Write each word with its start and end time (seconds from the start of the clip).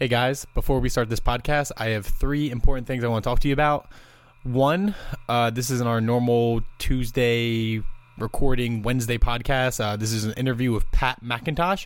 Hey 0.00 0.08
guys, 0.08 0.46
before 0.54 0.80
we 0.80 0.88
start 0.88 1.10
this 1.10 1.20
podcast, 1.20 1.72
I 1.76 1.88
have 1.88 2.06
three 2.06 2.50
important 2.50 2.86
things 2.86 3.04
I 3.04 3.08
want 3.08 3.22
to 3.22 3.28
talk 3.28 3.40
to 3.40 3.48
you 3.48 3.52
about. 3.52 3.86
One, 4.44 4.94
uh, 5.28 5.50
this 5.50 5.68
isn't 5.68 5.86
our 5.86 6.00
normal 6.00 6.62
Tuesday 6.78 7.82
recording 8.16 8.80
Wednesday 8.80 9.18
podcast. 9.18 9.78
Uh, 9.78 9.96
this 9.96 10.12
is 10.12 10.24
an 10.24 10.32
interview 10.38 10.72
with 10.72 10.90
Pat 10.90 11.22
McIntosh. 11.22 11.84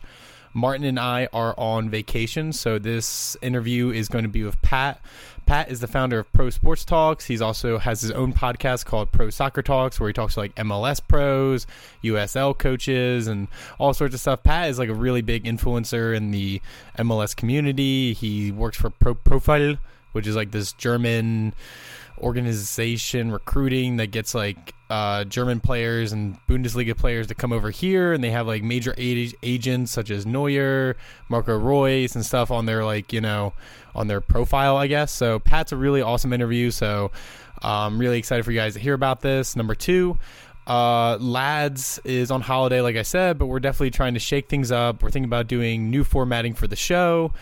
Martin 0.55 0.87
and 0.87 0.99
I 1.01 1.29
are 1.33 1.55
on 1.59 1.91
vacation, 1.91 2.53
so 2.53 2.79
this 2.79 3.37
interview 3.43 3.91
is 3.91 4.09
going 4.09 4.23
to 4.23 4.29
be 4.29 4.45
with 4.45 4.61
Pat. 4.63 5.01
Pat 5.47 5.71
is 5.71 5.81
the 5.81 5.89
founder 5.89 6.21
of 6.21 6.33
Pro 6.33 6.49
Sports 6.49 6.85
Talks. 6.85 7.27
He's 7.27 7.43
also 7.43 7.79
has 7.79 8.01
his 8.01 8.13
own 8.13 8.33
podcast 8.33 8.87
called 8.87 9.13
Pro 9.13 9.31
Soccer 9.31 9.63
Talks, 9.63 9.99
where 9.99 10.09
he 10.09 10.13
talks 10.15 10.35
to 10.35 10.41
like 10.41 10.55
MLS 10.55 11.01
pros, 11.07 11.67
USL 12.03 12.57
coaches, 12.57 13.27
and 13.27 13.49
all 13.79 13.93
sorts 13.93 14.15
of 14.15 14.21
stuff. 14.21 14.43
Pat 14.45 14.71
is 14.71 14.79
like 14.79 14.89
a 14.89 14.95
really 14.95 15.23
big 15.23 15.45
influencer 15.45 16.17
in 16.17 16.31
the 16.31 16.63
MLS 16.99 17.37
community. 17.37 18.15
He 18.15 18.53
works 18.53 18.77
for 18.79 18.91
Pro 18.91 19.15
Profile, 19.15 19.77
which 20.13 20.27
is 20.27 20.37
like 20.37 20.53
this 20.53 20.73
German 20.73 21.53
organization 22.25 23.31
recruiting 23.31 23.99
that 23.99 24.09
gets 24.09 24.35
like 24.35 24.75
uh, 24.91 25.25
German 25.25 25.61
players 25.61 26.13
and 26.13 26.37
Bundesliga 26.49 26.97
players 26.97 27.27
to 27.29 27.35
come 27.35 27.53
over 27.53 27.71
here, 27.71 28.13
and 28.13 28.25
they 28.25 28.31
have 28.31 28.47
like 28.47 28.63
major 28.63 28.95
agents 28.97 29.93
such 29.93 30.11
as 30.11 30.27
Neuer, 30.27 30.97
Marco 31.29 31.57
Reus, 31.57 32.15
and 32.15 32.25
stuff 32.25 32.51
on 32.51 32.67
their 32.67 32.85
like 32.85 33.13
you 33.13 33.21
know 33.21 33.53
on 33.95 34.09
their 34.09 34.21
profile, 34.21 34.77
I 34.77 34.87
guess. 34.87 35.13
So 35.13 35.39
Pat's 35.39 35.73
a 35.73 35.77
really 35.77 36.03
awesome 36.03 36.33
interview. 36.33 36.71
So 36.71 37.13
I'm 37.63 37.99
really 37.99 38.19
excited 38.19 38.45
for 38.45 38.51
you 38.53 38.59
guys 38.59 38.75
to 38.75 38.81
hear 38.81 38.95
about 38.95 39.21
this. 39.21 39.55
Number 39.55 39.75
two. 39.75 40.19
Uh, 40.67 41.19
Lads 41.19 42.01
is 42.05 42.31
on 42.31 42.41
holiday, 42.41 42.81
like 42.81 42.97
I 42.97 43.03
said, 43.03 43.37
but 43.37 43.49
we're 43.49 43.61
definitely 43.61 43.91
trying 43.91 44.15
to 44.15 44.21
shake 44.21 44.49
things 44.49 44.73
up. 44.73 45.03
We're 45.03 45.11
thinking 45.11 45.29
about 45.29 45.47
doing 45.47 45.91
new 45.91 46.05
formatting 46.05 46.55
for 46.55 46.67
the 46.67 46.75
show. 46.75 47.35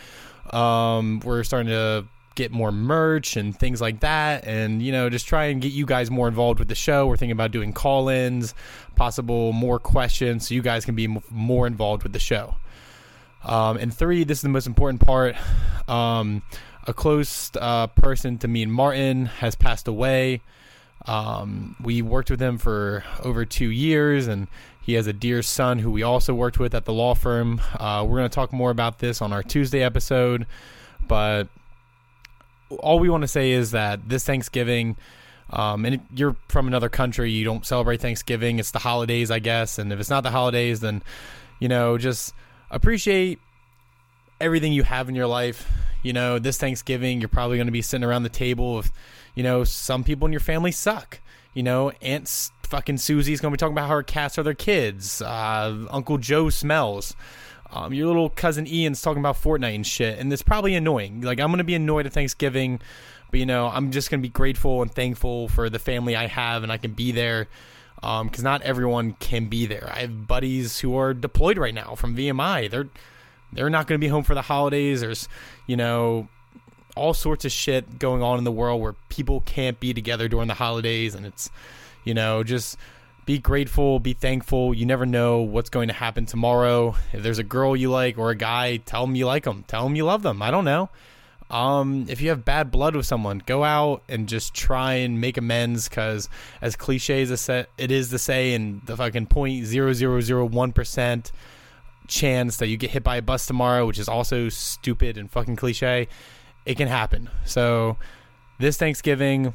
Um, 0.51 1.21
we're 1.21 1.45
starting 1.45 1.69
to 1.69 2.07
get 2.35 2.51
more 2.51 2.73
merch 2.73 3.37
and 3.37 3.59
things 3.59 3.81
like 3.81 4.01
that. 4.01 4.47
And 4.47 4.83
you 4.83 4.93
know 4.93 5.09
just 5.11 5.27
try 5.27 5.47
and 5.47 5.61
get 5.61 5.73
you 5.73 5.87
guys 5.87 6.11
more 6.11 6.29
involved 6.29 6.59
with 6.59 6.69
the 6.69 6.75
show. 6.75 7.07
We're 7.07 7.17
thinking 7.17 7.33
about 7.33 7.51
doing 7.51 7.73
call-ins 7.73 8.55
possible 8.97 9.53
more 9.53 9.79
questions 9.79 10.49
so 10.49 10.55
you 10.55 10.63
guys 10.63 10.85
can 10.85 10.95
be 10.95 11.09
more 11.31 11.67
involved 11.67 12.03
with 12.03 12.13
the 12.13 12.19
show. 12.19 12.57
Um, 13.45 13.77
and 13.77 13.93
three 13.93 14.25
this 14.25 14.39
is 14.39 14.43
the 14.43 14.49
most 14.49 14.67
important 14.67 15.01
part. 15.05 15.37
Um, 15.89 16.43
a 16.87 16.93
close 16.93 17.51
uh, 17.61 17.87
person 17.89 18.39
to 18.39 18.49
me 18.49 18.63
and 18.63 18.73
martin 18.73 19.27
has 19.27 19.55
passed 19.55 19.89
away. 19.89 20.43
Um, 21.07 21.75
we 21.83 22.01
worked 22.01 22.31
with 22.31 22.41
him 22.41 22.59
for 22.59 23.03
over 23.25 23.45
two 23.45 23.71
years 23.71 24.29
and 24.29 24.47
he 24.81 24.95
has 24.95 25.07
a 25.07 25.13
dear 25.13 25.43
son 25.43 25.79
who 25.79 25.91
we 25.91 26.03
also 26.03 26.35
worked 26.35 26.59
with 26.59 26.75
at 26.75 26.85
the 26.85 26.93
law 26.93 27.15
firm. 27.15 27.61
Uh, 27.79 28.05
we're 28.07 28.19
going 28.19 28.31
to 28.31 28.35
talk 28.35 28.53
more 28.53 28.71
about 28.71 29.01
this 29.01 29.21
on 29.21 29.33
our 29.33 29.43
tuesday 29.43 29.83
episode 29.83 30.47
but 31.07 31.49
all 32.81 32.99
we 32.99 33.09
want 33.09 33.23
to 33.23 33.29
say 33.29 33.53
is 33.53 33.73
that 33.73 34.09
this 34.09 34.25
Thanksgiving, 34.25 34.97
um, 35.51 35.85
and 35.85 36.01
you're 36.15 36.37
from 36.49 36.67
another 36.67 36.89
country, 36.89 37.31
you 37.31 37.45
don't 37.45 37.67
celebrate 37.67 38.01
Thanksgiving. 38.01 38.59
It's 38.59 38.71
the 38.71 38.79
holidays, 38.79 39.31
I 39.31 39.39
guess. 39.39 39.79
And 39.79 39.93
if 39.93 40.01
it's 40.01 40.11
not 40.11 40.23
the 40.23 40.31
holidays, 40.31 40.81
then 40.81 41.03
you 41.63 41.69
know, 41.69 41.97
just 41.97 42.35
appreciate 42.73 43.39
everything 44.41 44.73
you 44.73 44.83
have 44.83 45.09
in 45.09 45.15
your 45.15 45.29
life. 45.29 45.71
You 46.03 46.13
know, 46.13 46.41
this 46.41 46.59
Thanksgiving, 46.59 47.21
you're 47.21 47.29
probably 47.29 47.57
going 47.57 47.69
to 47.69 47.73
be 47.73 47.83
sitting 47.83 48.03
around 48.03 48.25
the 48.25 48.29
table 48.29 48.75
with, 48.79 48.93
you 49.37 49.45
know, 49.45 49.63
some 49.63 50.03
people 50.03 50.27
in 50.27 50.33
your 50.33 50.41
family 50.41 50.73
suck. 50.73 51.21
You 51.55 51.63
know, 51.63 51.93
Aunt 52.03 52.51
fucking 52.65 52.99
Susie's 52.99 53.41
going 53.41 53.53
to 53.53 53.57
be 53.57 53.61
talking 53.61 53.75
about 53.75 53.87
how 53.87 53.95
her 53.95 54.03
cats 54.03 54.39
are 54.39 54.43
their 54.43 54.55
kids. 54.55 55.23
Uh, 55.23 55.87
Uncle 55.91 56.19
Joe 56.19 56.51
smells. 56.51 57.15
Um, 57.73 57.95
your 57.95 58.07
little 58.07 58.29
cousin 58.29 58.67
Ian's 58.67 59.01
talking 59.01 59.21
about 59.21 59.37
Fortnite 59.37 59.75
and 59.75 59.87
shit, 59.87 60.19
and 60.19 60.33
it's 60.33 60.43
probably 60.43 60.75
annoying. 60.75 61.23
Like 61.23 61.41
I'm 61.41 61.51
gonna 61.51 61.65
be 61.65 61.75
annoyed 61.75 62.07
at 62.07 62.13
Thanksgiving, 62.13 62.81
but 63.31 63.41
you 63.41 63.47
know 63.47 63.69
I'm 63.69 63.91
just 63.91 64.11
gonna 64.11 64.23
be 64.23 64.29
grateful 64.29 64.83
and 64.83 64.93
thankful 64.93 65.49
for 65.49 65.71
the 65.71 65.79
family 65.79 66.15
I 66.15 66.27
have, 66.27 66.63
and 66.63 66.71
I 66.71 66.77
can 66.77 66.93
be 66.93 67.13
there. 67.13 67.49
Because 67.97 68.41
um, 68.41 68.45
not 68.45 68.63
everyone 68.63 69.13
can 69.21 69.47
be 69.47 69.67
there. 69.67 69.89
I 69.95 70.01
have 70.01 70.27
buddies 70.27 70.81
who 70.81 70.97
are 70.97 71.15
deployed 71.15 71.57
right 71.57 71.73
now 71.73 71.95
from 71.95 72.17
VMI. 72.17 72.69
They're 72.69 72.89
they're 73.53 73.71
not 73.71 73.87
to 73.89 73.99
be 73.99 74.09
home 74.09 74.25
for 74.25 74.35
the 74.35 74.43
holidays. 74.43 75.01
There's 75.01 75.29
you 75.67 75.77
know 75.77 76.29
all 76.95 77.15
sorts 77.15 77.45
of 77.45 77.53
shit 77.53 77.99
going 77.99 78.23
on 78.23 78.39
in 78.39 78.45
the 78.45 78.53
world 78.53 78.81
where 78.81 78.95
people 79.09 79.41
can't 79.43 79.81
be 79.81 79.95
together 79.95 80.29
during 80.29 80.49
the 80.49 80.55
holidays, 80.55 81.15
and 81.15 81.25
it's 81.25 81.51
you 82.05 82.13
know 82.13 82.43
just 82.43 82.77
be 83.25 83.39
grateful, 83.39 84.01
be 84.01 84.15
thankful. 84.15 84.75
You 84.75 84.87
never 84.87 85.07
know 85.07 85.43
what's 85.43 85.71
going 85.71 85.89
to 85.89 85.95
happen 85.95 86.27
tomorrow. 86.27 86.97
If 87.13 87.23
there's 87.23 87.39
a 87.39 87.45
girl 87.45 87.77
you 87.77 87.91
like 87.91 88.19
or 88.19 88.31
a 88.31 88.35
guy, 88.35 88.79
tell 88.79 89.07
them 89.07 89.15
you 89.15 89.27
like 89.27 89.45
them. 89.45 89.65
Tell 89.69 89.85
them 89.85 89.95
you 89.95 90.05
love 90.05 90.23
them. 90.23 90.43
I 90.43 90.51
don't 90.51 90.65
know. 90.65 90.91
Um, 91.51 92.07
if 92.09 92.21
you 92.21 92.31
have 92.31 92.45
bad 92.45 92.71
blood 92.71 92.97
with 92.97 93.07
someone, 93.07 93.43
go 93.45 93.63
out 93.63 94.03
and 94.09 94.27
just 94.27 94.55
try 94.55 94.95
and 94.95 95.21
make 95.21 95.37
amends. 95.37 95.89
Because 95.89 96.29
as 96.61 96.77
cliche 96.77 97.23
as 97.23 97.49
it 97.49 97.91
is 97.91 98.11
to 98.11 98.19
say, 98.19 98.55
in 98.55 98.81
the 98.87 98.97
fucking 98.97 99.27
point 99.27 99.67
zero 99.67 99.93
zero 99.93 100.21
zero 100.21 100.45
one 100.47 100.73
percent 100.73 101.31
chance 102.09 102.57
that 102.57 102.67
you 102.67 102.77
get 102.77 102.91
hit 102.91 103.05
by 103.05 103.17
a 103.17 103.23
bus 103.23 103.47
tomorrow, 103.47 103.87
which 103.87 103.99
is 103.99 104.09
also 104.09 104.49
stupid 104.49 105.17
and 105.17 105.31
fucking 105.31 105.57
cliche, 105.57 106.09
it 106.67 106.77
can 106.77 106.89
happen. 106.89 107.31
So 107.45 107.99
this 108.59 108.79
Thanksgiving, 108.79 109.55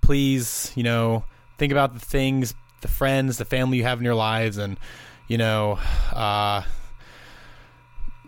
please, 0.00 0.72
you 0.76 0.82
know, 0.82 1.24
think 1.56 1.72
about 1.72 1.94
the 1.94 2.00
things 2.00 2.54
the 2.80 2.88
friends, 2.88 3.38
the 3.38 3.44
family 3.44 3.78
you 3.78 3.84
have 3.84 3.98
in 3.98 4.04
your 4.04 4.14
lives, 4.14 4.58
and 4.58 4.78
you 5.26 5.38
know, 5.38 5.78
uh, 6.12 6.62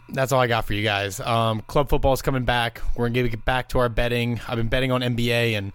that's 0.08 0.32
all 0.32 0.40
I 0.40 0.46
got 0.46 0.64
for 0.64 0.74
you 0.74 0.82
guys. 0.82 1.20
Um, 1.20 1.62
club 1.62 1.88
football 1.88 2.12
is 2.12 2.22
coming 2.22 2.44
back. 2.44 2.80
We're 2.96 3.08
gonna 3.08 3.28
get 3.28 3.44
back 3.44 3.68
to 3.70 3.78
our 3.78 3.88
betting. 3.88 4.40
I've 4.46 4.56
been 4.56 4.68
betting 4.68 4.92
on 4.92 5.00
NBA, 5.00 5.56
and 5.56 5.72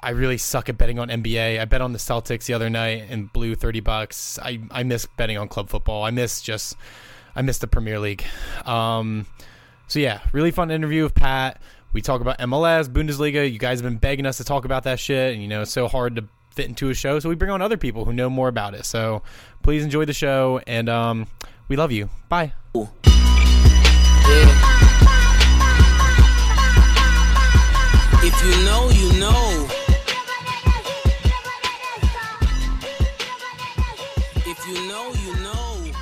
I 0.00 0.10
really 0.10 0.38
suck 0.38 0.68
at 0.68 0.78
betting 0.78 0.98
on 0.98 1.08
NBA. 1.08 1.60
I 1.60 1.64
bet 1.64 1.80
on 1.80 1.92
the 1.92 1.98
Celtics 1.98 2.46
the 2.46 2.54
other 2.54 2.70
night 2.70 3.06
and 3.08 3.32
blew 3.32 3.54
thirty 3.54 3.80
bucks. 3.80 4.38
I 4.40 4.60
I 4.70 4.82
miss 4.82 5.06
betting 5.06 5.38
on 5.38 5.48
club 5.48 5.68
football. 5.68 6.04
I 6.04 6.10
miss 6.10 6.42
just 6.42 6.76
I 7.34 7.42
miss 7.42 7.58
the 7.58 7.66
Premier 7.66 7.98
League. 7.98 8.24
Um, 8.64 9.26
so 9.86 9.98
yeah, 9.98 10.20
really 10.32 10.50
fun 10.50 10.70
interview 10.70 11.04
with 11.04 11.14
Pat. 11.14 11.60
We 11.92 12.00
talk 12.00 12.20
about 12.20 12.38
MLS, 12.38 12.88
Bundesliga. 12.88 13.50
You 13.50 13.58
guys 13.58 13.80
have 13.80 13.90
been 13.90 13.98
begging 13.98 14.24
us 14.24 14.38
to 14.38 14.44
talk 14.44 14.64
about 14.64 14.84
that 14.84 14.98
shit, 14.98 15.34
and 15.34 15.42
you 15.42 15.48
know 15.48 15.62
it's 15.62 15.70
so 15.70 15.88
hard 15.88 16.16
to 16.16 16.24
fit 16.52 16.66
into 16.66 16.90
a 16.90 16.94
show. 16.94 17.18
So 17.18 17.28
we 17.28 17.34
bring 17.34 17.50
on 17.50 17.62
other 17.62 17.76
people 17.76 18.04
who 18.04 18.12
know 18.12 18.30
more 18.30 18.48
about 18.48 18.74
it. 18.74 18.84
So 18.84 19.22
please 19.62 19.82
enjoy 19.82 20.04
the 20.04 20.12
show, 20.12 20.60
and 20.66 20.88
um, 20.88 21.26
we 21.68 21.76
love 21.76 21.92
you. 21.92 22.10
Bye. 22.28 22.52
Yeah. 22.74 24.68
If 28.24 28.44
you 28.44 28.64
know, 28.64 28.88
you 28.90 29.18
know. 29.18 29.68
If 34.46 34.68
you 34.68 34.74
know, 34.88 35.12
you 35.24 35.34
know. 35.42 35.92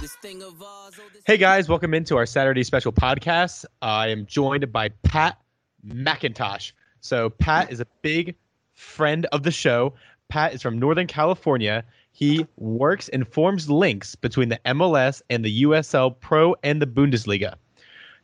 This 0.00 0.14
thing 0.16 0.42
of 0.42 0.62
ours. 0.62 0.94
Oh, 0.98 1.08
hey 1.26 1.36
guys, 1.36 1.68
welcome 1.68 1.92
into 1.92 2.16
our 2.16 2.26
Saturday 2.26 2.62
special 2.62 2.92
podcast. 2.92 3.64
I 3.82 4.08
am 4.08 4.26
joined 4.26 4.70
by 4.70 4.90
Pat 5.02 5.38
McIntosh. 5.84 6.72
So 7.00 7.30
Pat 7.30 7.72
is 7.72 7.80
a 7.80 7.86
big 8.02 8.36
friend 8.76 9.26
of 9.32 9.42
the 9.42 9.50
show. 9.50 9.92
Pat 10.28 10.54
is 10.54 10.62
from 10.62 10.78
Northern 10.78 11.06
California. 11.06 11.84
He 12.12 12.46
works 12.56 13.08
and 13.10 13.26
forms 13.28 13.68
links 13.68 14.14
between 14.14 14.48
the 14.48 14.58
MLS 14.66 15.20
and 15.28 15.44
the 15.44 15.62
USL 15.64 16.18
Pro 16.18 16.54
and 16.62 16.80
the 16.80 16.86
Bundesliga. 16.86 17.56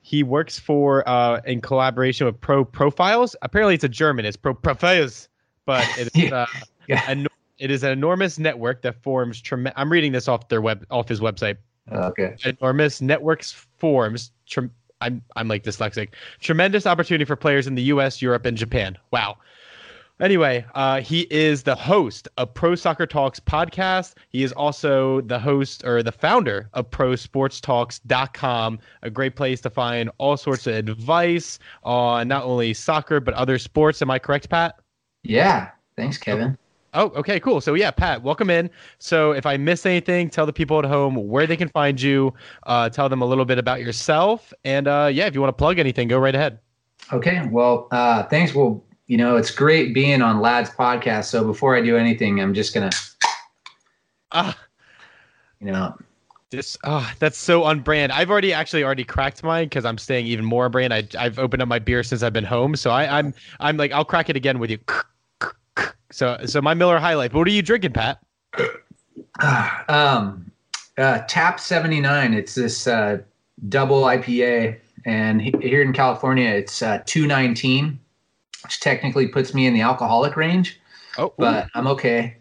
He 0.01 0.23
works 0.23 0.59
for 0.59 1.09
uh, 1.09 1.41
in 1.45 1.61
collaboration 1.61 2.27
with 2.27 2.41
Pro 2.41 2.65
Profiles. 2.65 3.37
Apparently, 3.43 3.75
it's 3.75 3.85
a 3.85 3.89
German. 3.89 4.25
It's 4.25 4.37
Pro 4.37 4.55
Profiles, 4.55 5.29
but 5.65 5.87
it 5.99 6.11
is, 6.17 6.33
uh, 6.33 6.47
yeah. 6.89 7.05
an, 7.07 7.29
it 7.59 7.71
is 7.71 7.85
an 7.85 7.93
enormous 7.93 8.39
network 8.39 8.83
that 8.83 9.01
forms. 9.03 9.41
Trem- 9.41 9.69
I'm 9.77 9.93
reading 9.93 10.13
this 10.13 10.27
off 10.27 10.49
their 10.49 10.61
web 10.61 10.85
off 10.91 11.09
his 11.09 11.21
website. 11.21 11.57
Oh, 11.91 12.09
okay. 12.09 12.35
Enormous 12.45 13.01
networks 13.01 13.53
forms. 13.53 14.33
Trem- 14.47 14.73
I'm 15.01 15.23
I'm 15.37 15.49
like 15.49 15.63
dyslexic. 15.63 16.09
Tremendous 16.41 16.87
opportunity 16.87 17.25
for 17.25 17.37
players 17.37 17.67
in 17.67 17.75
the 17.75 17.83
U.S., 17.83 18.21
Europe, 18.23 18.47
and 18.47 18.57
Japan. 18.57 18.97
Wow. 19.13 19.37
Anyway, 20.23 20.65
uh, 20.77 21.01
he 21.01 21.27
is 21.31 21.65
the 21.65 21.75
host 21.75 22.29
of 22.39 22.55
Pro 22.55 22.77
Soccer 22.77 23.07
Talks 23.07 23.41
podcast. 23.41 24.15
He 24.29 24.45
is 24.45 24.53
also 24.53 25.21
the 25.23 25.37
host 25.37 25.85
or 25.85 26.01
the 26.05 26.13
founder 26.13 26.69
of 26.75 26.89
ProSportsTalks.com, 26.91 28.79
a 29.03 29.11
great 29.11 29.35
place 29.35 29.61
to 29.63 29.71
find 29.71 30.11
all 30.19 30.37
sorts 30.37 30.69
of 30.69 30.77
advice 30.77 31.59
on 31.83 32.29
not 32.29 32.45
only 32.45 32.73
soccer 32.73 33.19
but 33.19 33.35
other 33.35 33.59
sports. 33.59 34.01
Am 34.01 34.13
I 34.13 34.21
correct, 34.21 34.49
Pat? 34.49 34.77
Yeah. 35.25 35.71
Thanks, 35.97 36.19
Kevin. 36.19 36.57
Oh, 36.95 37.09
okay, 37.17 37.41
cool. 37.41 37.61
So 37.61 37.75
yeah, 37.75 37.91
Pat, 37.91 38.23
welcome 38.23 38.49
in. 38.49 38.71
So 39.01 39.33
if 39.33 39.45
I 39.45 39.57
miss 39.57 39.85
anything, 39.87 40.31
tell 40.31 40.47
the 40.47 40.53
people 40.53 40.79
at 40.79 40.85
home 40.85 41.17
where 41.17 41.49
they 41.49 41.57
can 41.57 41.69
find 41.69 42.01
you. 42.01 42.33
Uh, 42.63 42.89
tell 42.89 43.09
them 43.09 43.23
a 43.23 43.27
little 43.27 43.45
bit 43.45 43.59
about 43.59 43.81
yourself, 43.81 44.53
and 44.65 44.87
uh, 44.87 45.11
yeah, 45.13 45.27
if 45.27 45.35
you 45.35 45.41
want 45.41 45.49
to 45.49 45.59
plug 45.59 45.81
anything, 45.81 46.07
go 46.07 46.19
right 46.19 46.35
ahead. 46.35 46.61
Okay. 47.13 47.49
Well, 47.51 47.89
uh, 47.91 48.23
thanks. 48.25 48.55
Well, 48.55 48.85
you 49.13 49.19
know, 49.19 49.37
it's 49.37 49.51
great 49.51 49.93
being 49.93 50.23
on 50.23 50.41
Lads 50.41 50.71
podcast. 50.71 51.27
So 51.27 51.45
before 51.45 51.77
I 51.77 51.83
do 51.83 51.99
anything, 51.99 52.41
I'm 52.41 52.55
just 52.55 52.73
gonna, 52.73 52.89
ah, 54.33 54.59
you 55.61 55.71
know, 55.71 55.95
This 56.49 56.79
oh, 56.85 57.13
that's 57.19 57.37
so 57.37 57.63
on 57.65 57.81
brand. 57.81 58.11
I've 58.11 58.31
already 58.31 58.55
actually 58.55 58.83
already 58.83 59.05
cracked 59.05 59.43
mine 59.43 59.67
because 59.67 59.85
I'm 59.85 59.99
staying 59.99 60.25
even 60.25 60.47
more 60.47 60.65
on 60.65 60.71
brand. 60.71 60.95
I 60.95 61.07
I've 61.19 61.39
opened 61.39 61.61
up 61.61 61.69
my 61.69 61.79
beer 61.79 62.03
since 62.03 62.23
I've 62.23 62.33
been 62.33 62.43
home, 62.43 62.75
so 62.75 62.91
I, 62.91 63.19
I'm 63.19 63.35
I'm 63.61 63.77
like 63.77 63.93
I'll 63.93 64.07
crack 64.07 64.31
it 64.31 64.37
again 64.37 64.59
with 64.59 64.71
you. 64.71 64.79
So 66.11 66.39
so 66.47 66.63
my 66.63 66.73
Miller 66.73 66.99
High 66.99 67.13
Life. 67.13 67.35
What 67.35 67.47
are 67.47 67.51
you 67.51 67.61
drinking, 67.61 67.93
Pat? 67.93 68.19
um, 69.91 70.51
uh, 70.97 71.19
Tap 71.29 71.61
79. 71.61 72.33
It's 72.33 72.55
this 72.55 72.87
uh, 72.87 73.19
double 73.69 74.05
IPA, 74.05 74.79
and 75.05 75.43
he, 75.43 75.53
here 75.61 75.83
in 75.83 75.93
California, 75.93 76.49
it's 76.49 76.81
uh, 76.81 77.03
219, 77.05 77.99
which 78.65 78.81
technically 78.81 79.29
puts 79.29 79.55
me 79.55 79.67
in 79.67 79.75
the 79.75 79.81
alcoholic 79.81 80.37
range. 80.37 80.81
Oh, 81.19 81.33
but 81.37 81.69
I'm 81.75 81.87
okay. 81.89 82.37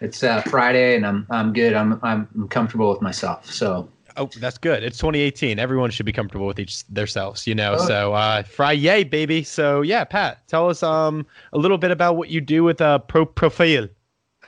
It's 0.00 0.22
uh, 0.22 0.42
Friday, 0.42 0.96
and 0.96 1.06
I'm 1.06 1.26
I'm 1.30 1.52
good. 1.52 1.74
I'm 1.74 2.00
I'm 2.02 2.48
comfortable 2.48 2.90
with 2.90 3.02
myself. 3.02 3.50
So 3.50 3.88
Oh, 4.18 4.28
that's 4.40 4.58
good. 4.58 4.82
It's 4.82 4.98
2018. 4.98 5.60
Everyone 5.60 5.90
should 5.90 6.04
be 6.04 6.12
comfortable 6.12 6.46
with 6.46 6.58
each 6.58 6.84
themselves, 6.88 7.46
you 7.46 7.54
know. 7.54 7.76
Oh. 7.78 7.86
So, 7.86 8.14
uh, 8.14 8.70
yay 8.70 9.04
baby. 9.04 9.44
So, 9.44 9.80
yeah, 9.80 10.02
Pat, 10.02 10.46
tell 10.48 10.68
us 10.68 10.82
um 10.82 11.24
a 11.52 11.58
little 11.58 11.78
bit 11.78 11.92
about 11.92 12.16
what 12.16 12.28
you 12.28 12.40
do 12.40 12.64
with 12.64 12.80
uh 12.80 12.98
Pro 12.98 13.24
Profile. 13.24 13.88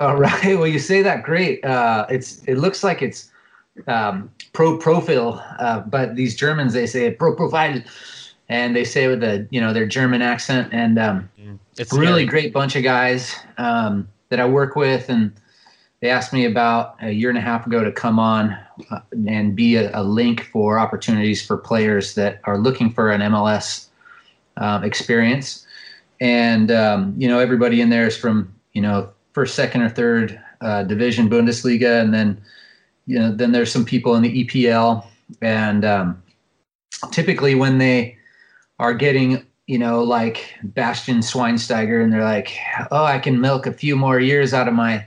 All 0.00 0.16
right. 0.16 0.56
Well, 0.58 0.66
you 0.66 0.78
say 0.78 1.02
that 1.02 1.22
great. 1.22 1.64
Uh, 1.64 2.06
it's 2.10 2.42
it 2.44 2.56
looks 2.56 2.82
like 2.82 3.00
it's 3.00 3.30
um, 3.86 4.30
pro 4.52 4.76
profile, 4.76 5.44
uh, 5.58 5.80
but 5.80 6.16
these 6.16 6.34
Germans 6.34 6.72
they 6.72 6.86
say 6.86 7.10
pro 7.12 7.36
profile, 7.36 7.80
and 8.50 8.74
they 8.74 8.84
say 8.84 9.06
with 9.06 9.22
a 9.22 9.46
you 9.50 9.60
know 9.60 9.72
their 9.72 9.86
German 9.86 10.20
accent, 10.20 10.68
and 10.72 10.98
um, 10.98 11.30
mm, 11.40 11.58
it's 11.78 11.92
a 11.92 11.98
really 11.98 12.26
great 12.26 12.52
bunch 12.52 12.76
of 12.76 12.82
guys 12.82 13.34
um, 13.56 14.06
that 14.28 14.40
I 14.40 14.44
work 14.44 14.76
with, 14.76 15.08
and 15.08 15.32
they 16.00 16.10
asked 16.10 16.32
me 16.32 16.44
about 16.44 16.96
a 17.00 17.12
year 17.12 17.30
and 17.30 17.38
a 17.38 17.40
half 17.40 17.66
ago 17.66 17.82
to 17.84 17.92
come 17.92 18.18
on 18.18 18.58
uh, 18.90 19.00
and 19.28 19.54
be 19.54 19.76
a, 19.76 19.96
a, 19.98 20.02
link 20.02 20.48
for 20.52 20.78
opportunities 20.78 21.46
for 21.46 21.56
players 21.56 22.14
that 22.14 22.40
are 22.44 22.58
looking 22.58 22.90
for 22.92 23.10
an 23.10 23.20
MLS 23.20 23.86
um, 24.56 24.82
experience. 24.82 25.64
And 26.20 26.72
um, 26.72 27.14
you 27.16 27.28
know, 27.28 27.38
everybody 27.38 27.80
in 27.80 27.88
there 27.88 28.08
is 28.08 28.16
from 28.16 28.52
you 28.72 28.82
know 28.82 29.10
first, 29.32 29.54
second, 29.54 29.82
or 29.82 29.88
third 29.88 30.40
uh, 30.60 30.82
division 30.82 31.30
Bundesliga, 31.30 32.00
and 32.02 32.12
then 32.12 32.40
you 33.06 33.16
know 33.16 33.30
then 33.30 33.52
there's 33.52 33.70
some 33.70 33.84
people 33.84 34.16
in 34.16 34.22
the 34.22 34.44
EPL. 34.44 35.06
And 35.40 35.84
um, 35.84 36.20
typically, 37.12 37.54
when 37.54 37.78
they 37.78 38.16
are 38.80 38.94
getting 38.94 39.46
you 39.66 39.78
know 39.78 40.02
like 40.02 40.54
Bastian 40.64 41.18
Schweinsteiger, 41.18 42.02
and 42.02 42.12
they're 42.12 42.24
like, 42.24 42.56
"Oh, 42.90 43.04
I 43.04 43.20
can 43.20 43.40
milk 43.40 43.66
a 43.66 43.72
few 43.72 43.94
more 43.94 44.18
years 44.18 44.52
out 44.52 44.66
of 44.66 44.74
my 44.74 45.06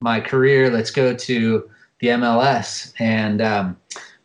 my 0.00 0.20
career. 0.20 0.70
Let's 0.70 0.90
go 0.90 1.14
to 1.14 1.70
the 2.00 2.08
MLS. 2.08 2.92
And 2.98 3.40
um, 3.40 3.76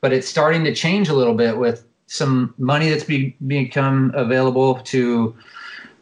but 0.02 0.14
it's 0.14 0.28
starting 0.28 0.64
to 0.64 0.74
change 0.74 1.10
a 1.10 1.14
little 1.14 1.34
bit 1.34 1.58
with 1.58 1.86
some 2.08 2.54
money 2.58 2.90
that's 2.90 3.04
be, 3.04 3.36
become 3.48 4.12
available 4.16 4.76
to 4.76 5.36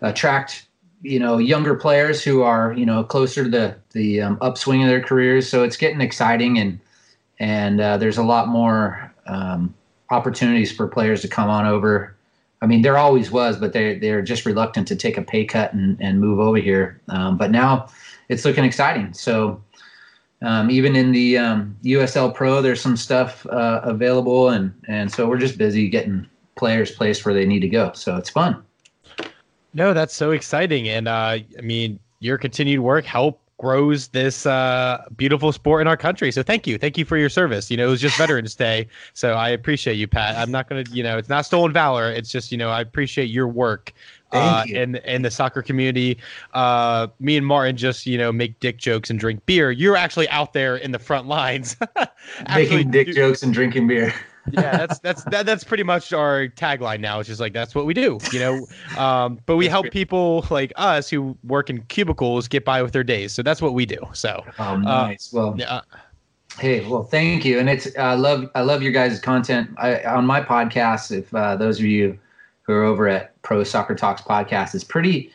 attract 0.01 0.67
you 1.01 1.19
know 1.19 1.37
younger 1.37 1.75
players 1.75 2.23
who 2.23 2.43
are 2.43 2.73
you 2.73 2.85
know 2.85 3.03
closer 3.03 3.43
to 3.43 3.49
the 3.49 3.75
the 3.91 4.21
um, 4.21 4.37
upswing 4.41 4.83
of 4.83 4.89
their 4.89 5.01
careers. 5.01 5.49
So 5.49 5.63
it's 5.63 5.77
getting 5.77 6.01
exciting 6.01 6.59
and 6.59 6.79
and 7.39 7.81
uh, 7.81 7.97
there's 7.97 8.17
a 8.17 8.23
lot 8.23 8.47
more 8.47 9.11
um, 9.25 9.73
opportunities 10.11 10.71
for 10.71 10.87
players 10.87 11.21
to 11.21 11.27
come 11.27 11.49
on 11.49 11.65
over. 11.65 12.15
I 12.63 12.65
mean, 12.65 12.81
there 12.81 12.97
always 12.97 13.29
was, 13.29 13.57
but 13.57 13.73
they 13.73 13.99
they're 13.99 14.21
just 14.21 14.45
reluctant 14.45 14.87
to 14.87 14.95
take 14.95 15.17
a 15.17 15.21
pay 15.21 15.43
cut 15.43 15.73
and, 15.73 15.97
and 15.99 16.21
move 16.21 16.39
over 16.39 16.57
here. 16.57 17.01
Um, 17.09 17.37
but 17.37 17.51
now 17.51 17.89
it's 18.29 18.45
looking 18.45 18.63
exciting. 18.63 19.13
So 19.13 19.61
um, 20.41 20.71
even 20.71 20.95
in 20.95 21.11
the 21.11 21.37
um, 21.37 21.75
USL 21.83 22.33
Pro, 22.33 22.61
there's 22.61 22.79
some 22.79 22.95
stuff 22.95 23.45
uh, 23.47 23.81
available, 23.83 24.49
and 24.49 24.73
and 24.87 25.11
so 25.11 25.27
we're 25.27 25.37
just 25.37 25.57
busy 25.57 25.89
getting 25.89 26.25
players 26.55 26.89
placed 26.91 27.25
where 27.25 27.33
they 27.33 27.45
need 27.45 27.59
to 27.59 27.67
go. 27.67 27.91
So 27.95 28.15
it's 28.15 28.29
fun. 28.29 28.63
No, 29.73 29.93
that's 29.93 30.15
so 30.15 30.31
exciting, 30.31 30.87
and 30.87 31.09
uh, 31.09 31.39
I 31.57 31.61
mean 31.61 31.99
your 32.21 32.37
continued 32.37 32.79
work 32.79 33.03
help 33.03 33.41
grows 33.57 34.09
this 34.09 34.45
uh, 34.45 35.05
beautiful 35.15 35.51
sport 35.51 35.81
in 35.81 35.87
our 35.87 35.97
country. 35.97 36.31
So 36.31 36.43
thank 36.43 36.67
you, 36.67 36.77
thank 36.77 36.97
you 36.97 37.05
for 37.05 37.17
your 37.17 37.29
service. 37.29 37.71
You 37.71 37.77
know, 37.77 37.87
it 37.87 37.91
was 37.91 38.01
just 38.01 38.17
Veterans 38.17 38.55
Day, 38.55 38.87
so 39.13 39.33
I 39.33 39.49
appreciate 39.49 39.95
you, 39.95 40.07
Pat. 40.07 40.35
I'm 40.35 40.51
not 40.51 40.67
gonna, 40.67 40.83
you 40.91 41.03
know, 41.03 41.17
it's 41.17 41.29
not 41.29 41.45
stolen 41.45 41.71
valor. 41.71 42.11
It's 42.11 42.29
just, 42.29 42.51
you 42.51 42.57
know, 42.57 42.69
I 42.69 42.81
appreciate 42.81 43.29
your 43.29 43.47
work 43.47 43.93
uh, 44.33 44.63
in 44.67 44.95
in 44.97 45.21
the 45.21 45.31
soccer 45.31 45.61
community. 45.61 46.17
Uh, 46.53 47.07
me 47.19 47.37
and 47.37 47.45
Martin 47.45 47.77
just 47.77 48.05
you 48.05 48.17
know 48.17 48.31
make 48.31 48.59
dick 48.59 48.77
jokes 48.77 49.09
and 49.09 49.19
drink 49.19 49.45
beer. 49.45 49.71
You're 49.71 49.95
actually 49.95 50.27
out 50.29 50.53
there 50.53 50.77
in 50.77 50.91
the 50.91 50.99
front 50.99 51.27
lines, 51.27 51.77
making 52.55 52.91
dick 52.91 53.07
do, 53.07 53.13
jokes 53.13 53.43
and 53.43 53.53
drinking 53.53 53.87
beer. 53.87 54.13
Yeah, 54.51 54.77
that's 54.77 54.99
that's 54.99 55.23
that, 55.25 55.45
that's 55.45 55.63
pretty 55.63 55.83
much 55.83 56.11
our 56.13 56.47
tagline 56.47 56.99
now. 56.99 57.19
It's 57.19 57.27
just 57.27 57.39
like 57.39 57.53
that's 57.53 57.73
what 57.73 57.85
we 57.85 57.93
do, 57.93 58.17
you 58.31 58.39
know. 58.39 58.67
Um, 58.97 59.39
but 59.45 59.55
we 59.55 59.67
help 59.67 59.89
people 59.91 60.45
like 60.49 60.73
us 60.75 61.09
who 61.09 61.37
work 61.43 61.69
in 61.69 61.81
cubicles 61.83 62.47
get 62.47 62.65
by 62.65 62.81
with 62.81 62.91
their 62.91 63.03
days. 63.03 63.31
So 63.31 63.41
that's 63.41 63.61
what 63.61 63.73
we 63.73 63.85
do. 63.85 63.97
So, 64.13 64.43
oh, 64.59 64.63
uh, 64.63 64.77
nice. 64.77 65.33
Uh, 65.33 65.37
well, 65.37 65.55
yeah. 65.57 65.81
Hey, 66.59 66.87
well, 66.87 67.03
thank 67.03 67.45
you, 67.45 67.57
and 67.59 67.69
it's 67.69 67.97
I 67.97 68.13
love 68.13 68.49
I 68.53 68.61
love 68.61 68.83
your 68.83 68.91
guys' 68.91 69.19
content. 69.19 69.71
I, 69.77 70.03
on 70.03 70.25
my 70.25 70.41
podcast, 70.41 71.15
if 71.17 71.33
uh, 71.33 71.55
those 71.55 71.79
of 71.79 71.85
you 71.85 72.19
who 72.63 72.73
are 72.73 72.83
over 72.83 73.07
at 73.07 73.41
Pro 73.41 73.63
Soccer 73.63 73.95
Talks 73.95 74.21
podcast 74.21 74.75
is 74.75 74.83
pretty, 74.83 75.31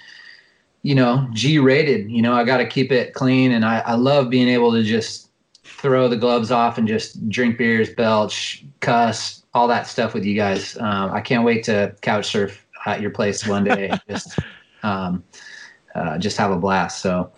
you 0.82 0.94
know, 0.94 1.26
G 1.32 1.58
rated. 1.58 2.10
You 2.10 2.22
know, 2.22 2.34
I 2.34 2.44
got 2.44 2.58
to 2.58 2.66
keep 2.66 2.92
it 2.92 3.14
clean, 3.14 3.52
and 3.52 3.64
I, 3.64 3.80
I 3.80 3.94
love 3.94 4.30
being 4.30 4.48
able 4.48 4.70
to 4.72 4.82
just 4.82 5.27
throw 5.78 6.08
the 6.08 6.16
gloves 6.16 6.50
off 6.50 6.76
and 6.76 6.86
just 6.86 7.28
drink 7.28 7.56
beers, 7.56 7.90
belch, 7.90 8.64
cuss, 8.80 9.44
all 9.54 9.68
that 9.68 9.86
stuff 9.86 10.12
with 10.12 10.24
you 10.24 10.34
guys. 10.34 10.76
Um, 10.78 11.12
I 11.12 11.20
can't 11.20 11.44
wait 11.44 11.64
to 11.64 11.94
couch 12.02 12.26
surf 12.26 12.66
at 12.86 13.00
your 13.00 13.10
place 13.10 13.46
one 13.46 13.64
day. 13.64 13.92
just, 14.08 14.38
um, 14.82 15.22
uh, 15.94 16.18
just 16.18 16.36
have 16.36 16.50
a 16.50 16.56
blast. 16.56 17.00
So 17.00 17.32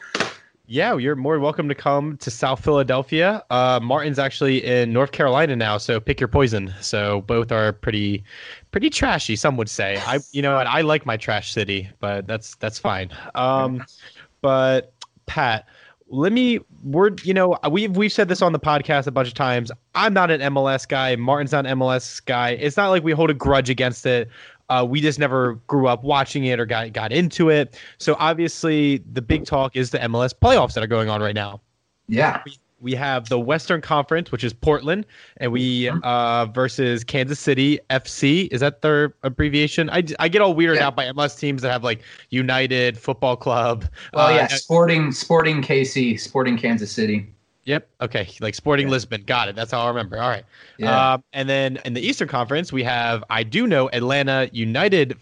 yeah, 0.71 0.97
you're 0.97 1.17
more 1.17 1.41
welcome 1.41 1.69
to 1.69 1.75
come 1.75 2.17
to 2.19 2.31
South 2.31 2.63
Philadelphia. 2.63 3.43
Uh, 3.51 3.81
Martin's 3.83 4.21
actually 4.21 4.65
in 4.65 4.93
North 4.93 5.11
Carolina 5.11 5.57
now, 5.57 5.79
so 5.79 5.99
pick 5.99 6.21
your 6.21 6.29
poison. 6.29 6.73
So 6.81 7.23
both 7.23 7.51
are 7.51 7.73
pretty, 7.73 8.23
pretty 8.71 8.89
trashy. 8.89 9.35
Some 9.35 9.57
would 9.57 9.69
say. 9.69 10.01
I, 10.07 10.21
you 10.31 10.43
know, 10.43 10.55
what? 10.55 10.69
I 10.69 10.83
like 10.83 11.05
my 11.05 11.17
trash 11.17 11.53
city, 11.53 11.91
but 11.99 12.29
that's 12.29 12.55
that's 12.55 12.79
fine. 12.79 13.11
Um, 13.35 13.85
but 14.43 14.93
Pat, 15.27 15.67
let 16.11 16.33
me. 16.33 16.61
We're 16.83 17.11
you 17.23 17.33
know 17.33 17.57
we've 17.71 17.97
we've 17.97 18.13
said 18.13 18.29
this 18.29 18.43
on 18.43 18.53
the 18.53 18.61
podcast 18.61 19.07
a 19.07 19.11
bunch 19.11 19.29
of 19.29 19.35
times. 19.35 19.71
I'm 19.95 20.13
not 20.13 20.31
an 20.31 20.41
MLS 20.53 20.87
guy. 20.87 21.17
Martin's 21.17 21.53
not 21.53 21.67
an 21.67 21.79
MLS 21.79 22.25
guy. 22.25 22.51
It's 22.51 22.77
not 22.77 22.89
like 22.89 23.03
we 23.03 23.13
hold 23.13 23.31
a 23.31 23.35
grudge 23.35 23.71
against 23.71 24.05
it. 24.07 24.29
Uh, 24.69 24.87
we 24.89 25.01
just 25.01 25.19
never 25.19 25.55
grew 25.67 25.89
up 25.89 26.05
watching 26.05 26.45
it 26.45 26.61
or 26.61 26.67
got 26.67 26.93
got 26.93 27.13
into 27.13 27.49
it. 27.49 27.79
So 27.99 28.17
obviously, 28.19 28.99
the 29.13 29.23
big 29.23 29.45
talk 29.45 29.77
is 29.77 29.91
the 29.91 29.99
MLS 29.99 30.35
playoffs 30.35 30.75
that 30.75 30.85
are 30.85 30.89
going 30.89 31.09
on 31.09 31.23
right 31.23 31.35
now. 31.35 31.61
Yeah. 32.09 32.43
We, 32.81 32.95
have 32.95 33.29
the 33.29 33.39
Western 33.39 33.81
Conference, 33.81 34.33
which 34.33 34.45
is 34.45 34.53
Portland, 34.53 35.07
and 35.39 35.53
we 35.53 35.85
mm-hmm. 35.85 36.03
uh, 36.03 36.47
versus 36.47 37.05
Kansas 37.05 37.39
City 37.39 37.79
FC. 37.91 38.49
Is 38.53 38.61
that 38.61 38.83
their 38.83 39.15
abbreviation? 39.23 39.89
I, 39.91 40.03
I 40.19 40.29
get 40.29 40.43
all 40.43 40.55
weirded 40.55 40.77
yeah. 40.77 40.87
out 40.87 40.97
by 40.97 41.05
MLS 41.07 41.39
teams 41.39 41.63
that 41.63 41.71
have 41.71 41.85
like 41.85 42.01
United 42.31 42.99
Football 42.99 43.37
Club. 43.37 43.87
Oh 44.15 44.27
uh, 44.27 44.31
yeah, 44.31 44.47
Sporting 44.49 45.13
Sporting 45.13 45.63
KC, 45.63 46.19
Sporting 46.19 46.57
Kansas 46.57 46.93
City. 46.93 47.27
Yep. 47.65 47.89
Okay. 48.01 48.29
Like 48.41 48.55
Sporting 48.55 48.89
yeah. 48.89 48.93
Lisbon. 48.93 49.23
Got 49.23 49.49
it. 49.49 49.55
That's 49.55 49.71
how 49.71 49.83
I 49.83 49.89
remember. 49.89 50.21
All 50.21 50.29
right. 50.29 50.45
Yeah. 50.79 51.13
Um, 51.13 51.25
and 51.33 51.49
then 51.49 51.79
in 51.85 51.95
the 51.95 52.01
Eastern 52.01 52.29
Conference, 52.29 52.73
we 52.73 52.83
have 52.83 53.23
I 53.31 53.43
do 53.43 53.67
know 53.67 53.89
Atlanta 53.93 54.49
United 54.53 55.17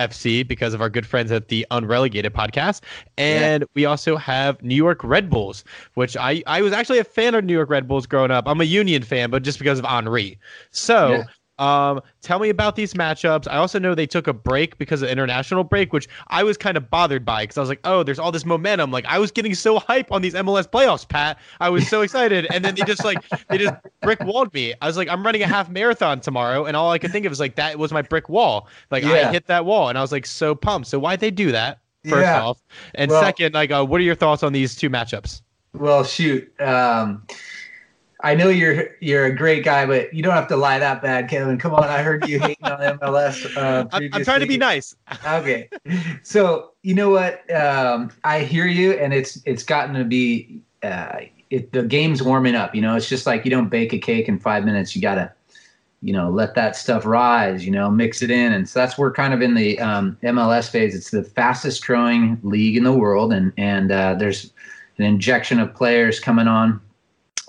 FC 0.00 0.46
because 0.46 0.74
of 0.74 0.80
our 0.80 0.88
good 0.88 1.06
friends 1.06 1.30
at 1.30 1.48
the 1.48 1.66
Unrelegated 1.70 2.32
podcast. 2.32 2.80
And 3.18 3.62
yeah. 3.62 3.66
we 3.74 3.84
also 3.84 4.16
have 4.16 4.62
New 4.62 4.74
York 4.74 5.04
Red 5.04 5.30
Bulls, 5.30 5.64
which 5.94 6.16
I, 6.16 6.42
I 6.46 6.62
was 6.62 6.72
actually 6.72 6.98
a 6.98 7.04
fan 7.04 7.34
of 7.34 7.44
New 7.44 7.52
York 7.52 7.70
Red 7.70 7.86
Bulls 7.86 8.06
growing 8.06 8.30
up. 8.30 8.44
I'm 8.46 8.60
a 8.60 8.64
Union 8.64 9.02
fan, 9.02 9.30
but 9.30 9.42
just 9.42 9.58
because 9.58 9.78
of 9.78 9.84
Henry. 9.84 10.38
So 10.70 11.10
yeah. 11.10 11.24
Um, 11.60 12.00
tell 12.22 12.38
me 12.38 12.48
about 12.48 12.74
these 12.74 12.94
matchups. 12.94 13.46
I 13.46 13.58
also 13.58 13.78
know 13.78 13.94
they 13.94 14.06
took 14.06 14.26
a 14.26 14.32
break 14.32 14.78
because 14.78 15.02
of 15.02 15.10
international 15.10 15.62
break, 15.62 15.92
which 15.92 16.08
I 16.28 16.42
was 16.42 16.56
kind 16.56 16.78
of 16.78 16.88
bothered 16.88 17.24
by 17.24 17.42
because 17.42 17.58
I 17.58 17.60
was 17.60 17.68
like, 17.68 17.80
oh, 17.84 18.02
there's 18.02 18.18
all 18.18 18.32
this 18.32 18.46
momentum. 18.46 18.90
Like 18.90 19.04
I 19.04 19.18
was 19.18 19.30
getting 19.30 19.54
so 19.54 19.78
hype 19.78 20.10
on 20.10 20.22
these 20.22 20.32
MLS 20.32 20.66
playoffs, 20.66 21.06
Pat. 21.06 21.38
I 21.60 21.68
was 21.68 21.86
so 21.86 22.00
excited, 22.00 22.46
and 22.50 22.64
then 22.64 22.74
they 22.74 22.82
just 22.82 23.04
like 23.04 23.18
they 23.50 23.58
just 23.58 23.74
brick 24.00 24.20
walled 24.20 24.52
me. 24.54 24.72
I 24.80 24.86
was 24.86 24.96
like, 24.96 25.08
I'm 25.08 25.24
running 25.24 25.42
a 25.42 25.46
half 25.46 25.68
marathon 25.68 26.20
tomorrow, 26.20 26.64
and 26.64 26.76
all 26.76 26.90
I 26.90 26.98
could 26.98 27.12
think 27.12 27.26
of 27.26 27.30
was 27.30 27.40
like 27.40 27.56
that 27.56 27.78
was 27.78 27.92
my 27.92 28.02
brick 28.02 28.30
wall. 28.30 28.66
Like 28.90 29.04
yeah. 29.04 29.28
I 29.28 29.32
hit 29.32 29.46
that 29.48 29.66
wall, 29.66 29.90
and 29.90 29.98
I 29.98 30.00
was 30.00 30.12
like 30.12 30.24
so 30.24 30.54
pumped. 30.54 30.88
So 30.88 30.98
why'd 30.98 31.20
they 31.20 31.30
do 31.30 31.52
that? 31.52 31.80
First 32.08 32.22
yeah. 32.22 32.42
off, 32.42 32.62
and 32.94 33.10
well, 33.10 33.22
second, 33.22 33.52
like, 33.52 33.70
uh, 33.70 33.84
what 33.84 34.00
are 34.00 34.04
your 34.04 34.14
thoughts 34.14 34.42
on 34.42 34.54
these 34.54 34.74
two 34.74 34.88
matchups? 34.88 35.42
Well, 35.74 36.02
shoot. 36.02 36.50
Um, 36.58 37.26
I 38.22 38.34
know 38.34 38.48
you're 38.48 38.90
you're 39.00 39.26
a 39.26 39.34
great 39.34 39.64
guy, 39.64 39.86
but 39.86 40.12
you 40.12 40.22
don't 40.22 40.34
have 40.34 40.48
to 40.48 40.56
lie 40.56 40.78
that 40.78 41.02
bad, 41.02 41.28
Kevin. 41.28 41.58
Come 41.58 41.74
on, 41.74 41.84
I 41.84 42.02
heard 42.02 42.28
you 42.28 42.38
hating 42.38 42.64
on 42.64 42.98
MLS. 42.98 43.56
Uh, 43.56 43.86
I'm, 43.92 44.10
I'm, 44.12 44.24
trying 44.24 44.40
to 44.40 44.46
be 44.46 44.58
nice. 44.58 44.94
okay, 45.26 45.68
so 46.22 46.72
you 46.82 46.94
know 46.94 47.10
what? 47.10 47.50
Um, 47.54 48.10
I 48.24 48.40
hear 48.40 48.66
you, 48.66 48.92
and 48.92 49.14
it's 49.14 49.40
it's 49.46 49.62
gotten 49.62 49.94
to 49.94 50.04
be 50.04 50.62
uh, 50.82 51.20
it, 51.50 51.72
the 51.72 51.82
game's 51.82 52.22
warming 52.22 52.54
up. 52.54 52.74
You 52.74 52.82
know, 52.82 52.94
it's 52.96 53.08
just 53.08 53.26
like 53.26 53.44
you 53.44 53.50
don't 53.50 53.68
bake 53.68 53.92
a 53.92 53.98
cake 53.98 54.28
in 54.28 54.38
five 54.38 54.64
minutes. 54.64 54.94
You 54.94 55.02
gotta, 55.02 55.32
you 56.02 56.12
know, 56.12 56.30
let 56.30 56.54
that 56.54 56.76
stuff 56.76 57.06
rise. 57.06 57.64
You 57.64 57.72
know, 57.72 57.90
mix 57.90 58.22
it 58.22 58.30
in, 58.30 58.52
and 58.52 58.68
so 58.68 58.80
that's 58.80 58.98
we're 58.98 59.12
kind 59.12 59.32
of 59.32 59.42
in 59.42 59.54
the 59.54 59.78
um, 59.80 60.18
MLS 60.22 60.68
phase. 60.68 60.94
It's 60.94 61.10
the 61.10 61.24
fastest 61.24 61.86
growing 61.86 62.38
league 62.42 62.76
in 62.76 62.84
the 62.84 62.92
world, 62.92 63.32
and 63.32 63.52
and 63.56 63.90
uh, 63.90 64.14
there's 64.14 64.52
an 64.98 65.04
injection 65.04 65.58
of 65.58 65.74
players 65.74 66.20
coming 66.20 66.46
on. 66.46 66.80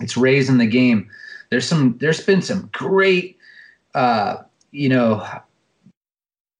It's 0.00 0.16
raising 0.16 0.58
the 0.58 0.66
game. 0.66 1.08
There's 1.50 1.66
some. 1.66 1.96
There's 1.98 2.24
been 2.24 2.42
some 2.42 2.68
great, 2.72 3.36
uh, 3.94 4.38
you 4.70 4.88
know, 4.88 5.26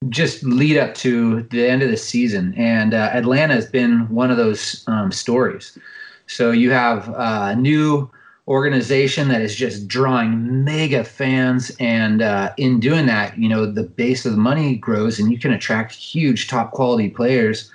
just 0.09 0.43
lead 0.43 0.77
up 0.77 0.95
to 0.97 1.43
the 1.45 1.67
end 1.67 1.83
of 1.83 1.91
the 1.91 1.97
season, 1.97 2.55
and 2.57 2.95
uh, 2.95 3.11
Atlanta 3.12 3.55
has 3.55 3.67
been 3.67 4.09
one 4.09 4.31
of 4.31 4.37
those 4.37 4.85
um, 4.87 5.11
stories. 5.12 5.79
So 6.27 6.51
you 6.51 6.71
have 6.71 7.09
a 7.17 7.57
new 7.57 8.11
organization 8.49 9.29
that 9.29 9.41
is 9.41 9.55
just 9.55 9.87
drawing 9.89 10.65
mega 10.65 11.05
fans, 11.05 11.71
and 11.79 12.23
uh, 12.23 12.53
in 12.57 12.81
doing 12.81 13.07
that, 13.07 13.39
you 13.39 13.49
know 13.49 13.67
the 13.67 13.85
base 13.85 14.27
of 14.27 14.33
the 14.33 14.39
money 14.39 14.77
grows, 14.77 15.19
and 15.19 15.33
you 15.33 15.39
can 15.39 15.53
attract 15.53 15.95
huge 15.95 16.49
top 16.49 16.73
quality 16.73 17.09
players. 17.09 17.71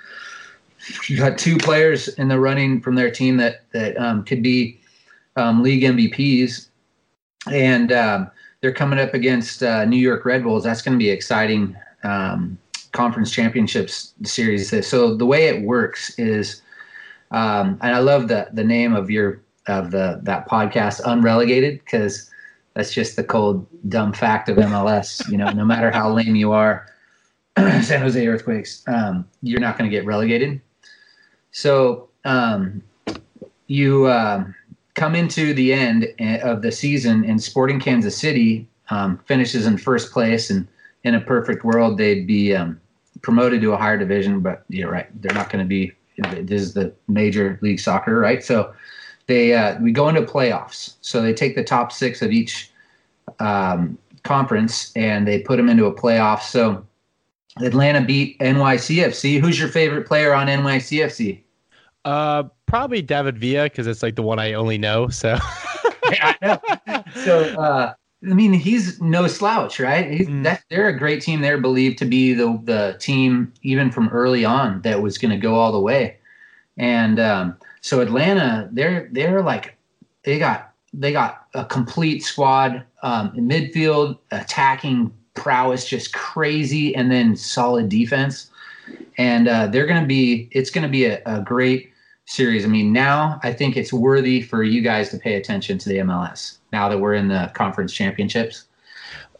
You 1.08 1.16
got 1.18 1.36
two 1.36 1.58
players 1.58 2.08
in 2.08 2.28
the 2.28 2.38
running 2.38 2.80
from 2.80 2.94
their 2.94 3.10
team 3.10 3.38
that 3.38 3.64
that 3.72 3.96
um, 3.98 4.24
could 4.24 4.42
be 4.42 4.78
um, 5.38 5.62
league 5.62 5.82
MVPs, 5.82 6.68
and 7.50 7.92
um, 7.92 8.30
they're 8.60 8.72
coming 8.72 8.98
up 8.98 9.14
against 9.14 9.62
uh, 9.62 9.84
New 9.84 9.96
York 9.96 10.24
Red 10.24 10.42
Bulls. 10.42 10.64
That's 10.64 10.82
going 10.82 10.98
to 10.98 11.02
be 11.02 11.10
exciting 11.10 11.76
um, 12.02 12.58
conference 12.92 13.30
championships 13.30 14.14
series. 14.24 14.86
So 14.86 15.14
the 15.14 15.26
way 15.26 15.46
it 15.46 15.62
works 15.62 16.18
is 16.18 16.62
um, 17.30 17.78
and 17.82 17.94
I 17.94 17.98
love 17.98 18.28
the 18.28 18.48
the 18.52 18.64
name 18.64 18.94
of 18.94 19.10
your 19.10 19.40
of 19.66 19.90
the 19.90 20.20
that 20.22 20.48
podcast, 20.48 21.00
Unrelegated, 21.04 21.80
because 21.80 22.30
that's 22.74 22.92
just 22.92 23.16
the 23.16 23.24
cold 23.24 23.66
dumb 23.88 24.12
fact 24.12 24.48
of 24.48 24.56
MLS. 24.56 25.28
You 25.30 25.36
know, 25.36 25.50
no 25.50 25.64
matter 25.64 25.90
how 25.90 26.12
lame 26.12 26.36
you 26.36 26.52
are, 26.52 26.86
San 27.56 28.00
Jose 28.00 28.26
Earthquakes, 28.26 28.82
um, 28.86 29.28
you're 29.42 29.60
not 29.60 29.76
going 29.76 29.90
to 29.90 29.94
get 29.94 30.06
relegated. 30.06 30.60
So 31.50 32.08
um, 32.24 32.82
you 33.66 34.06
uh, 34.06 34.44
come 34.98 35.14
into 35.14 35.54
the 35.54 35.72
end 35.72 36.08
eh, 36.18 36.38
of 36.38 36.62
the 36.62 36.72
season, 36.72 37.24
and 37.24 37.42
Sporting 37.42 37.80
Kansas 37.80 38.16
City 38.16 38.68
um, 38.90 39.18
finishes 39.26 39.66
in 39.66 39.78
first 39.78 40.12
place, 40.12 40.50
and 40.50 40.66
in 41.04 41.14
a 41.14 41.20
perfect 41.20 41.64
world, 41.64 41.98
they'd 41.98 42.26
be 42.26 42.54
um, 42.54 42.80
promoted 43.22 43.60
to 43.62 43.72
a 43.72 43.76
higher 43.76 43.98
division. 43.98 44.40
But 44.40 44.64
you're 44.68 44.90
right; 44.90 45.08
they're 45.22 45.34
not 45.34 45.50
going 45.50 45.64
to 45.64 45.68
be 45.68 45.92
this 46.42 46.62
is 46.62 46.74
the 46.74 46.92
major 47.06 47.58
league 47.62 47.80
soccer, 47.80 48.18
right? 48.18 48.42
So 48.42 48.74
they 49.26 49.54
uh, 49.54 49.78
we 49.80 49.92
go 49.92 50.08
into 50.08 50.22
playoffs. 50.22 50.94
So 51.00 51.22
they 51.22 51.32
take 51.32 51.54
the 51.54 51.64
top 51.64 51.92
six 51.92 52.22
of 52.22 52.32
each 52.32 52.70
um, 53.38 53.98
conference 54.24 54.92
and 54.96 55.26
they 55.26 55.40
put 55.40 55.56
them 55.56 55.68
into 55.68 55.86
a 55.86 55.94
playoff. 55.94 56.42
So 56.42 56.84
Atlanta 57.62 58.00
beat 58.00 58.38
NYCFC. 58.40 59.40
Who's 59.40 59.58
your 59.58 59.68
favorite 59.68 60.06
player 60.06 60.34
on 60.34 60.46
NYCFC? 60.48 61.40
Uh, 62.04 62.44
probably 62.66 63.02
David 63.02 63.38
Villa 63.38 63.64
because 63.64 63.86
it's 63.86 64.02
like 64.02 64.16
the 64.16 64.22
one 64.22 64.38
I 64.38 64.52
only 64.54 64.78
know. 64.78 65.08
So. 65.08 65.38
yeah, 66.10 67.02
so 67.14 67.40
uh, 67.60 67.94
I 68.28 68.34
mean, 68.34 68.52
he's 68.52 69.00
no 69.00 69.26
slouch, 69.26 69.78
right? 69.78 70.10
He's, 70.10 70.28
mm. 70.28 70.42
that, 70.42 70.64
they're 70.70 70.88
a 70.88 70.98
great 70.98 71.22
team. 71.22 71.40
They're 71.40 71.60
believed 71.60 71.98
to 71.98 72.04
be 72.04 72.34
the 72.34 72.60
the 72.64 72.96
team 72.98 73.52
even 73.62 73.90
from 73.90 74.08
early 74.08 74.44
on 74.44 74.82
that 74.82 75.02
was 75.02 75.18
going 75.18 75.30
to 75.30 75.36
go 75.36 75.54
all 75.54 75.72
the 75.72 75.80
way. 75.80 76.16
And 76.76 77.20
um, 77.20 77.56
so 77.80 78.00
Atlanta, 78.00 78.68
they're 78.72 79.08
they're 79.12 79.42
like 79.42 79.76
they 80.24 80.38
got 80.38 80.72
they 80.92 81.12
got 81.12 81.46
a 81.54 81.64
complete 81.64 82.22
squad 82.22 82.82
um, 83.02 83.32
in 83.36 83.48
midfield, 83.48 84.18
attacking 84.30 85.12
prowess, 85.34 85.86
just 85.86 86.12
crazy, 86.12 86.94
and 86.94 87.10
then 87.12 87.36
solid 87.36 87.88
defense. 87.88 88.47
And 89.16 89.48
uh, 89.48 89.66
they're 89.66 89.86
going 89.86 90.00
to 90.00 90.06
be 90.06 90.48
it's 90.52 90.70
going 90.70 90.82
to 90.82 90.88
be 90.88 91.06
a, 91.06 91.22
a 91.26 91.40
great 91.40 91.92
series. 92.26 92.64
I 92.64 92.68
mean, 92.68 92.92
now 92.92 93.40
I 93.42 93.52
think 93.52 93.76
it's 93.76 93.92
worthy 93.92 94.42
for 94.42 94.62
you 94.62 94.82
guys 94.82 95.08
to 95.10 95.18
pay 95.18 95.34
attention 95.34 95.78
to 95.78 95.88
the 95.88 95.96
MLS 95.98 96.58
now 96.72 96.88
that 96.88 96.98
we're 96.98 97.14
in 97.14 97.28
the 97.28 97.50
conference 97.54 97.92
championships. 97.92 98.64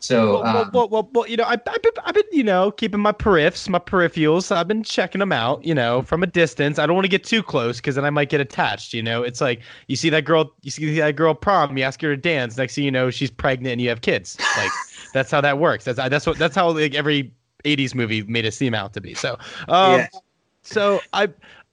So, 0.01 0.43
well, 0.43 0.57
um, 0.57 0.71
well, 0.73 0.89
well, 0.89 1.11
well, 1.13 1.27
you 1.27 1.37
know, 1.37 1.45
I, 1.45 1.55
I've 1.55 1.83
been, 1.83 1.93
I've 2.05 2.15
been, 2.15 2.25
you 2.31 2.45
know, 2.45 2.71
keeping 2.71 3.01
my 3.01 3.11
periffs, 3.11 3.69
my 3.69 3.81
peripherals. 3.81 4.55
I've 4.55 4.69
been 4.69 4.85
checking 4.85 5.19
them 5.19 5.33
out, 5.33 5.65
you 5.65 5.75
know, 5.75 6.03
from 6.03 6.23
a 6.23 6.27
distance. 6.27 6.79
I 6.79 6.87
don't 6.87 6.95
want 6.95 7.05
to 7.05 7.11
get 7.11 7.25
too 7.25 7.43
close 7.43 7.79
because 7.79 7.97
then 7.97 8.05
I 8.05 8.11
might 8.11 8.29
get 8.29 8.41
attached. 8.41 8.95
You 8.95 9.03
know, 9.03 9.23
it's 9.25 9.41
like 9.41 9.61
you 9.89 9.97
see 9.97 10.09
that 10.11 10.25
girl, 10.25 10.53
you 10.63 10.71
see 10.71 10.99
that 10.99 11.17
girl 11.17 11.35
prom, 11.35 11.77
you 11.77 11.83
ask 11.83 12.01
her 12.03 12.15
to 12.15 12.17
dance. 12.17 12.57
Next 12.57 12.77
thing 12.77 12.85
you 12.85 12.93
know, 12.93 13.11
she's 13.11 13.31
pregnant 13.31 13.73
and 13.73 13.81
you 13.81 13.89
have 13.89 14.01
kids. 14.01 14.39
Like 14.57 14.71
that's 15.13 15.33
how 15.33 15.41
that 15.41 15.59
works. 15.59 15.85
That's 15.85 15.99
that's 15.99 16.27
what 16.27 16.39
that's 16.39 16.55
how 16.55 16.71
like 16.71 16.95
every 16.95 17.33
'80s 17.65 17.95
movie 17.95 18.23
made 18.23 18.45
it 18.45 18.53
seem 18.53 18.75
out 18.75 18.93
to 18.95 19.01
be. 19.01 19.15
So, 19.15 19.39
um, 19.69 20.01
yeah. 20.01 20.09
so 20.63 21.01
I 21.13 21.29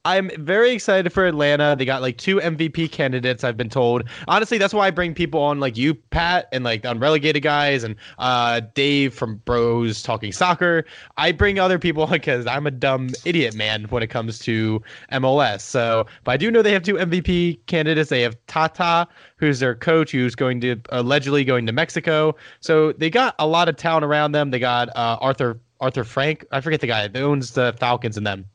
I'm 0.05 0.29
very 0.37 0.71
excited 0.71 1.11
for 1.11 1.25
Atlanta. 1.25 1.75
They 1.75 1.83
got 1.83 2.03
like 2.03 2.17
two 2.17 2.37
MVP 2.37 2.91
candidates, 2.91 3.43
I've 3.43 3.57
been 3.57 3.71
told. 3.71 4.03
Honestly, 4.27 4.59
that's 4.59 4.73
why 4.73 4.85
I 4.85 4.91
bring 4.91 5.15
people 5.15 5.41
on 5.41 5.59
like 5.59 5.75
you, 5.75 5.95
Pat, 5.95 6.47
and 6.51 6.63
like 6.63 6.83
the 6.83 6.91
unrelegated 6.91 7.41
guys 7.41 7.83
and 7.83 7.95
uh, 8.19 8.61
Dave 8.75 9.15
from 9.15 9.37
Bros 9.45 10.03
Talking 10.03 10.31
Soccer. 10.31 10.85
I 11.17 11.31
bring 11.31 11.57
other 11.57 11.79
people 11.79 12.05
because 12.05 12.45
I'm 12.45 12.67
a 12.67 12.71
dumb 12.71 13.09
idiot 13.25 13.55
man 13.55 13.85
when 13.85 14.03
it 14.03 14.07
comes 14.07 14.37
to 14.39 14.79
MLS. 15.11 15.61
So, 15.61 16.05
but 16.23 16.33
I 16.33 16.37
do 16.37 16.51
know 16.51 16.61
they 16.61 16.73
have 16.73 16.83
two 16.83 16.95
MVP 16.95 17.65
candidates. 17.65 18.11
They 18.11 18.21
have 18.21 18.37
Tata, 18.45 19.07
who's 19.37 19.59
their 19.59 19.73
coach, 19.73 20.11
who's 20.11 20.35
going 20.35 20.61
to 20.61 20.79
allegedly 20.89 21.43
going 21.43 21.65
to 21.65 21.71
Mexico. 21.71 22.35
So 22.59 22.91
they 22.91 23.09
got 23.09 23.33
a 23.39 23.47
lot 23.47 23.69
of 23.69 23.75
talent 23.75 24.05
around 24.05 24.33
them. 24.33 24.51
They 24.51 24.59
got 24.59 24.89
uh, 24.89 25.17
Arthur 25.19 25.59
Arthur 25.79 26.03
Frank. 26.03 26.45
I 26.51 26.61
forget 26.61 26.81
the 26.81 26.87
guy 26.87 27.07
that 27.07 27.21
owns 27.21 27.51
the 27.51 27.75
Falcons 27.79 28.17
and 28.17 28.25
them. 28.25 28.45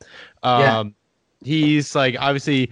Um, 0.42 0.60
yeah 0.60 0.84
he's 1.42 1.94
like 1.94 2.16
obviously 2.18 2.70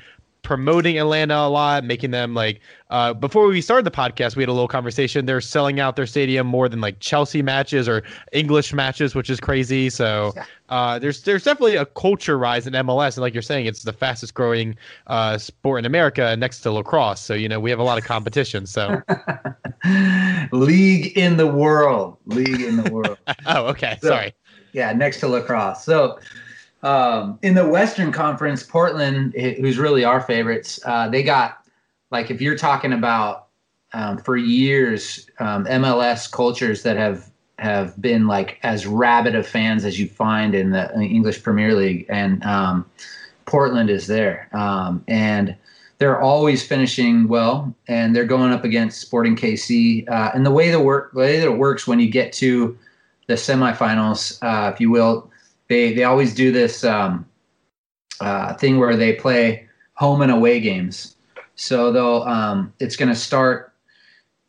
promoting 0.48 0.98
Atlanta 0.98 1.36
a 1.36 1.50
lot, 1.50 1.84
making 1.84 2.10
them 2.10 2.32
like 2.32 2.60
uh, 2.88 3.12
before 3.12 3.46
we 3.48 3.60
started 3.60 3.84
the 3.84 3.90
podcast, 3.90 4.34
we 4.34 4.42
had 4.42 4.48
a 4.48 4.52
little 4.52 4.66
conversation. 4.66 5.26
They're 5.26 5.42
selling 5.42 5.78
out 5.78 5.94
their 5.94 6.06
stadium 6.06 6.46
more 6.46 6.70
than 6.70 6.80
like 6.80 7.00
Chelsea 7.00 7.42
matches 7.42 7.86
or 7.86 8.02
English 8.32 8.72
matches, 8.72 9.14
which 9.14 9.28
is 9.28 9.40
crazy. 9.40 9.90
So 9.90 10.32
uh, 10.70 10.98
there's 11.00 11.20
there's 11.20 11.44
definitely 11.44 11.76
a 11.76 11.84
culture 11.84 12.38
rise 12.38 12.66
in 12.66 12.72
MLS, 12.72 13.16
and 13.16 13.18
like 13.18 13.34
you're 13.34 13.42
saying, 13.42 13.66
it's 13.66 13.82
the 13.82 13.92
fastest 13.92 14.32
growing 14.32 14.74
uh, 15.08 15.36
sport 15.36 15.80
in 15.80 15.84
America 15.84 16.34
next 16.38 16.60
to 16.60 16.72
lacrosse. 16.72 17.20
So 17.20 17.34
you 17.34 17.46
know 17.46 17.60
we 17.60 17.68
have 17.68 17.78
a 17.78 17.84
lot 17.84 17.98
of 17.98 18.04
competition. 18.04 18.64
So 18.64 19.02
league 20.52 21.14
in 21.14 21.36
the 21.36 21.46
world, 21.46 22.16
league 22.24 22.62
in 22.62 22.82
the 22.82 22.90
world. 22.90 23.18
oh, 23.46 23.66
okay, 23.66 23.98
so, 24.00 24.08
sorry. 24.08 24.34
Yeah, 24.72 24.94
next 24.94 25.20
to 25.20 25.28
lacrosse. 25.28 25.84
So 25.84 26.18
um, 26.82 27.38
in 27.42 27.54
the 27.54 27.66
Western 27.66 28.12
Conference, 28.12 28.62
Portland, 28.62 29.34
who's 29.34 29.78
really 29.78 30.04
our 30.04 30.20
favorites, 30.20 30.78
uh, 30.84 31.08
they 31.08 31.22
got 31.22 31.64
like 32.10 32.30
if 32.30 32.40
you're 32.40 32.56
talking 32.56 32.92
about 32.92 33.48
um, 33.92 34.18
for 34.18 34.36
years 34.36 35.28
um, 35.40 35.64
MLS 35.64 36.30
cultures 36.30 36.82
that 36.82 36.96
have 36.96 37.30
have 37.58 38.00
been 38.00 38.28
like 38.28 38.58
as 38.62 38.86
rabid 38.86 39.34
of 39.34 39.46
fans 39.46 39.84
as 39.84 39.98
you 39.98 40.08
find 40.08 40.54
in 40.54 40.70
the, 40.70 40.92
in 40.92 41.00
the 41.00 41.06
English 41.06 41.42
Premier 41.42 41.74
League, 41.74 42.06
and 42.08 42.42
um, 42.44 42.86
Portland 43.46 43.90
is 43.90 44.06
there, 44.06 44.48
um, 44.52 45.02
and 45.08 45.56
they're 45.98 46.20
always 46.20 46.64
finishing 46.64 47.26
well, 47.26 47.74
and 47.88 48.14
they're 48.14 48.24
going 48.24 48.52
up 48.52 48.62
against 48.62 49.00
Sporting 49.00 49.34
KC. 49.34 50.08
Uh, 50.08 50.30
and 50.32 50.46
the 50.46 50.52
way 50.52 50.70
the 50.70 50.78
work 50.78 51.12
the 51.12 51.18
way 51.18 51.40
that 51.40 51.46
it 51.46 51.58
works 51.58 51.88
when 51.88 51.98
you 51.98 52.08
get 52.08 52.32
to 52.34 52.78
the 53.26 53.34
semifinals, 53.34 54.38
uh, 54.42 54.70
if 54.72 54.80
you 54.80 54.90
will, 54.90 55.28
they 55.68 55.92
they 55.94 56.04
always 56.04 56.34
do 56.34 56.50
this 56.50 56.84
um, 56.84 57.26
uh, 58.20 58.54
thing 58.54 58.78
where 58.78 58.96
they 58.96 59.14
play 59.14 59.68
home 59.94 60.22
and 60.22 60.32
away 60.32 60.60
games. 60.60 61.16
So 61.54 61.92
they'll 61.92 62.22
um, 62.22 62.72
it's 62.80 62.96
going 62.96 63.08
to 63.08 63.14
start 63.14 63.72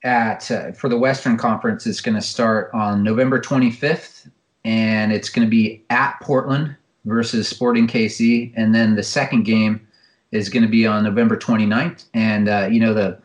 at 0.04 0.50
uh, 0.52 0.72
for 0.72 0.90
the 0.90 0.98
Western 0.98 1.38
Conference. 1.38 1.86
It's 1.86 2.02
going 2.02 2.16
to 2.16 2.22
start 2.22 2.72
on 2.74 3.04
November 3.04 3.40
25th, 3.40 4.30
and 4.64 5.12
it's 5.12 5.30
going 5.30 5.46
to 5.46 5.50
be 5.50 5.84
at 5.90 6.20
Portland 6.22 6.76
versus 7.06 7.48
Sporting 7.48 7.88
KC, 7.88 8.54
and 8.56 8.74
then 8.74 8.96
the 8.96 9.04
second 9.04 9.44
game 9.44 9.86
is 10.32 10.50
going 10.50 10.64
to 10.64 10.70
be 10.70 10.86
on 10.86 11.04
November 11.04 11.36
29th. 11.36 12.06
And 12.14 12.48
uh, 12.48 12.68
you 12.72 12.80
know 12.80 12.94
the 12.94 13.20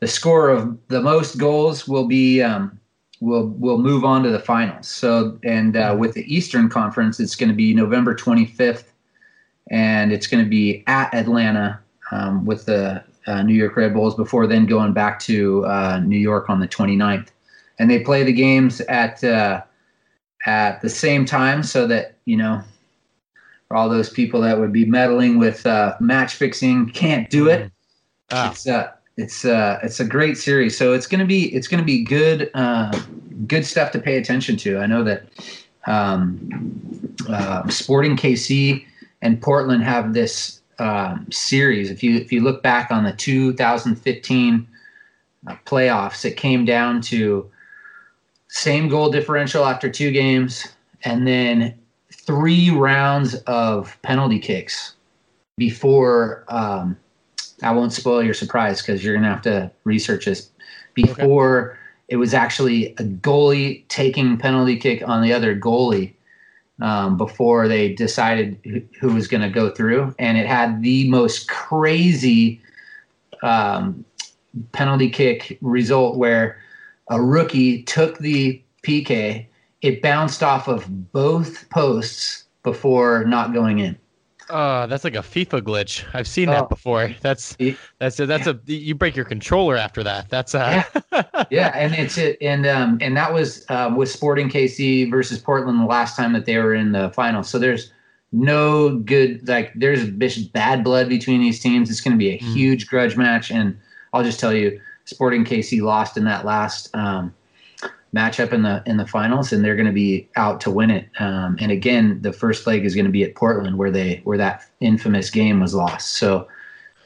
the 0.00 0.08
score 0.08 0.50
of 0.50 0.76
the 0.88 1.00
most 1.00 1.38
goals 1.38 1.88
will 1.88 2.06
be 2.06 2.42
um, 2.42 2.78
will 3.20 3.48
we'll 3.48 3.78
move 3.78 4.04
on 4.04 4.22
to 4.22 4.30
the 4.30 4.38
finals. 4.38 4.88
So, 4.88 5.38
and 5.44 5.76
uh, 5.76 5.96
with 5.98 6.14
the 6.14 6.34
Eastern 6.34 6.68
Conference, 6.68 7.20
it's 7.20 7.34
going 7.34 7.48
to 7.48 7.54
be 7.54 7.74
November 7.74 8.14
25th, 8.14 8.84
and 9.70 10.12
it's 10.12 10.26
going 10.26 10.42
to 10.42 10.48
be 10.48 10.84
at 10.86 11.12
Atlanta 11.14 11.80
um, 12.10 12.44
with 12.44 12.66
the 12.66 13.02
uh, 13.26 13.42
New 13.42 13.54
York 13.54 13.76
Red 13.76 13.94
Bulls 13.94 14.14
before 14.14 14.46
then 14.46 14.66
going 14.66 14.92
back 14.92 15.18
to 15.20 15.64
uh, 15.66 16.00
New 16.00 16.18
York 16.18 16.50
on 16.50 16.60
the 16.60 16.68
29th. 16.68 17.28
And 17.78 17.90
they 17.90 18.00
play 18.00 18.22
the 18.22 18.32
games 18.32 18.80
at 18.82 19.22
uh, 19.24 19.62
at 20.46 20.80
the 20.80 20.90
same 20.90 21.24
time 21.24 21.62
so 21.62 21.86
that 21.86 22.16
you 22.24 22.36
know 22.36 22.62
all 23.70 23.88
those 23.88 24.10
people 24.10 24.40
that 24.42 24.58
would 24.58 24.72
be 24.72 24.84
meddling 24.84 25.38
with 25.38 25.66
uh, 25.66 25.96
match 26.00 26.34
fixing 26.34 26.90
can't 26.90 27.28
do 27.30 27.48
it. 27.48 27.72
Ah. 28.30 28.50
It's 28.50 28.66
uh, 28.68 28.92
it's 29.16 29.44
uh, 29.44 29.78
it's 29.82 30.00
a 30.00 30.04
great 30.04 30.36
series. 30.36 30.76
So 30.76 30.92
it's 30.92 31.06
gonna 31.06 31.24
be 31.24 31.54
it's 31.54 31.68
gonna 31.68 31.84
be 31.84 32.02
good 32.02 32.50
uh, 32.54 32.98
good 33.46 33.64
stuff 33.64 33.92
to 33.92 33.98
pay 33.98 34.16
attention 34.16 34.56
to. 34.58 34.78
I 34.78 34.86
know 34.86 35.04
that 35.04 35.24
um, 35.86 37.14
uh, 37.28 37.68
Sporting 37.68 38.16
KC 38.16 38.84
and 39.22 39.40
Portland 39.40 39.82
have 39.84 40.14
this 40.14 40.60
um, 40.78 41.26
series. 41.30 41.90
If 41.90 42.02
you 42.02 42.16
if 42.16 42.32
you 42.32 42.40
look 42.40 42.62
back 42.62 42.90
on 42.90 43.04
the 43.04 43.12
2015 43.12 44.68
uh, 45.46 45.56
playoffs, 45.64 46.24
it 46.24 46.36
came 46.36 46.64
down 46.64 47.00
to 47.02 47.48
same 48.48 48.88
goal 48.88 49.10
differential 49.10 49.64
after 49.64 49.88
two 49.90 50.10
games, 50.10 50.66
and 51.04 51.26
then 51.26 51.78
three 52.12 52.70
rounds 52.70 53.34
of 53.46 53.96
penalty 54.02 54.40
kicks 54.40 54.94
before. 55.56 56.44
Um, 56.48 56.96
I 57.62 57.72
won't 57.72 57.92
spoil 57.92 58.22
your 58.22 58.34
surprise 58.34 58.82
because 58.82 59.04
you're 59.04 59.14
gonna 59.14 59.28
have 59.28 59.42
to 59.42 59.70
research 59.84 60.26
this. 60.26 60.50
Before 60.94 61.70
okay. 61.70 61.78
it 62.08 62.16
was 62.16 62.34
actually 62.34 62.92
a 62.94 63.02
goalie 63.04 63.86
taking 63.88 64.36
penalty 64.36 64.76
kick 64.76 65.06
on 65.06 65.22
the 65.22 65.32
other 65.32 65.58
goalie 65.58 66.14
um, 66.80 67.16
before 67.16 67.68
they 67.68 67.92
decided 67.92 68.58
who, 68.64 68.82
who 69.00 69.14
was 69.14 69.28
going 69.28 69.42
to 69.42 69.48
go 69.48 69.70
through, 69.70 70.14
and 70.18 70.38
it 70.38 70.46
had 70.46 70.82
the 70.82 71.08
most 71.08 71.48
crazy 71.48 72.60
um, 73.42 74.04
penalty 74.72 75.10
kick 75.10 75.58
result 75.60 76.16
where 76.16 76.58
a 77.08 77.20
rookie 77.20 77.82
took 77.82 78.18
the 78.18 78.60
PK, 78.82 79.46
it 79.82 80.02
bounced 80.02 80.42
off 80.42 80.68
of 80.68 81.12
both 81.12 81.68
posts 81.70 82.44
before 82.62 83.24
not 83.24 83.52
going 83.52 83.78
in. 83.78 83.96
Uh, 84.50 84.86
that's 84.86 85.04
like 85.04 85.14
a 85.14 85.20
FIFA 85.20 85.62
glitch. 85.62 86.04
I've 86.12 86.28
seen 86.28 86.48
that 86.48 86.64
oh. 86.64 86.66
before. 86.66 87.14
That's 87.20 87.56
that's 87.98 88.20
a, 88.20 88.26
that's 88.26 88.46
a 88.46 88.60
you 88.66 88.94
break 88.94 89.16
your 89.16 89.24
controller 89.24 89.76
after 89.76 90.02
that. 90.02 90.28
That's 90.28 90.54
uh 90.54 90.82
yeah. 91.12 91.44
yeah, 91.50 91.68
and 91.74 91.94
it's 91.94 92.18
it 92.18 92.36
and 92.40 92.66
um 92.66 92.98
and 93.00 93.16
that 93.16 93.32
was 93.32 93.64
um, 93.70 93.96
with 93.96 94.10
Sporting 94.10 94.50
KC 94.50 95.10
versus 95.10 95.38
Portland 95.38 95.80
the 95.80 95.86
last 95.86 96.16
time 96.16 96.32
that 96.34 96.44
they 96.44 96.58
were 96.58 96.74
in 96.74 96.92
the 96.92 97.10
final. 97.10 97.42
So 97.42 97.58
there's 97.58 97.92
no 98.32 98.98
good 98.98 99.46
like 99.48 99.72
there's 99.74 100.08
bad 100.48 100.84
blood 100.84 101.08
between 101.08 101.40
these 101.40 101.60
teams. 101.60 101.88
It's 101.88 102.00
going 102.00 102.12
to 102.12 102.18
be 102.18 102.30
a 102.30 102.38
mm. 102.38 102.52
huge 102.52 102.88
grudge 102.88 103.16
match, 103.16 103.50
and 103.50 103.78
I'll 104.12 104.24
just 104.24 104.40
tell 104.40 104.52
you, 104.52 104.80
Sporting 105.04 105.44
KC 105.44 105.80
lost 105.80 106.16
in 106.16 106.24
that 106.24 106.44
last 106.44 106.94
um, 106.94 107.32
matchup 108.14 108.52
in 108.52 108.62
the 108.62 108.82
in 108.86 108.96
the 108.96 109.06
finals, 109.06 109.52
and 109.52 109.64
they're 109.64 109.76
going 109.76 109.86
to 109.86 109.92
be 109.92 110.28
out 110.36 110.60
to 110.62 110.70
win 110.70 110.90
it. 110.90 111.08
Um, 111.18 111.56
and 111.60 111.72
again, 111.72 112.20
the 112.22 112.32
first 112.32 112.66
leg 112.66 112.84
is 112.84 112.94
going 112.94 113.06
to 113.06 113.10
be 113.10 113.24
at 113.24 113.34
Portland, 113.34 113.76
where 113.76 113.90
they 113.90 114.20
where 114.24 114.38
that 114.38 114.64
infamous 114.80 115.30
game 115.30 115.60
was 115.60 115.74
lost. 115.74 116.12
So 116.12 116.48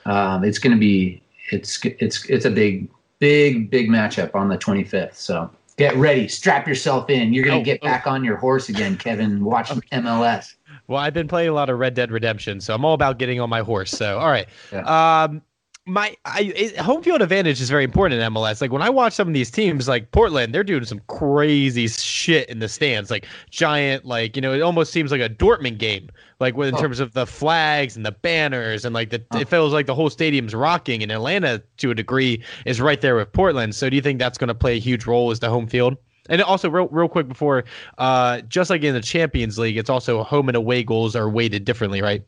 um, 0.07 0.45
it's 0.45 0.59
going 0.59 0.75
to 0.75 0.81
be 0.81 1.23
it's 1.51 1.85
it's 1.85 2.25
it's 2.27 2.45
a 2.45 2.51
big 2.51 2.89
big 3.19 3.71
big 3.71 3.89
matchup 3.89 4.35
on 4.35 4.49
the 4.49 4.59
25th. 4.59 5.15
So 5.15 5.51
get 5.77 5.97
ready, 5.97 6.29
strap 6.29 6.69
yourself 6.69 7.09
in. 7.09 7.33
You're 7.33 7.45
going 7.45 7.63
to 7.65 7.71
oh, 7.71 7.75
get 7.75 7.81
oh. 7.83 7.87
back 7.87 8.07
on 8.07 8.23
your 8.23 8.37
horse 8.37 8.69
again, 8.69 8.97
Kevin. 8.97 9.45
Watch 9.45 9.71
MLS. 9.71 10.55
Well, 10.87 11.01
I've 11.01 11.15
been 11.15 11.29
playing 11.29 11.51
a 11.51 11.53
lot 11.53 11.69
of 11.69 11.79
Red 11.79 11.95
Dead 11.95 12.11
Redemption, 12.11 12.61
so 12.61 12.75
I'm 12.75 12.85
all 12.85 12.95
about 12.95 13.19
getting 13.19 13.41
on 13.41 13.51
my 13.51 13.61
horse. 13.61 13.91
So, 13.91 14.19
all 14.19 14.31
right. 14.31 14.49
Yeah. 14.73 15.25
Um, 15.25 15.43
my 15.89 16.15
I, 16.25 16.73
home 16.79 17.03
field 17.03 17.23
advantage 17.23 17.61
is 17.61 17.71
very 17.71 17.85
important 17.85 18.21
in 18.21 18.33
MLS. 18.33 18.61
Like 18.61 18.71
when 18.71 18.83
I 18.83 18.91
watch 18.91 19.15
some 19.15 19.27
of 19.27 19.35
these 19.35 19.51
teams, 19.51 19.89
like 19.89 20.11
Portland, 20.13 20.55
they're 20.55 20.63
doing 20.63 20.85
some 20.85 21.01
crazy 21.09 21.89
shit 21.89 22.49
in 22.49 22.59
the 22.59 22.69
stands, 22.69 23.11
like 23.11 23.27
giant, 23.51 24.05
like 24.05 24.37
you 24.37 24.43
know, 24.43 24.53
it 24.53 24.61
almost 24.61 24.93
seems 24.93 25.11
like 25.11 25.21
a 25.21 25.29
Dortmund 25.29 25.79
game, 25.79 26.11
like 26.41 26.55
in 26.55 26.75
oh. 26.75 26.79
terms 26.79 27.01
of 27.01 27.15
the 27.15 27.27
flags 27.27 27.97
and 27.97 28.05
the 28.05 28.13
banners 28.13 28.85
and 28.85 28.95
like 28.95 29.11
the 29.11 29.25
oh. 29.33 29.39
it 29.39 29.49
feels 29.49 29.73
like 29.73 29.87
the 29.87 29.95
whole 29.95 30.11
stadium's 30.11 30.55
rocking. 30.55 31.03
And 31.03 31.11
Atlanta, 31.11 31.63
to 31.79 31.91
a 31.91 31.95
degree, 31.95 32.43
is 32.67 32.81
right 32.81 33.01
there 33.01 33.17
with 33.17 33.33
Portland. 33.33 33.75
So 33.75 33.89
do 33.89 33.97
you 33.97 34.03
think 34.03 34.19
that's 34.19 34.39
going 34.39 34.49
to 34.49 34.55
play 34.55 34.77
a 34.77 34.81
huge 34.81 35.07
role 35.07 35.31
as 35.31 35.41
the 35.41 35.49
home 35.49 35.67
field? 35.67 35.97
And 36.31 36.43
also, 36.43 36.69
real, 36.69 36.89
real 36.89 37.09
quick 37.09 37.27
before, 37.27 37.65
uh, 37.97 38.43
just 38.43 38.69
like 38.69 38.83
in 38.83 38.93
the 38.93 39.01
Champions 39.01 39.59
League, 39.59 39.79
it's 39.79 39.89
also 39.89 40.23
home 40.23 40.51
and 40.51 40.57
away 40.57 40.83
goals 40.83 41.17
are 41.17 41.27
weighted 41.27 41.65
differently, 41.65 42.03
right? 42.03 42.23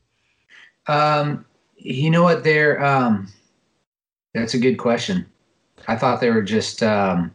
Um, 0.86 1.44
you 1.76 2.10
know 2.10 2.22
what? 2.22 2.42
They're 2.42 2.82
um 2.82 3.30
that's 4.34 4.54
a 4.54 4.58
good 4.58 4.76
question. 4.76 5.26
I 5.88 5.96
thought 5.96 6.20
they 6.20 6.30
were 6.30 6.42
just 6.42 6.82
um, 6.82 7.34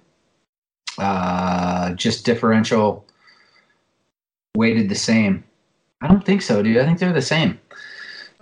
uh, 0.98 1.94
just 1.94 2.26
differential 2.26 3.06
weighted 4.56 4.90
the 4.90 4.96
same. 4.96 5.44
I 6.02 6.08
don't 6.08 6.26
think 6.26 6.42
so, 6.42 6.62
dude. 6.62 6.78
I 6.78 6.86
think 6.86 7.00
they're 7.00 7.14
the 7.14 7.22
same. 7.22 7.60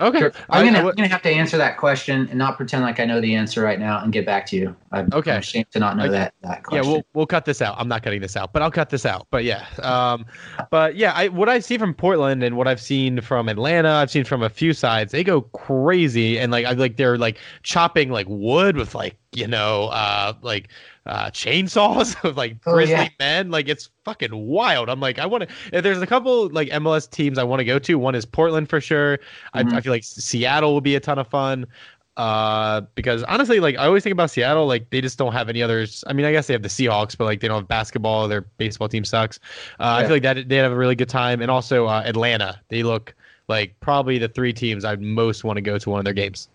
Okay. 0.03 0.19
Sure. 0.19 0.31
I'm 0.49 0.65
gonna, 0.65 0.79
I, 0.79 0.89
am 0.89 0.95
gonna 0.95 1.07
have 1.07 1.21
to 1.21 1.29
answer 1.29 1.57
that 1.57 1.77
question 1.77 2.27
and 2.29 2.37
not 2.37 2.57
pretend 2.57 2.83
like 2.83 2.99
I 2.99 3.05
know 3.05 3.21
the 3.21 3.35
answer 3.35 3.61
right 3.61 3.79
now 3.79 4.03
and 4.03 4.11
get 4.11 4.25
back 4.25 4.45
to 4.47 4.55
you. 4.55 4.75
I'm, 4.91 5.09
okay. 5.13 5.31
I'm 5.31 5.39
ashamed 5.39 5.71
to 5.71 5.79
not 5.79 5.95
know 5.95 6.03
okay. 6.03 6.11
that 6.11 6.33
that 6.41 6.63
question. 6.63 6.83
Yeah, 6.83 6.91
we'll 6.91 7.03
we'll 7.13 7.25
cut 7.25 7.45
this 7.45 7.61
out. 7.61 7.75
I'm 7.79 7.87
not 7.87 8.03
cutting 8.03 8.21
this 8.21 8.35
out, 8.35 8.51
but 8.51 8.61
I'll 8.61 8.71
cut 8.71 8.89
this 8.89 9.05
out. 9.05 9.27
But 9.31 9.45
yeah, 9.45 9.65
um, 9.81 10.25
but 10.69 10.95
yeah, 10.95 11.13
I 11.15 11.29
what 11.29 11.47
I 11.47 11.59
see 11.59 11.77
from 11.77 11.93
Portland 11.93 12.43
and 12.43 12.57
what 12.57 12.67
I've 12.67 12.81
seen 12.81 13.21
from 13.21 13.47
Atlanta, 13.47 13.93
I've 13.93 14.11
seen 14.11 14.25
from 14.25 14.43
a 14.43 14.49
few 14.49 14.73
sides, 14.73 15.13
they 15.13 15.23
go 15.23 15.41
crazy 15.41 16.37
and 16.37 16.51
like 16.51 16.65
I 16.65 16.73
like 16.73 16.97
they're 16.97 17.17
like 17.17 17.37
chopping 17.63 18.09
like 18.09 18.27
wood 18.27 18.75
with 18.75 18.93
like 18.93 19.17
you 19.31 19.47
know 19.47 19.85
uh 19.85 20.33
like 20.41 20.69
uh, 21.05 21.29
chainsaws 21.31 22.21
of 22.27 22.37
like 22.37 22.57
oh, 22.65 22.73
grizzly 22.73 22.95
yeah. 22.95 23.09
men. 23.19 23.51
Like 23.51 23.67
it's 23.67 23.89
fucking 24.05 24.33
wild. 24.33 24.89
I'm 24.89 24.99
like, 24.99 25.19
I 25.19 25.25
want 25.25 25.47
to. 25.47 25.81
There's 25.81 26.01
a 26.01 26.07
couple 26.07 26.49
like 26.49 26.69
MLS 26.69 27.09
teams 27.09 27.37
I 27.37 27.43
want 27.43 27.59
to 27.59 27.65
go 27.65 27.79
to. 27.79 27.95
One 27.95 28.15
is 28.15 28.25
Portland 28.25 28.69
for 28.69 28.81
sure. 28.81 29.17
Mm-hmm. 29.55 29.73
I, 29.73 29.77
I, 29.77 29.81
feel 29.81 29.91
like 29.91 30.03
Seattle 30.03 30.73
will 30.73 30.81
be 30.81 30.95
a 30.95 30.99
ton 30.99 31.19
of 31.19 31.27
fun. 31.27 31.67
Uh, 32.15 32.81
because 32.93 33.23
honestly, 33.23 33.59
like 33.59 33.75
I 33.75 33.87
always 33.87 34.03
think 34.03 34.13
about 34.13 34.29
Seattle, 34.29 34.67
like 34.67 34.89
they 34.91 35.01
just 35.01 35.17
don't 35.17 35.33
have 35.33 35.49
any 35.49 35.63
others. 35.63 36.03
I 36.05 36.13
mean, 36.13 36.25
I 36.25 36.31
guess 36.31 36.45
they 36.47 36.53
have 36.53 36.61
the 36.61 36.69
Seahawks, 36.69 37.17
but 37.17 37.25
like 37.25 37.39
they 37.39 37.47
don't 37.47 37.61
have 37.61 37.67
basketball. 37.67 38.27
Their 38.27 38.41
baseball 38.41 38.87
team 38.87 39.03
sucks. 39.03 39.39
Uh, 39.79 39.83
yeah. 39.83 39.95
I 39.95 40.01
feel 40.03 40.11
like 40.11 40.23
that 40.23 40.47
they 40.47 40.57
have 40.57 40.71
a 40.71 40.75
really 40.75 40.95
good 40.95 41.09
time, 41.09 41.41
and 41.41 41.49
also 41.49 41.87
uh, 41.87 42.03
Atlanta. 42.05 42.61
They 42.69 42.83
look 42.83 43.15
like 43.47 43.77
probably 43.79 44.19
the 44.19 44.27
three 44.27 44.53
teams 44.53 44.85
I'd 44.85 45.01
most 45.01 45.43
want 45.43 45.57
to 45.57 45.61
go 45.61 45.77
to 45.79 45.89
one 45.89 45.99
of 45.99 46.05
their 46.05 46.13
games. 46.13 46.49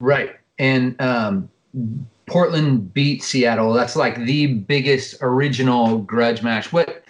Right, 0.00 0.34
and 0.58 1.00
um, 1.00 1.48
Portland 2.26 2.92
beat 2.94 3.22
Seattle. 3.22 3.72
That's 3.72 3.96
like 3.96 4.16
the 4.24 4.54
biggest 4.54 5.16
original 5.20 5.98
grudge 5.98 6.42
match. 6.42 6.72
What 6.72 7.04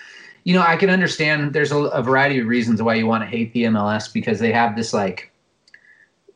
you 0.44 0.54
know, 0.54 0.62
I 0.62 0.76
can 0.76 0.90
understand. 0.90 1.52
There's 1.54 1.72
a, 1.72 1.78
a 1.78 2.02
variety 2.02 2.38
of 2.38 2.46
reasons 2.46 2.82
why 2.82 2.94
you 2.94 3.06
want 3.06 3.22
to 3.22 3.28
hate 3.28 3.52
the 3.52 3.64
MLS 3.64 4.12
because 4.12 4.38
they 4.40 4.52
have 4.52 4.76
this 4.76 4.92
like 4.92 5.32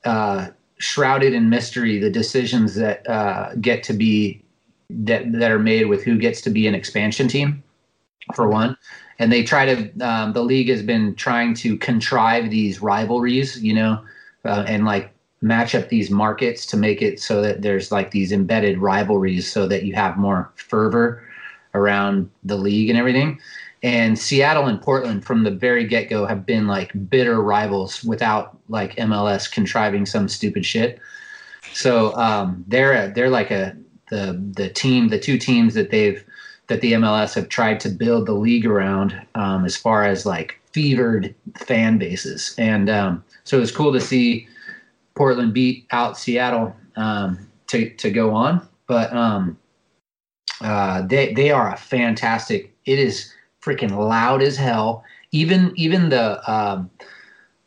uh, 0.05 0.49
shrouded 0.79 1.35
in 1.35 1.51
mystery 1.51 1.99
the 1.99 2.11
decisions 2.11 2.75
that 2.77 3.09
uh, 3.09 3.55
get 3.57 3.83
to 3.85 3.93
be 3.93 4.43
that 4.91 5.31
that 5.33 5.51
are 5.51 5.59
made 5.59 5.87
with 5.87 6.03
who 6.03 6.17
gets 6.17 6.41
to 6.43 6.51
be 6.51 6.67
an 6.67 6.75
expansion 6.75 7.29
team, 7.29 7.63
for 8.35 8.49
one. 8.49 8.77
And 9.19 9.33
they 9.33 9.43
try 9.43 9.75
to. 9.75 10.01
Um, 10.01 10.33
the 10.33 10.43
league 10.43 10.69
has 10.69 10.83
been 10.83 11.15
trying 11.17 11.55
to 11.55 11.77
contrive 11.77 12.51
these 12.51 12.81
rivalries, 12.81 13.61
you 13.63 13.75
know, 13.75 14.03
uh, 14.45 14.65
and 14.67 14.85
like 14.85 15.13
match 15.41 15.75
up 15.75 15.89
these 15.89 16.11
markets 16.11 16.67
to 16.67 16.77
make 16.77 17.01
it 17.01 17.21
so 17.21 17.41
that 17.43 17.63
there's 17.63 17.93
like 17.93 18.11
these 18.11 18.33
embedded 18.33 18.79
rivalries 18.79 19.51
so 19.51 19.67
that 19.69 19.85
you 19.85 19.95
have 19.95 20.17
more 20.17 20.51
fervor 20.57 21.23
around 21.75 22.29
the 22.45 22.57
league 22.57 22.91
and 22.91 22.99
everything. 22.99 23.39
And 23.83 24.19
Seattle 24.19 24.67
and 24.67 24.83
Portland 24.83 25.25
from 25.25 25.45
the 25.45 25.53
very 25.53 25.87
get 25.87 26.11
go 26.11 26.27
have 26.27 26.45
been 26.45 26.67
like 26.67 26.91
bitter 27.09 27.41
rivals 27.41 28.03
without 28.03 28.59
like 28.69 28.97
MLS 28.97 29.51
contriving 29.51 30.05
some 30.05 30.29
stupid 30.29 30.67
shit. 30.67 30.99
So 31.73 32.15
um, 32.17 32.65
they're 32.67 33.05
a, 33.05 33.13
they're 33.13 33.31
like 33.31 33.53
a 33.53 33.77
the 34.11 34.43
the 34.55 34.71
team 34.71 35.09
the 35.09 35.19
two 35.19 35.39
teams 35.39 35.75
that 35.75 35.91
they've 35.91 36.25
that 36.67 36.81
the 36.81 36.95
MLS 36.95 37.35
have 37.35 37.49
tried 37.49 37.79
to 37.81 37.89
build 37.89 38.27
the 38.27 38.33
league 38.33 38.67
around 38.67 39.15
um, 39.35 39.65
as 39.65 39.77
far 39.77 40.05
as 40.05 40.27
like 40.27 40.61
fevered 40.73 41.35
fan 41.57 41.99
bases. 41.99 42.55
And 42.59 42.91
um, 42.91 43.25
so 43.45 43.59
was 43.59 43.73
cool 43.73 43.93
to 43.93 44.01
see 44.01 44.47
Portland 45.19 45.53
beat 45.53 45.87
out 45.91 46.17
Seattle 46.17 46.75
um, 46.97 47.51
to 47.67 47.91
to 47.97 48.11
go 48.11 48.35
on, 48.35 48.67
but 48.87 49.13
um, 49.13 49.59
uh, 50.61 51.03
they 51.03 51.35
they 51.35 51.51
are 51.51 51.75
a 51.75 51.77
fantastic. 51.77 52.73
It 52.87 52.99
is 52.99 53.35
freaking 53.61 53.91
loud 53.91 54.43
as 54.43 54.57
hell. 54.57 55.05
Even 55.33 55.73
even 55.77 56.09
the 56.09 56.51
um, 56.51 56.89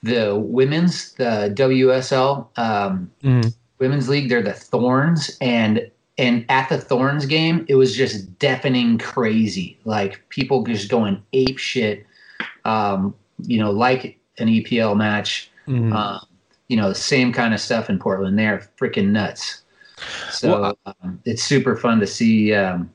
the 0.01 0.35
women's 0.35 1.11
the 1.13 1.53
WSL 1.55 2.47
um, 2.57 3.11
mm. 3.21 3.53
women's 3.79 4.07
league, 4.07 4.29
they're 4.29 4.41
the 4.41 4.53
Thorns, 4.53 5.37
and 5.41 5.91
and 6.17 6.45
at 6.47 6.69
the 6.69 6.77
Thorns 6.77 7.25
game, 7.25 7.65
it 7.67 7.75
was 7.75 7.95
just 7.95 8.39
deafening 8.39 8.97
crazy. 8.97 9.77
Like 9.83 10.27
people 10.29 10.63
just 10.63 10.89
going 10.89 11.21
ape 11.33 11.57
shit. 11.57 12.05
Um, 12.63 13.13
you 13.43 13.59
know, 13.59 13.71
like 13.71 14.17
an 14.37 14.47
EPL 14.47 14.95
match. 14.95 15.51
Mm. 15.67 15.93
Uh, 15.93 16.19
you 16.71 16.77
know, 16.77 16.87
the 16.87 16.95
same 16.95 17.33
kind 17.33 17.53
of 17.53 17.59
stuff 17.59 17.89
in 17.89 17.99
Portland. 17.99 18.39
They're 18.39 18.65
freaking 18.79 19.09
nuts. 19.09 19.63
So 20.31 20.61
well, 20.61 20.77
um, 20.85 21.21
it's 21.25 21.43
super 21.43 21.75
fun 21.75 21.99
to 21.99 22.07
see. 22.07 22.53
Um, 22.53 22.89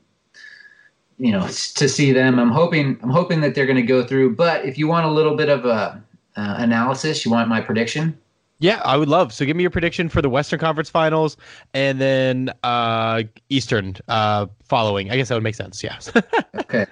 you 1.19 1.31
know, 1.31 1.47
to 1.47 1.87
see 1.87 2.11
them. 2.11 2.39
I'm 2.39 2.49
hoping. 2.49 2.97
I'm 3.03 3.11
hoping 3.11 3.39
that 3.41 3.53
they're 3.53 3.67
going 3.67 3.77
to 3.77 3.83
go 3.83 4.03
through. 4.03 4.35
But 4.35 4.65
if 4.65 4.79
you 4.79 4.87
want 4.87 5.05
a 5.05 5.11
little 5.11 5.35
bit 5.35 5.49
of 5.49 5.65
a 5.65 6.03
uh, 6.35 6.55
analysis, 6.57 7.23
you 7.23 7.29
want 7.29 7.49
my 7.49 7.61
prediction. 7.61 8.17
Yeah, 8.59 8.81
I 8.83 8.97
would 8.97 9.09
love. 9.09 9.31
So 9.31 9.45
give 9.45 9.55
me 9.55 9.61
your 9.61 9.69
prediction 9.69 10.09
for 10.09 10.23
the 10.23 10.29
Western 10.29 10.59
Conference 10.59 10.89
Finals 10.89 11.37
and 11.75 12.01
then 12.01 12.51
uh 12.63 13.23
Eastern 13.49 13.95
uh 14.07 14.47
following. 14.63 15.11
I 15.11 15.17
guess 15.17 15.29
that 15.29 15.35
would 15.35 15.43
make 15.43 15.55
sense. 15.55 15.83
Yeah. 15.83 15.99
okay. 16.55 16.87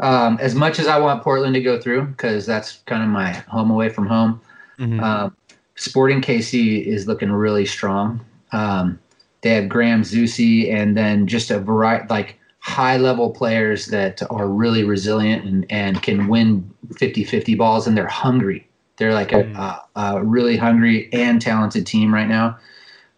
Um, 0.00 0.38
as 0.40 0.56
much 0.56 0.80
as 0.80 0.88
I 0.88 0.98
want 0.98 1.22
Portland 1.22 1.54
to 1.54 1.62
go 1.62 1.80
through, 1.80 2.06
because 2.06 2.46
that's 2.46 2.82
kind 2.86 3.04
of 3.04 3.08
my 3.08 3.32
home 3.48 3.70
away 3.70 3.88
from 3.88 4.06
home, 4.06 4.40
mm-hmm. 4.78 5.00
um, 5.00 5.36
Sporting 5.78 6.20
KC 6.20 6.84
is 6.84 7.06
looking 7.06 7.30
really 7.30 7.64
strong. 7.64 8.24
Um, 8.50 8.98
they 9.42 9.50
have 9.50 9.68
Graham 9.68 10.02
Zusi 10.02 10.74
and 10.74 10.96
then 10.96 11.28
just 11.28 11.52
a 11.52 11.60
variety, 11.60 12.06
like 12.10 12.38
high 12.58 12.96
level 12.96 13.30
players 13.30 13.86
that 13.86 14.20
are 14.28 14.48
really 14.48 14.82
resilient 14.82 15.44
and, 15.44 15.64
and 15.70 16.02
can 16.02 16.26
win 16.26 16.68
50 16.96 17.22
50 17.22 17.54
balls, 17.54 17.86
and 17.86 17.96
they're 17.96 18.08
hungry. 18.08 18.66
They're 18.96 19.14
like 19.14 19.32
a, 19.32 19.44
mm. 19.44 19.56
a, 19.56 20.00
a 20.00 20.24
really 20.24 20.56
hungry 20.56 21.08
and 21.12 21.40
talented 21.40 21.86
team 21.86 22.12
right 22.12 22.28
now. 22.28 22.58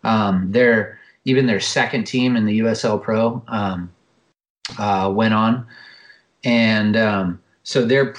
Um, 0.05 0.53
they're 0.53 0.99
even 1.25 1.47
their 1.47 1.61
second 1.61 2.05
team 2.05 2.37
in 2.37 2.45
the 2.45 2.61
USL 2.61 3.03
Pro 3.03 3.43
um, 3.49 3.91
uh, 4.79 5.11
went 5.15 5.33
on, 5.33 5.67
and 6.45 6.97
um, 6.97 7.41
so 7.63 7.87
they're. 7.87 8.15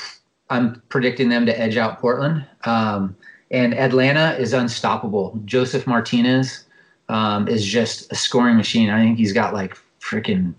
I'm 0.49 0.81
predicting 0.89 1.29
them 1.29 1.45
to 1.45 1.57
edge 1.57 1.77
out 1.77 1.99
Portland. 1.99 2.45
Um, 2.65 3.15
and 3.51 3.73
Atlanta 3.73 4.35
is 4.39 4.53
unstoppable. 4.53 5.39
Josef 5.45 5.85
Martinez 5.85 6.63
um, 7.09 7.47
is 7.47 7.65
just 7.65 8.11
a 8.11 8.15
scoring 8.15 8.57
machine. 8.57 8.89
I 8.89 9.01
think 9.01 9.17
he's 9.17 9.33
got 9.33 9.53
like 9.53 9.77
freaking 9.99 10.55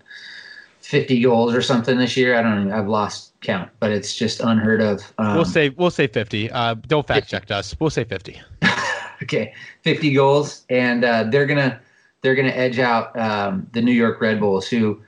50 0.80 1.22
goals 1.22 1.54
or 1.54 1.62
something 1.62 1.96
this 1.96 2.16
year. 2.16 2.36
I 2.36 2.42
don't 2.42 2.68
know. 2.68 2.76
I've 2.76 2.88
lost 2.88 3.32
count, 3.40 3.70
but 3.80 3.90
it's 3.90 4.14
just 4.14 4.40
unheard 4.40 4.82
of. 4.82 5.12
Um, 5.18 5.36
we'll 5.36 5.44
say 5.44 5.70
we'll 5.70 5.90
say 5.90 6.06
fifty. 6.06 6.50
Uh, 6.50 6.74
don't 6.74 7.06
fact 7.06 7.28
check 7.28 7.50
us. 7.50 7.74
We'll 7.80 7.90
say 7.90 8.04
fifty. 8.04 8.40
okay, 9.22 9.54
fifty 9.82 10.12
goals, 10.12 10.64
and 10.68 11.04
uh, 11.04 11.24
they're 11.24 11.46
gonna 11.46 11.80
they're 12.22 12.34
gonna 12.34 12.50
edge 12.50 12.78
out 12.78 13.18
um, 13.18 13.66
the 13.72 13.82
New 13.82 13.92
York 13.92 14.20
Red 14.20 14.38
Bulls, 14.38 14.68
who 14.68 15.00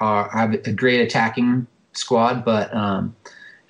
are 0.00 0.30
have 0.30 0.54
a 0.54 0.72
great 0.72 1.00
attacking 1.00 1.66
squad, 1.92 2.44
but 2.44 2.74
um, 2.74 3.14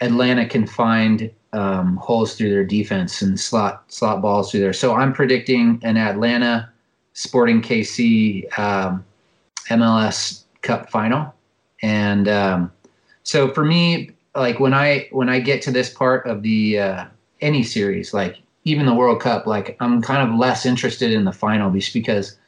Atlanta 0.01 0.47
can 0.47 0.67
find 0.67 1.31
um, 1.53 1.97
holes 1.97 2.35
through 2.35 2.51
their 2.51 2.65
defense 2.65 3.23
and 3.23 3.39
slot 3.39 3.85
slot 3.89 4.23
balls 4.23 4.51
through 4.51 4.61
there. 4.61 4.73
So 4.73 4.95
I'm 4.95 5.13
predicting 5.13 5.81
an 5.83 5.97
Atlanta 5.97 6.71
Sporting 7.15 7.61
KC 7.61 8.49
MLS 8.51 10.41
um, 10.41 10.45
Cup 10.63 10.91
final, 10.91 11.35
and 11.83 12.29
um, 12.29 12.73
so 13.23 13.53
for 13.53 13.65
me, 13.65 14.11
like 14.35 14.61
when 14.61 14.75
I 14.75 15.09
when 15.11 15.29
I 15.29 15.41
get 15.41 15.63
to 15.63 15.71
this 15.71 15.91
part 15.91 16.27
of 16.27 16.43
the 16.43 16.79
uh, 16.79 17.05
any 17.41 17.63
series, 17.63 18.15
like 18.15 18.39
even 18.65 18.87
the 18.87 18.95
World 18.95 19.21
Cup, 19.21 19.47
like 19.47 19.77
I'm 19.81 20.01
kind 20.03 20.29
of 20.29 20.39
less 20.39 20.65
interested 20.65 21.13
in 21.13 21.25
the 21.25 21.33
final 21.33 21.71
just 21.71 21.93
because 21.93 22.39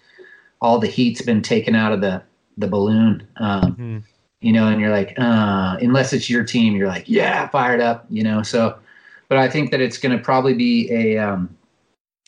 all 0.60 0.78
the 0.78 0.86
heat's 0.86 1.22
been 1.22 1.42
taken 1.42 1.74
out 1.74 1.92
of 1.92 2.00
the 2.00 2.22
the 2.56 2.68
balloon. 2.68 3.26
Um, 3.36 3.62
mm-hmm. 3.62 3.98
You 4.40 4.52
know, 4.52 4.68
and 4.68 4.78
you're 4.78 4.90
like, 4.90 5.14
uh, 5.18 5.78
unless 5.80 6.12
it's 6.12 6.28
your 6.28 6.44
team, 6.44 6.76
you're 6.76 6.88
like, 6.88 7.08
yeah, 7.08 7.48
fired 7.48 7.80
up. 7.80 8.04
You 8.10 8.22
know, 8.22 8.42
so, 8.42 8.78
but 9.28 9.38
I 9.38 9.48
think 9.48 9.70
that 9.70 9.80
it's 9.80 9.98
going 9.98 10.16
to 10.16 10.22
probably 10.22 10.54
be 10.54 10.90
a 10.90 11.18
um, 11.18 11.56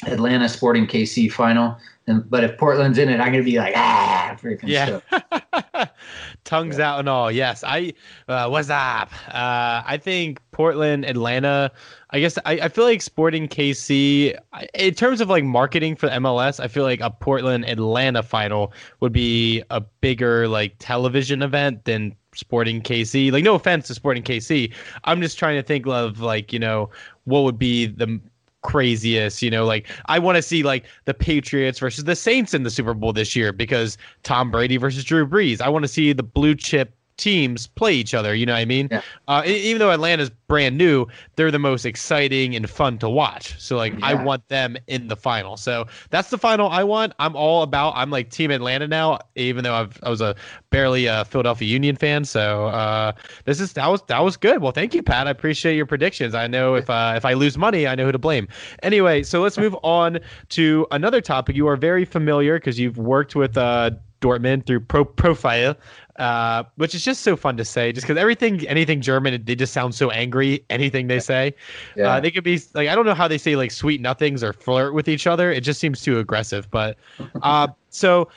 Atlanta 0.06 0.48
Sporting 0.48 0.86
KC 0.86 1.30
final. 1.30 1.76
And, 2.06 2.28
but 2.28 2.44
if 2.44 2.56
Portland's 2.56 2.98
in 2.98 3.08
it, 3.08 3.20
I'm 3.20 3.32
going 3.32 3.44
to 3.44 3.50
be 3.50 3.58
like, 3.58 3.74
ah, 3.76 4.36
freaking 4.40 4.68
yeah. 4.68 5.00
Tongues 6.44 6.78
yeah. 6.78 6.92
out 6.92 7.00
and 7.00 7.08
all. 7.08 7.32
Yes. 7.32 7.64
I, 7.64 7.92
uh, 8.28 8.48
what's 8.48 8.70
up? 8.70 9.10
Uh, 9.28 9.82
I 9.84 9.98
think 10.00 10.40
Portland, 10.52 11.04
Atlanta, 11.04 11.72
I 12.10 12.20
guess 12.20 12.38
I, 12.44 12.52
I 12.52 12.68
feel 12.68 12.84
like 12.84 13.02
Sporting 13.02 13.48
KC, 13.48 14.38
in 14.74 14.94
terms 14.94 15.20
of 15.20 15.28
like 15.28 15.42
marketing 15.42 15.96
for 15.96 16.08
MLS, 16.10 16.60
I 16.60 16.68
feel 16.68 16.84
like 16.84 17.00
a 17.00 17.10
Portland 17.10 17.68
Atlanta 17.68 18.22
final 18.22 18.72
would 19.00 19.12
be 19.12 19.64
a 19.70 19.80
bigger 19.80 20.46
like 20.46 20.76
television 20.78 21.42
event 21.42 21.84
than 21.86 22.14
Sporting 22.36 22.80
KC. 22.82 23.32
Like, 23.32 23.44
no 23.44 23.54
offense 23.54 23.88
to 23.88 23.94
Sporting 23.94 24.22
KC. 24.22 24.72
I'm 25.04 25.20
just 25.20 25.38
trying 25.38 25.56
to 25.56 25.62
think 25.62 25.86
of 25.86 26.20
like, 26.20 26.52
you 26.52 26.58
know, 26.58 26.90
what 27.24 27.42
would 27.42 27.58
be 27.58 27.86
the 27.86 28.20
craziest. 28.66 29.42
You 29.42 29.50
know, 29.50 29.64
like 29.64 29.88
I 30.06 30.18
want 30.18 30.36
to 30.36 30.42
see 30.42 30.62
like 30.62 30.84
the 31.04 31.14
Patriots 31.14 31.78
versus 31.78 32.04
the 32.04 32.16
Saints 32.16 32.52
in 32.52 32.64
the 32.64 32.70
Super 32.70 32.94
Bowl 32.94 33.12
this 33.12 33.36
year 33.36 33.52
because 33.52 33.96
Tom 34.24 34.50
Brady 34.50 34.76
versus 34.76 35.04
Drew 35.04 35.26
Brees. 35.26 35.60
I 35.60 35.68
want 35.68 35.84
to 35.84 35.88
see 35.88 36.12
the 36.12 36.22
blue 36.22 36.54
chip 36.54 36.94
teams 37.16 37.66
play 37.66 37.94
each 37.94 38.14
other. 38.14 38.34
You 38.34 38.46
know 38.46 38.52
what 38.52 38.60
I 38.60 38.64
mean? 38.64 38.88
Yeah. 38.90 39.02
Uh, 39.28 39.42
even 39.46 39.78
though 39.78 39.90
Atlanta's 39.90 40.30
brand 40.48 40.76
new, 40.76 41.06
they're 41.36 41.50
the 41.50 41.58
most 41.58 41.84
exciting 41.84 42.54
and 42.54 42.68
fun 42.68 42.98
to 42.98 43.08
watch. 43.08 43.60
So 43.60 43.76
like, 43.76 43.92
yeah. 43.94 44.06
I 44.06 44.14
want 44.14 44.46
them 44.48 44.76
in 44.86 45.08
the 45.08 45.16
final. 45.16 45.56
So 45.56 45.86
that's 46.10 46.30
the 46.30 46.38
final 46.38 46.68
I 46.68 46.84
want. 46.84 47.14
I'm 47.18 47.34
all 47.34 47.62
about. 47.62 47.94
I'm 47.96 48.10
like 48.10 48.30
Team 48.30 48.50
Atlanta 48.50 48.86
now, 48.86 49.18
even 49.34 49.64
though 49.64 49.74
I've, 49.74 49.98
I 50.02 50.10
was 50.10 50.20
a 50.20 50.34
barely 50.70 51.06
a 51.06 51.24
Philadelphia 51.24 51.68
Union 51.68 51.96
fan. 51.96 52.24
So 52.24 52.66
uh, 52.66 53.12
this 53.44 53.60
is 53.60 53.72
that 53.74 53.88
was 53.88 54.02
that 54.08 54.20
was 54.20 54.36
good. 54.36 54.62
Well, 54.62 54.72
thank 54.72 54.94
you, 54.94 55.02
Pat. 55.02 55.26
I 55.26 55.30
appreciate 55.30 55.76
your 55.76 55.86
predictions. 55.86 56.34
I 56.34 56.46
know 56.46 56.74
if 56.74 56.88
uh, 56.90 57.14
if 57.16 57.24
I 57.24 57.32
lose 57.32 57.56
money, 57.58 57.86
I 57.86 57.94
know 57.94 58.06
who 58.06 58.12
to 58.12 58.18
blame. 58.18 58.48
Anyway, 58.82 59.22
so 59.22 59.40
let's 59.40 59.58
move 59.58 59.76
on 59.82 60.18
to 60.50 60.86
another 60.90 61.20
topic. 61.20 61.56
You 61.56 61.66
are 61.68 61.76
very 61.76 62.04
familiar 62.04 62.58
because 62.58 62.78
you've 62.78 62.98
worked 62.98 63.34
with 63.34 63.56
uh, 63.56 63.90
Dortmund 64.20 64.66
through 64.66 64.80
Pro 64.80 65.04
Profile, 65.04 65.76
uh, 66.18 66.64
which 66.76 66.94
is 66.94 67.04
just 67.04 67.22
so 67.22 67.36
fun 67.36 67.56
to 67.56 67.64
say. 67.64 67.92
Just 67.92 68.06
because 68.06 68.18
everything, 68.18 68.66
anything 68.68 69.00
German, 69.00 69.42
they 69.44 69.54
just 69.54 69.72
sound 69.72 69.94
so 69.94 70.10
angry. 70.10 70.64
Anything 70.70 71.06
they 71.06 71.20
say, 71.20 71.54
yeah. 71.94 72.14
uh, 72.14 72.20
they 72.20 72.30
could 72.30 72.44
be 72.44 72.60
like 72.74 72.88
I 72.88 72.94
don't 72.94 73.06
know 73.06 73.14
how 73.14 73.28
they 73.28 73.38
say 73.38 73.56
like 73.56 73.70
sweet 73.70 74.00
nothings 74.00 74.42
or 74.42 74.52
flirt 74.52 74.94
with 74.94 75.08
each 75.08 75.26
other. 75.26 75.50
It 75.50 75.62
just 75.62 75.80
seems 75.80 76.00
too 76.00 76.18
aggressive. 76.18 76.70
But 76.70 76.96
uh, 77.42 77.68
so 77.90 78.28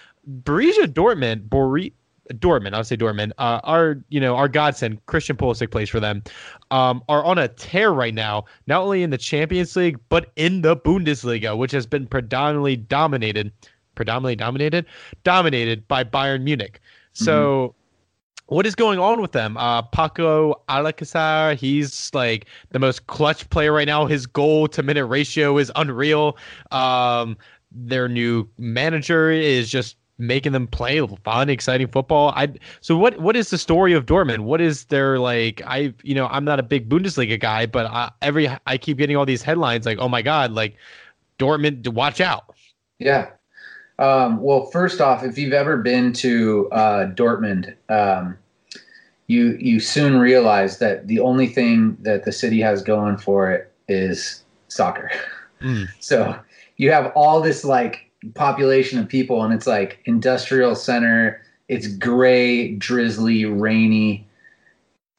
Borussia 0.44 0.88
Dortmund, 0.88 1.50
Bori- 1.50 1.94
Dortmund, 2.34 2.74
I'll 2.74 2.84
say 2.84 2.98
Dortmund, 2.98 3.32
uh, 3.38 3.60
our 3.64 3.98
you 4.10 4.20
know 4.20 4.36
our 4.36 4.48
godsend 4.48 5.06
Christian 5.06 5.36
Pulisic 5.36 5.72
plays 5.72 5.90
for 5.90 6.00
them, 6.00 6.24
um, 6.72 7.04
are 7.10 7.24
on 7.24 7.38
a 7.38 7.48
tear 7.48 7.92
right 7.92 8.14
now. 8.14 8.46
Not 8.68 8.82
only 8.82 9.04
in 9.04 9.10
the 9.10 9.18
Champions 9.18 9.76
League, 9.76 10.00
but 10.10 10.32
in 10.36 10.62
the 10.62 10.76
Bundesliga, 10.76 11.58
which 11.58 11.72
has 11.72 11.86
been 11.86 12.08
predominantly 12.08 12.76
dominated 12.76 13.52
predominantly 14.00 14.38
dominated, 14.38 14.86
dominated 15.26 15.86
by 15.90 16.06
Bayern 16.06 16.44
Munich. 16.44 16.80
So. 17.24 17.70
Mm-hmm. 17.70 17.76
What 18.52 18.66
is 18.66 18.74
going 18.74 18.98
on 18.98 19.22
with 19.22 19.32
them? 19.32 19.58
Uh, 19.58 19.84
Paco 19.84 20.60
Alcacer, 20.70 21.56
he's 21.56 22.12
like 22.16 22.48
the 22.72 22.80
most 22.80 23.06
clutch 23.06 23.48
player 23.52 23.72
right 23.72 23.86
now. 23.86 24.08
His 24.08 24.26
goal 24.26 24.68
to 24.70 24.82
minute 24.82 25.06
ratio 25.06 25.60
is 25.60 25.72
unreal. 25.76 26.36
Um, 26.72 27.38
their 27.72 28.10
new 28.10 28.50
manager 28.58 29.30
is 29.30 29.70
just 29.70 29.98
making 30.20 30.52
them 30.52 30.68
play 30.68 31.06
fun, 31.24 31.50
exciting 31.50 31.88
football. 31.88 32.34
I 32.36 32.54
so 32.82 32.98
what 32.98 33.20
what 33.20 33.36
is 33.36 33.50
the 33.50 33.58
story 33.58 33.94
of 33.94 34.06
Dortmund? 34.06 34.40
What 34.40 34.62
is 34.62 34.86
their 34.86 35.18
like? 35.18 35.62
I 35.66 35.94
you 36.04 36.14
know 36.14 36.28
I'm 36.28 36.46
not 36.46 36.60
a 36.60 36.64
big 36.64 36.90
Bundesliga 36.90 37.40
guy, 37.40 37.66
but 37.66 37.86
I, 37.88 38.12
every 38.22 38.50
I 38.68 38.78
keep 38.78 38.98
getting 38.98 39.16
all 39.16 39.26
these 39.26 39.42
headlines 39.42 39.86
like, 39.86 39.98
oh 40.00 40.10
my 40.10 40.22
god, 40.22 40.52
like 40.52 40.76
Dortmund, 41.40 41.88
watch 41.88 42.22
out. 42.22 42.54
Yeah, 43.00 43.30
um, 44.00 44.42
well, 44.42 44.66
first 44.68 45.02
off, 45.02 45.24
if 45.24 45.38
you've 45.38 45.54
ever 45.54 45.78
been 45.78 46.14
to 46.14 46.70
uh, 46.72 47.08
Dortmund, 47.08 47.76
um, 47.90 48.38
you 49.28 49.58
you 49.60 49.82
soon 49.82 50.18
realize 50.18 50.80
that 50.80 51.08
the 51.08 51.20
only 51.20 51.48
thing 51.48 51.98
that 52.02 52.24
the 52.24 52.32
city 52.32 52.62
has 52.62 52.82
going 52.82 53.18
for 53.18 53.52
it 53.52 53.72
is 53.88 54.44
soccer. 54.70 55.12
Mm. 55.62 55.88
So 56.00 56.40
you 56.78 56.92
have 56.92 57.12
all 57.14 57.42
this 57.42 57.66
like 57.66 58.10
population 58.36 59.00
of 59.00 59.10
people, 59.10 59.44
and 59.44 59.54
it's 59.54 59.68
like 59.68 60.00
industrial 60.06 60.76
center. 60.76 61.42
It's 61.68 61.88
gray, 61.88 62.76
drizzly, 62.76 63.44
rainy, 63.44 64.26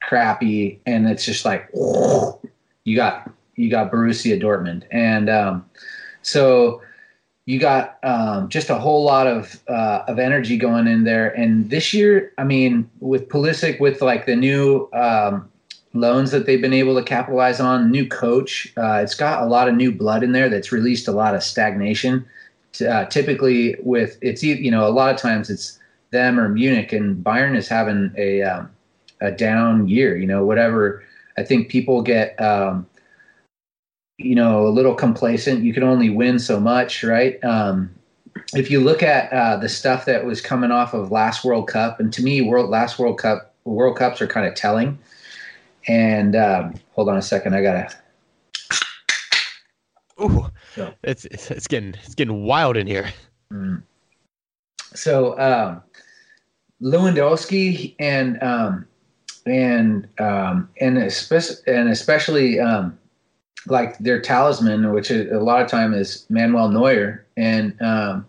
crappy, 0.01 0.79
and 0.87 1.07
it's 1.07 1.23
just 1.23 1.45
like 1.45 1.69
you 2.83 2.95
got 2.95 3.29
you 3.55 3.69
got 3.69 3.91
Borussia 3.91 4.41
Dortmund, 4.41 4.83
and 4.89 5.29
um, 5.29 5.69
so 6.23 6.81
you 7.51 7.59
got 7.59 7.97
um, 8.03 8.47
just 8.47 8.69
a 8.69 8.75
whole 8.75 9.03
lot 9.03 9.27
of 9.27 9.59
uh, 9.67 10.05
of 10.07 10.19
energy 10.19 10.55
going 10.55 10.87
in 10.87 11.03
there. 11.03 11.31
And 11.31 11.69
this 11.69 11.93
year, 11.93 12.31
I 12.37 12.45
mean, 12.45 12.89
with 13.01 13.27
Pulisic, 13.27 13.77
with 13.81 14.01
like 14.01 14.25
the 14.25 14.37
new 14.37 14.87
um, 14.93 15.49
loans 15.93 16.31
that 16.31 16.45
they've 16.45 16.61
been 16.61 16.71
able 16.71 16.95
to 16.95 17.03
capitalize 17.03 17.59
on, 17.59 17.91
new 17.91 18.07
coach, 18.07 18.71
uh, 18.77 19.01
it's 19.03 19.15
got 19.15 19.43
a 19.43 19.47
lot 19.47 19.67
of 19.67 19.75
new 19.75 19.91
blood 19.91 20.23
in 20.23 20.31
there 20.31 20.47
that's 20.47 20.71
released 20.71 21.09
a 21.09 21.11
lot 21.11 21.35
of 21.35 21.43
stagnation. 21.43 22.25
Uh, 22.89 23.03
typically, 23.07 23.75
with 23.83 24.17
it's 24.21 24.41
you 24.41 24.71
know 24.71 24.87
a 24.87 24.95
lot 24.95 25.13
of 25.13 25.19
times 25.19 25.49
it's 25.49 25.77
them 26.11 26.39
or 26.39 26.47
Munich, 26.47 26.93
and 26.93 27.21
Bayern 27.21 27.57
is 27.57 27.67
having 27.67 28.13
a 28.17 28.43
um, 28.43 28.71
a 29.19 29.29
down 29.29 29.89
year. 29.89 30.15
You 30.15 30.25
know, 30.25 30.45
whatever. 30.45 31.03
I 31.37 31.43
think 31.43 31.67
people 31.67 32.01
get 32.01 32.39
um, 32.41 32.87
you 34.23 34.35
know, 34.35 34.65
a 34.65 34.69
little 34.69 34.95
complacent. 34.95 35.63
You 35.63 35.73
can 35.73 35.83
only 35.83 36.09
win 36.09 36.39
so 36.39 36.59
much, 36.59 37.03
right? 37.03 37.43
Um, 37.43 37.93
if 38.53 38.71
you 38.71 38.79
look 38.79 39.03
at 39.03 39.31
uh, 39.31 39.57
the 39.57 39.69
stuff 39.69 40.05
that 40.05 40.25
was 40.25 40.41
coming 40.41 40.71
off 40.71 40.93
of 40.93 41.11
last 41.11 41.43
World 41.43 41.67
Cup, 41.67 41.99
and 41.99 42.11
to 42.13 42.23
me, 42.23 42.41
world 42.41 42.69
last 42.69 42.99
World 42.99 43.17
Cup 43.17 43.53
World 43.65 43.97
Cups 43.97 44.21
are 44.21 44.27
kind 44.27 44.47
of 44.47 44.55
telling. 44.55 44.97
And 45.87 46.35
um, 46.35 46.75
hold 46.91 47.09
on 47.09 47.17
a 47.17 47.21
second, 47.21 47.55
I 47.55 47.61
gotta. 47.61 47.89
Ooh, 50.21 50.45
So. 50.75 50.93
It's, 51.03 51.25
it's 51.25 51.49
it's 51.51 51.67
getting 51.67 51.95
it's 52.03 52.15
getting 52.15 52.43
wild 52.43 52.77
in 52.77 52.87
here. 52.87 53.11
Mm. 53.51 53.81
So 54.93 55.39
um, 55.39 55.81
Lewandowski 56.81 57.95
and 57.99 58.41
um, 58.43 58.87
and 59.45 60.07
um, 60.19 60.69
and 60.79 60.97
especially 60.97 61.55
and 61.67 61.89
especially 61.89 62.59
um, 62.59 62.97
like 63.67 63.97
their 63.99 64.19
talisman, 64.19 64.91
which 64.93 65.11
a 65.11 65.39
lot 65.39 65.61
of 65.61 65.69
time 65.69 65.93
is 65.93 66.25
Manuel 66.29 66.69
Neuer, 66.69 67.25
and 67.37 67.79
um, 67.81 68.27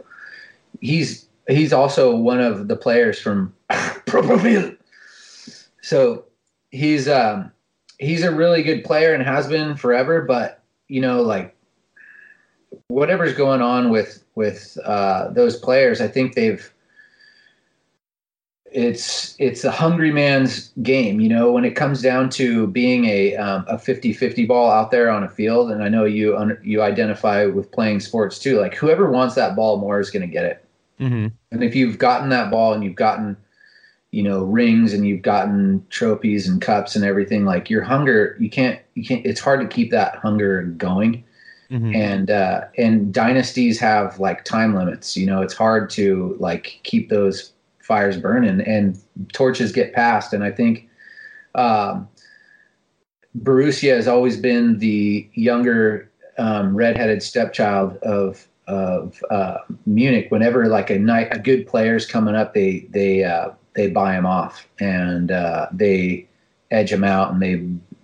he's 0.81 1.27
he's 1.49 1.73
also 1.73 2.15
one 2.15 2.41
of 2.41 2.69
the 2.69 2.77
players 2.77 3.21
from 3.21 3.53
Pro 4.07 4.23
Profil. 4.23 4.77
So 5.83 6.25
he's 6.71 7.09
um, 7.09 7.51
he's 7.99 8.23
a 8.23 8.35
really 8.35 8.63
good 8.63 8.85
player 8.85 9.15
and 9.15 9.23
has 9.23 9.49
been 9.49 9.77
forever. 9.77 10.23
But 10.23 10.63
you 10.89 11.01
know, 11.01 11.23
like 11.23 11.57
whatever's 12.89 13.35
going 13.35 13.63
on 13.63 13.91
with 13.91 14.25
with 14.35 14.79
uh, 14.85 15.29
those 15.31 15.57
players, 15.57 16.01
I 16.01 16.09
think 16.09 16.35
they've 16.35 16.73
it's 18.75 19.35
it's 19.39 19.65
a 19.65 19.71
hungry 19.71 20.11
man's 20.11 20.73
game 20.83 21.21
you 21.21 21.29
know 21.29 21.53
when 21.53 21.65
it 21.65 21.73
comes 21.73 22.01
down 22.01 22.29
to 22.29 22.67
being 22.69 23.05
a 23.05 23.37
um, 23.37 23.65
a 23.69 23.77
50-50 23.77 24.47
ball 24.49 24.71
out 24.71 24.91
there 24.91 25.11
on 25.11 25.23
a 25.23 25.29
field 25.29 25.71
and 25.71 25.83
i 25.83 25.89
know 25.89 26.05
you 26.05 26.37
un- 26.37 26.59
you 26.63 26.83
identify 26.83 27.45
with 27.45 27.71
playing 27.71 28.01
sports 28.01 28.39
too 28.39 28.59
like 28.59 28.75
whoever 28.75 29.11
wants 29.11 29.35
that 29.35 29.55
ball 29.55 29.79
more 29.79 30.01
is 30.01 30.11
going 30.11 30.27
to 30.27 30.33
get 30.33 30.45
it 30.45 30.65
mm-hmm. 31.01 31.29
and 31.51 31.65
if 31.65 31.75
you've 31.75 31.99
gotten 31.99 32.29
that 32.31 32.51
ball 32.51 32.73
and 32.73 32.83
you've 32.83 32.95
gotten 32.95 33.37
you 34.11 34.23
know 34.23 34.45
rings 34.45 34.93
and 34.93 35.07
you've 35.07 35.23
gotten 35.23 35.85
trophies 35.91 36.49
and 36.49 36.61
cups 36.61 36.95
and 36.97 37.05
everything 37.05 37.45
like 37.45 37.69
your 37.69 37.83
hunger 37.83 38.37
you 38.39 38.51
can't 38.51 38.81
you 38.95 39.05
can't 39.05 39.25
it's 39.27 39.41
hard 39.41 39.61
to 39.61 39.67
keep 39.67 39.91
that 39.91 40.17
hunger 40.17 40.63
going 40.63 41.25
mm-hmm. 41.71 41.95
and 41.95 42.31
uh 42.31 42.63
and 42.79 43.13
dynasties 43.13 43.79
have 43.79 44.19
like 44.21 44.45
time 44.45 44.75
limits 44.75 45.17
you 45.17 45.27
know 45.27 45.43
it's 45.43 45.55
hard 45.55 45.91
to 45.91 46.37
like 46.39 46.81
keep 46.85 47.09
those 47.09 47.53
fires 47.93 48.17
burning 48.17 48.63
and 48.63 48.99
torches 49.35 49.71
get 49.71 49.93
passed. 49.93 50.33
And 50.33 50.43
I 50.43 50.51
think 50.51 50.89
um, 51.55 52.09
Borussia 53.39 53.95
has 53.95 54.09
always 54.09 54.39
been 54.39 54.79
the 54.79 55.29
younger 55.35 56.11
um, 56.39 56.75
redheaded 56.75 57.23
stepchild 57.23 57.99
of 57.99 58.49
of 58.67 59.23
uh, 59.31 59.59
Munich. 59.85 60.29
Whenever 60.31 60.69
like 60.69 60.89
a 60.89 60.99
night 60.99 61.37
a 61.37 61.39
good 61.39 61.67
player's 61.67 62.07
coming 62.07 62.35
up, 62.35 62.55
they 62.55 62.87
they 62.89 63.25
uh, 63.25 63.51
they 63.75 63.89
buy 63.89 64.15
him 64.15 64.25
off 64.25 64.67
and 64.81 65.31
uh, 65.31 65.67
they 65.71 66.27
edge 66.71 66.91
him 66.91 67.05
out 67.05 67.31
and 67.31 67.43
they 67.43 67.57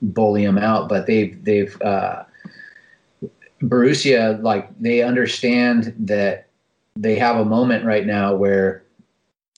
bully 0.02 0.44
him 0.44 0.58
out. 0.58 0.90
But 0.90 1.06
they've 1.06 1.42
they've 1.42 1.80
uh, 1.80 2.24
Borussia 3.62 4.42
like 4.42 4.68
they 4.78 5.00
understand 5.00 5.94
that 5.98 6.48
they 6.94 7.14
have 7.14 7.36
a 7.36 7.44
moment 7.46 7.86
right 7.86 8.04
now 8.04 8.34
where 8.34 8.82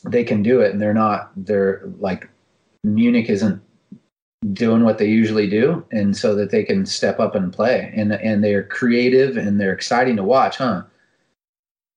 they 0.05 0.25
can 0.25 0.43
do 0.43 0.61
it. 0.61 0.73
And 0.73 0.81
they're 0.81 0.95
not 0.95 1.31
they're 1.37 1.83
like 1.99 2.29
Munich 2.85 3.29
isn't 3.29 3.63
doing 4.53 4.85
what 4.85 4.97
they 4.97 5.07
usually 5.07 5.47
do 5.47 5.85
and 5.93 6.17
so 6.17 6.35
that 6.35 6.51
they 6.51 6.65
can 6.65 6.87
step 6.87 7.21
up 7.21 7.35
and 7.35 7.53
play. 7.53 7.93
And 7.95 8.13
and 8.13 8.43
they're 8.43 8.65
creative 8.65 9.37
and 9.37 9.61
they're 9.61 9.73
exciting 9.73 10.17
to 10.17 10.25
watch 10.25 10.57
huh? 10.57 10.83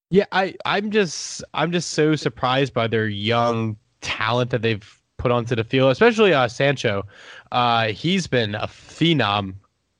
Yeah 0.09 0.25
i 0.31 0.53
i'm 0.65 0.91
just 0.91 1.43
i'm 1.53 1.71
just 1.71 1.91
so 1.91 2.15
surprised 2.15 2.73
by 2.73 2.87
their 2.87 3.07
young 3.07 3.77
talent 4.01 4.51
that 4.51 4.61
they've 4.61 5.01
put 5.17 5.31
onto 5.31 5.55
the 5.55 5.63
field 5.63 5.91
especially 5.91 6.33
uh 6.33 6.47
sancho. 6.47 7.03
Uh 7.51 7.87
he's 7.87 8.27
been 8.27 8.55
a 8.55 8.67
phenom 8.67 9.55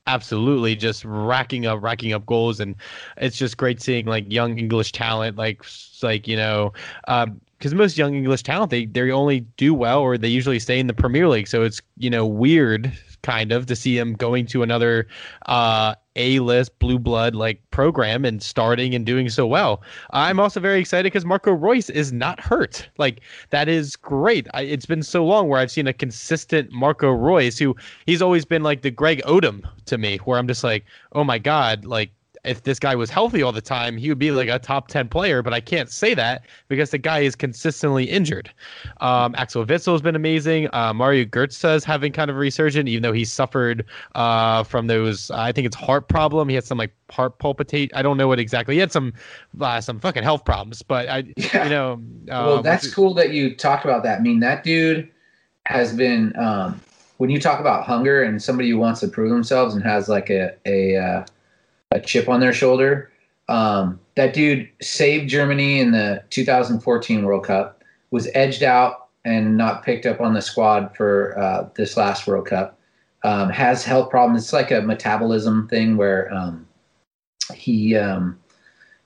absolutely 0.06 0.76
just 0.76 1.06
racking 1.06 1.66
up 1.66 1.82
racking 1.82 2.12
up 2.14 2.26
goals 2.26 2.60
and 2.60 2.76
it's 3.18 3.38
just 3.38 3.56
great 3.58 3.82
seeing 3.82 4.06
like 4.06 4.30
young 4.32 4.58
english 4.58 4.92
talent 4.92 5.38
like 5.38 5.64
like 6.02 6.28
you 6.28 6.36
know 6.36 6.74
um 7.08 7.40
because 7.64 7.74
most 7.74 7.98
young 7.98 8.14
English 8.14 8.44
talent 8.44 8.72
they 8.72 8.86
they 8.88 9.10
only 9.10 9.40
do 9.56 9.74
well 9.74 10.02
or 10.02 10.18
they 10.18 10.28
usually 10.28 10.60
stay 10.60 10.80
in 10.80 10.88
the 10.88 10.94
Premier 10.94 11.30
League. 11.30 11.48
So 11.48 11.64
it's 11.64 11.82
you 11.96 12.10
know 12.10 12.26
weird 12.26 12.92
kind 13.22 13.54
of 13.54 13.68
to 13.68 13.76
see 13.78 13.98
him 13.98 14.16
going 14.16 14.46
to 14.48 14.64
another 14.64 15.08
uh, 15.46 15.96
A 16.18 16.40
list 16.40 16.78
blue 16.80 17.00
blood 17.00 17.36
like 17.36 17.62
program 17.72 18.26
and 18.26 18.44
starting 18.44 18.94
and 18.94 19.06
doing 19.06 19.30
so 19.30 19.48
well. 19.48 19.82
I'm 20.12 20.42
also 20.42 20.60
very 20.60 20.82
excited 20.82 21.06
because 21.06 21.24
Marco 21.24 21.54
Reus 21.54 21.90
is 21.90 22.12
not 22.12 22.42
hurt. 22.42 22.90
Like 22.98 23.22
that 23.52 23.70
is 23.70 23.96
great. 23.96 24.46
I, 24.54 24.64
it's 24.64 24.86
been 24.86 25.02
so 25.02 25.26
long 25.26 25.48
where 25.48 25.62
I've 25.62 25.72
seen 25.72 25.88
a 25.88 25.94
consistent 25.94 26.70
Marco 26.74 27.12
Reus 27.12 27.58
who 27.58 27.78
he's 28.06 28.22
always 28.22 28.44
been 28.44 28.64
like 28.64 28.82
the 28.82 28.92
Greg 28.92 29.22
Oden 29.24 29.66
to 29.86 29.98
me, 29.98 30.18
where 30.26 30.38
I'm 30.38 30.50
just 30.50 30.66
like, 30.66 30.84
oh 31.14 31.24
my 31.24 31.38
god, 31.40 31.86
like 31.86 32.12
if 32.44 32.64
this 32.64 32.78
guy 32.80 32.96
was 32.96 33.10
healthy 33.10 33.42
all 33.42 33.52
the 33.52 33.62
time, 33.62 33.98
he 33.98 34.10
would 34.10 34.20
be 34.20 34.32
like 34.32 34.50
a 34.50 34.60
top 34.60 34.90
10 34.90 35.08
player, 35.08 35.42
but 35.42 35.54
I 35.54 35.62
can't 35.62 35.90
say 35.90 36.14
that 36.14 36.46
because 36.68 36.92
the 36.92 36.98
guy 36.98 37.20
is 37.20 37.36
consistently 37.36 38.04
injured. 38.04 38.52
Um, 39.00 39.34
Axel 39.38 39.66
Witsel 39.66 39.94
has 39.94 40.02
been 40.02 40.16
amazing. 40.16 40.68
Uh, 40.74 40.94
Mario 40.94 41.24
Götze 41.26 41.76
is 41.76 41.84
having 41.84 42.12
kind 42.12 42.30
of 42.30 42.36
a 42.36 42.40
resurgence, 42.40 42.90
even 42.90 43.02
though 43.02 43.14
he 43.14 43.24
suffered 43.24 43.86
uh, 44.16 44.64
from 44.64 44.88
those, 44.88 45.32
I 45.32 45.52
think 45.52 45.68
it's 45.68 45.76
heart 45.76 46.10
problem. 46.10 46.50
He 46.50 46.56
had 46.56 46.66
some 46.66 46.78
like 46.78 46.94
heart 47.10 47.40
palpitate. 47.40 47.92
I 47.96 48.02
don't 48.02 48.18
know 48.18 48.28
what 48.28 48.40
exactly. 48.40 48.76
He 48.76 48.80
had 48.80 48.92
some 48.92 49.14
uh, 49.62 49.80
some 49.80 50.00
fucking 50.00 50.24
health 50.24 50.44
problems, 50.44 50.82
but 50.82 51.08
I, 51.08 51.24
yeah. 51.38 51.64
you 51.64 51.70
know. 51.70 52.02
well, 52.28 52.58
um, 52.58 52.64
that's 52.64 52.94
cool 52.94 53.14
that 53.14 53.32
you 53.32 53.56
talked 53.56 53.86
about 53.86 54.04
that. 54.04 54.20
I 54.20 54.22
mean, 54.22 54.40
that 54.42 54.64
dude 54.64 55.10
has 55.66 55.96
been, 55.96 56.38
um, 56.38 56.82
when 57.18 57.30
you 57.30 57.40
talk 57.40 57.62
about 57.62 57.86
hunger 57.86 58.24
and 58.24 58.42
somebody 58.42 58.70
who 58.70 58.78
wants 58.78 59.00
to 59.00 59.08
prove 59.08 59.30
themselves 59.30 59.76
and 59.76 59.84
has 59.84 60.10
like 60.10 60.30
a, 60.30 60.54
a, 60.66 60.98
uh, 60.98 61.26
a 61.94 62.02
chip 62.02 62.28
on 62.28 62.40
their 62.40 62.54
shoulder. 62.54 63.12
Um, 63.50 64.00
that 64.16 64.34
dude 64.34 64.70
saved 64.82 65.30
Germany 65.30 65.80
in 65.80 65.92
the 65.92 66.24
2014 66.30 67.24
World 67.24 67.46
Cup, 67.46 67.84
was 68.12 68.30
edged 68.34 68.64
out 68.64 69.08
and 69.26 69.58
not 69.58 69.84
picked 69.84 70.06
up 70.06 70.22
on 70.22 70.34
the 70.34 70.42
squad 70.42 70.96
for 70.96 71.38
uh, 71.40 71.70
this 71.76 71.98
last 71.98 72.28
World 72.28 72.48
Cup. 72.48 72.78
Um, 73.24 73.50
has 73.50 73.86
health 73.86 74.10
problems. 74.10 74.44
It's 74.44 74.54
like 74.54 74.72
a 74.72 74.82
metabolism 74.82 75.68
thing 75.70 75.96
where 75.96 76.32
um, 76.34 76.68
he, 77.54 77.96
um, 77.96 78.38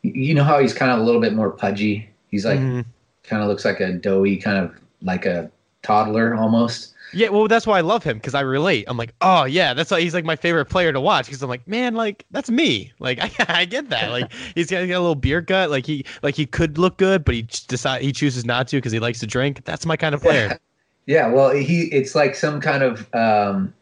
you 0.02 0.34
know, 0.34 0.44
how 0.44 0.60
he's 0.60 0.74
kind 0.74 0.92
of 0.92 1.00
a 1.00 1.04
little 1.04 1.22
bit 1.22 1.34
more 1.34 1.52
pudgy. 1.52 2.10
He's 2.30 2.44
like, 2.44 2.60
mm-hmm. 2.60 2.82
kind 3.24 3.44
of 3.44 3.48
looks 3.48 3.64
like 3.64 3.80
a 3.80 3.94
doughy, 3.94 4.38
kind 4.38 4.58
of 4.58 4.76
like 5.04 5.28
a 5.28 5.52
toddler 5.88 6.36
almost. 6.36 6.94
Yeah, 7.14 7.30
well, 7.30 7.48
that's 7.48 7.66
why 7.66 7.78
I 7.78 7.82
love 7.82 8.04
him 8.04 8.18
because 8.18 8.36
I 8.36 8.42
relate. 8.42 8.84
I'm 8.88 8.98
like, 8.98 9.14
oh 9.22 9.46
yeah, 9.46 9.74
that's 9.74 9.90
why 9.90 10.02
he's 10.02 10.14
like 10.14 10.26
my 10.26 10.36
favorite 10.36 10.66
player 10.66 10.92
to 10.92 11.00
watch 11.00 11.26
because 11.26 11.42
I'm 11.42 11.48
like, 11.48 11.66
man, 11.66 11.96
like 11.96 12.26
that's 12.32 12.50
me. 12.50 12.92
Like 13.00 13.20
I, 13.40 13.62
I 13.62 13.66
get 13.66 13.90
that. 13.90 14.12
Like 14.18 14.32
he's 14.56 14.70
got, 14.70 14.88
got, 14.88 14.96
a 14.96 15.00
little 15.00 15.16
beer 15.16 15.42
gut. 15.42 15.70
Like 15.70 15.86
he 15.86 16.06
like 16.22 16.36
he 16.36 16.46
could 16.46 16.78
look 16.78 16.98
good, 16.98 17.24
but 17.24 17.36
he 17.36 17.44
decide 17.68 18.02
he 18.02 18.12
chooses 18.12 18.46
not 18.46 18.68
to 18.70 18.78
because 18.78 18.92
he 18.92 19.00
likes 19.00 19.20
to 19.20 19.28
drink. 19.28 19.64
That's 19.64 19.86
my 19.86 19.96
kind 19.96 20.14
of 20.14 20.22
player. 20.22 20.60
Yeah, 21.10 21.30
well, 21.30 21.52
he 21.52 21.84
it's 21.84 22.16
like 22.16 22.36
some 22.36 22.60
kind 22.60 22.84
of 22.84 23.08
um, 23.16 23.74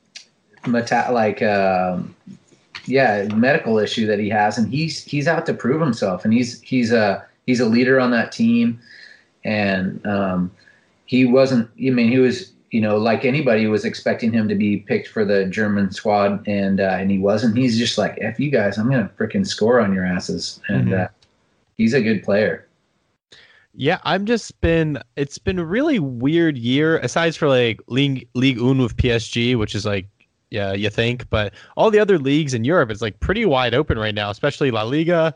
meta- 0.68 1.10
like 1.12 1.42
um, 1.42 2.16
yeah 2.86 3.28
medical 3.34 3.80
issue 3.80 4.06
that 4.06 4.20
he 4.20 4.30
has, 4.30 4.60
and 4.60 4.72
he's 4.72 5.04
he's 5.04 5.28
out 5.28 5.48
to 5.48 5.54
prove 5.56 5.82
himself, 5.82 6.24
and 6.24 6.32
he's 6.32 6.62
he's 6.62 6.92
a 6.92 7.26
he's 7.48 7.60
a 7.60 7.66
leader 7.66 8.00
on 8.00 8.12
that 8.12 8.32
team, 8.32 8.80
and 9.44 10.06
um, 10.06 10.52
he 11.06 11.26
wasn't. 11.26 11.70
I 11.78 11.90
mean, 11.90 12.10
he 12.10 12.20
was 12.20 12.54
you 12.76 12.82
know, 12.82 12.98
like 12.98 13.24
anybody 13.24 13.68
was 13.68 13.86
expecting 13.86 14.34
him 14.34 14.50
to 14.50 14.56
be 14.56 14.78
picked 14.78 15.08
for 15.08 15.24
the 15.24 15.46
German 15.46 15.92
squad, 15.92 16.46
and 16.46 16.82
uh, 16.82 16.98
and 17.00 17.10
he 17.10 17.18
wasn't. 17.18 17.56
He's 17.56 17.78
just 17.78 17.98
like, 17.98 18.18
"F 18.20 18.38
you 18.38 18.52
guys, 18.52 18.78
I'm 18.78 18.90
gonna 18.90 19.10
freaking 19.18 19.48
score 19.48 19.80
on 19.80 19.94
your 19.94 20.06
asses," 20.06 20.60
and 20.68 20.90
mm-hmm. 20.90 21.04
uh, 21.04 21.08
he's 21.78 21.94
a 21.94 22.02
good 22.02 22.22
player. 22.22 22.68
Yeah, 23.74 24.00
I'm 24.04 24.26
just 24.26 24.60
been. 24.60 25.02
It's 25.16 25.38
been 25.38 25.58
a 25.58 25.64
really 25.64 26.00
weird 26.00 26.58
year. 26.58 26.98
Aside 26.98 27.34
for 27.38 27.48
like 27.48 27.80
League 27.88 28.28
League 28.34 28.60
Un 28.60 28.80
with 28.80 28.98
PSG, 28.98 29.58
which 29.58 29.74
is 29.74 29.86
like, 29.86 30.08
yeah, 30.50 30.74
you 30.74 30.90
think, 30.90 31.30
but 31.30 31.54
all 31.78 31.90
the 31.90 32.00
other 32.00 32.20
leagues 32.20 32.54
in 32.54 32.66
Europe 32.66 32.92
it's 32.92 33.02
like 33.02 33.18
pretty 33.22 33.46
wide 33.46 33.74
open 33.74 33.98
right 33.98 34.16
now, 34.16 34.30
especially 34.30 34.70
La 34.70 34.84
Liga, 34.84 35.34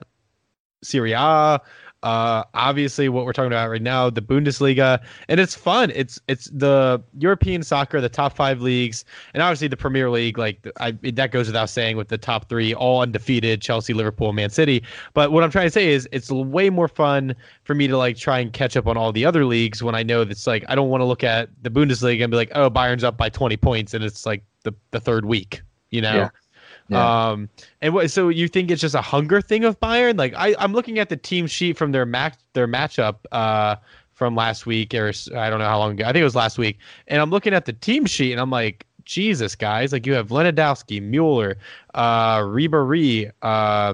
Serie 0.84 1.13
A, 1.13 1.62
uh, 2.03 2.43
obviously, 2.53 3.09
what 3.09 3.25
we're 3.25 3.33
talking 3.33 3.51
about 3.51 3.69
right 3.69 3.81
now, 3.81 4.09
the 4.09 4.21
Bundesliga, 4.21 5.03
and 5.27 5.39
it's 5.39 5.53
fun. 5.53 5.91
It's 5.93 6.19
it's 6.29 6.45
the 6.45 7.03
European 7.17 7.62
soccer, 7.62 7.99
the 7.99 8.07
top 8.07 8.35
five 8.35 8.62
leagues, 8.62 9.03
and 9.33 9.43
obviously 9.43 9.67
the 9.67 9.75
Premier 9.75 10.09
League. 10.09 10.38
Like 10.38 10.65
I, 10.79 10.91
that 10.91 11.31
goes 11.31 11.47
without 11.47 11.69
saying, 11.69 11.97
with 11.97 12.07
the 12.07 12.17
top 12.17 12.47
three 12.47 12.73
all 12.73 13.01
undefeated: 13.01 13.62
Chelsea, 13.62 13.93
Liverpool, 13.93 14.31
Man 14.31 14.49
City. 14.49 14.81
But 15.13 15.33
what 15.33 15.43
I'm 15.43 15.51
trying 15.51 15.67
to 15.67 15.71
say 15.71 15.89
is, 15.89 16.07
it's 16.13 16.31
way 16.31 16.69
more 16.69 16.88
fun 16.88 17.35
for 17.63 17.75
me 17.75 17.88
to 17.88 17.97
like 17.97 18.15
try 18.15 18.39
and 18.39 18.53
catch 18.53 18.77
up 18.77 18.88
on 18.88 18.95
all 18.95 19.12
the 19.12 19.25
other 19.25 19.43
leagues 19.43 19.83
when 19.83 19.93
I 19.93 20.03
know 20.03 20.23
that's 20.23 20.47
like 20.47 20.63
I 20.69 20.75
don't 20.75 20.89
want 20.89 21.01
to 21.01 21.05
look 21.05 21.23
at 21.25 21.49
the 21.62 21.69
Bundesliga 21.69 22.23
and 22.23 22.31
be 22.31 22.38
like, 22.38 22.51
oh, 22.55 22.69
Bayern's 22.69 23.03
up 23.03 23.17
by 23.17 23.27
20 23.27 23.57
points, 23.57 23.93
and 23.93 24.05
it's 24.05 24.25
like 24.25 24.43
the 24.63 24.73
the 24.91 25.01
third 25.01 25.25
week, 25.25 25.62
you 25.89 26.01
know. 26.01 26.15
Yeah. 26.15 26.29
Um, 26.97 27.49
and 27.82 27.93
what? 27.93 28.10
So 28.12 28.30
you 28.30 28.47
think 28.47 28.71
it's 28.71 28.82
just 28.82 28.95
a 28.95 29.02
hunger 29.02 29.41
thing 29.41 29.63
of 29.63 29.80
Bayern? 29.80 30.17
Like 30.17 30.34
I, 30.36 30.56
I'm 30.60 30.73
looking 30.73 30.99
at 30.99 31.10
the 31.10 31.17
team 31.17 31.47
sheet 31.47 31.78
from 31.78 31.91
their 31.91 32.06
match, 32.06 32.36
their 32.54 32.67
matchup, 32.67 33.17
uh, 33.32 33.75
from 34.13 34.36
last 34.36 34.65
week, 34.65 34.93
or 34.93 35.13
I 35.36 35.49
don't 35.49 35.60
know 35.60 35.65
how 35.65 35.80
long 35.80 35.91
ago. 35.91 36.04
I 36.04 36.08
think 36.08 36.21
it 36.21 36.25
was 36.25 36.36
last 36.36 36.58
week, 36.58 36.80
and 37.08 37.21
I'm 37.21 37.30
looking 37.30 37.54
at 37.54 37.65
the 37.65 37.73
team 37.73 38.06
sheet, 38.06 38.32
and 38.32 38.41
I'm 38.41 38.49
like, 38.49 38.86
Jesus, 39.06 39.56
guys! 39.56 39.91
Like 39.91 40.06
you 40.06 40.13
have 40.13 40.28
Lewandowski, 40.28 41.02
Mueller, 41.02 41.58
uh, 41.93 42.39
Ribery, 42.39 43.32
uh, 43.41 43.93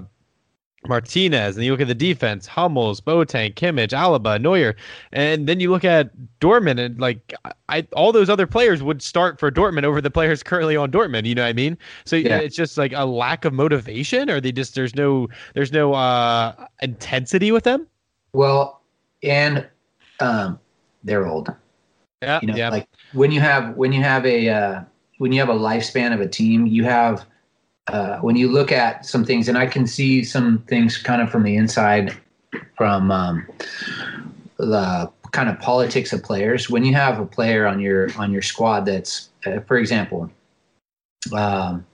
Martinez, 0.88 1.56
and 1.56 1.64
you 1.64 1.70
look 1.72 1.80
at 1.80 1.88
the 1.88 1.94
defense: 1.94 2.46
Hummels, 2.46 3.00
Boateng, 3.00 3.54
Kimmich, 3.54 3.90
Alaba, 3.90 4.40
Neuer, 4.40 4.76
and 5.12 5.48
then 5.48 5.60
you 5.60 5.70
look 5.70 5.84
at 5.84 6.10
Dortmund, 6.40 6.78
and 6.78 6.98
like 7.00 7.34
I, 7.68 7.86
all 7.92 8.12
those 8.12 8.30
other 8.30 8.46
players 8.46 8.82
would 8.82 9.02
start 9.02 9.38
for 9.38 9.50
Dortmund 9.50 9.84
over 9.84 10.00
the 10.00 10.10
players 10.10 10.42
currently 10.42 10.76
on 10.76 10.90
Dortmund. 10.90 11.26
You 11.26 11.34
know 11.34 11.42
what 11.42 11.48
I 11.48 11.52
mean? 11.52 11.78
So 12.04 12.16
yeah. 12.16 12.38
it's 12.38 12.56
just 12.56 12.78
like 12.78 12.92
a 12.92 13.04
lack 13.04 13.44
of 13.44 13.52
motivation, 13.52 14.30
or 14.30 14.40
they 14.40 14.52
just 14.52 14.74
there's 14.74 14.94
no 14.94 15.28
there's 15.54 15.72
no 15.72 15.94
uh, 15.94 16.66
intensity 16.82 17.52
with 17.52 17.64
them. 17.64 17.86
Well, 18.32 18.82
and 19.22 19.66
um, 20.20 20.58
they're 21.04 21.26
old. 21.26 21.54
Yeah, 22.22 22.40
you 22.40 22.48
know, 22.48 22.56
yeah. 22.56 22.70
like 22.70 22.88
when 23.12 23.30
you 23.30 23.40
have 23.40 23.76
when 23.76 23.92
you 23.92 24.02
have 24.02 24.24
a 24.24 24.48
uh, 24.48 24.80
when 25.18 25.32
you 25.32 25.40
have 25.40 25.48
a 25.48 25.54
lifespan 25.54 26.12
of 26.12 26.20
a 26.20 26.28
team, 26.28 26.66
you 26.66 26.84
have 26.84 27.26
uh, 27.88 28.18
when 28.18 28.36
you 28.36 28.50
look 28.50 28.72
at 28.72 29.06
some 29.06 29.24
things, 29.24 29.48
and 29.48 29.56
I 29.56 29.66
can 29.66 29.86
see 29.86 30.24
some 30.24 30.58
things 30.66 30.98
kind 30.98 31.22
of 31.22 31.30
from 31.30 31.44
the 31.44 31.56
inside, 31.56 32.16
from 32.76 33.10
um, 33.10 33.46
the 34.58 35.10
kind 35.30 35.48
of 35.48 35.58
politics 35.60 36.12
of 36.12 36.22
players. 36.22 36.68
When 36.68 36.84
you 36.84 36.94
have 36.94 37.20
a 37.20 37.26
player 37.26 37.66
on 37.66 37.78
your 37.80 38.08
on 38.18 38.32
your 38.32 38.42
squad 38.42 38.86
that's, 38.86 39.30
uh, 39.44 39.60
for 39.60 39.76
example, 39.76 40.30
um, 41.32 41.86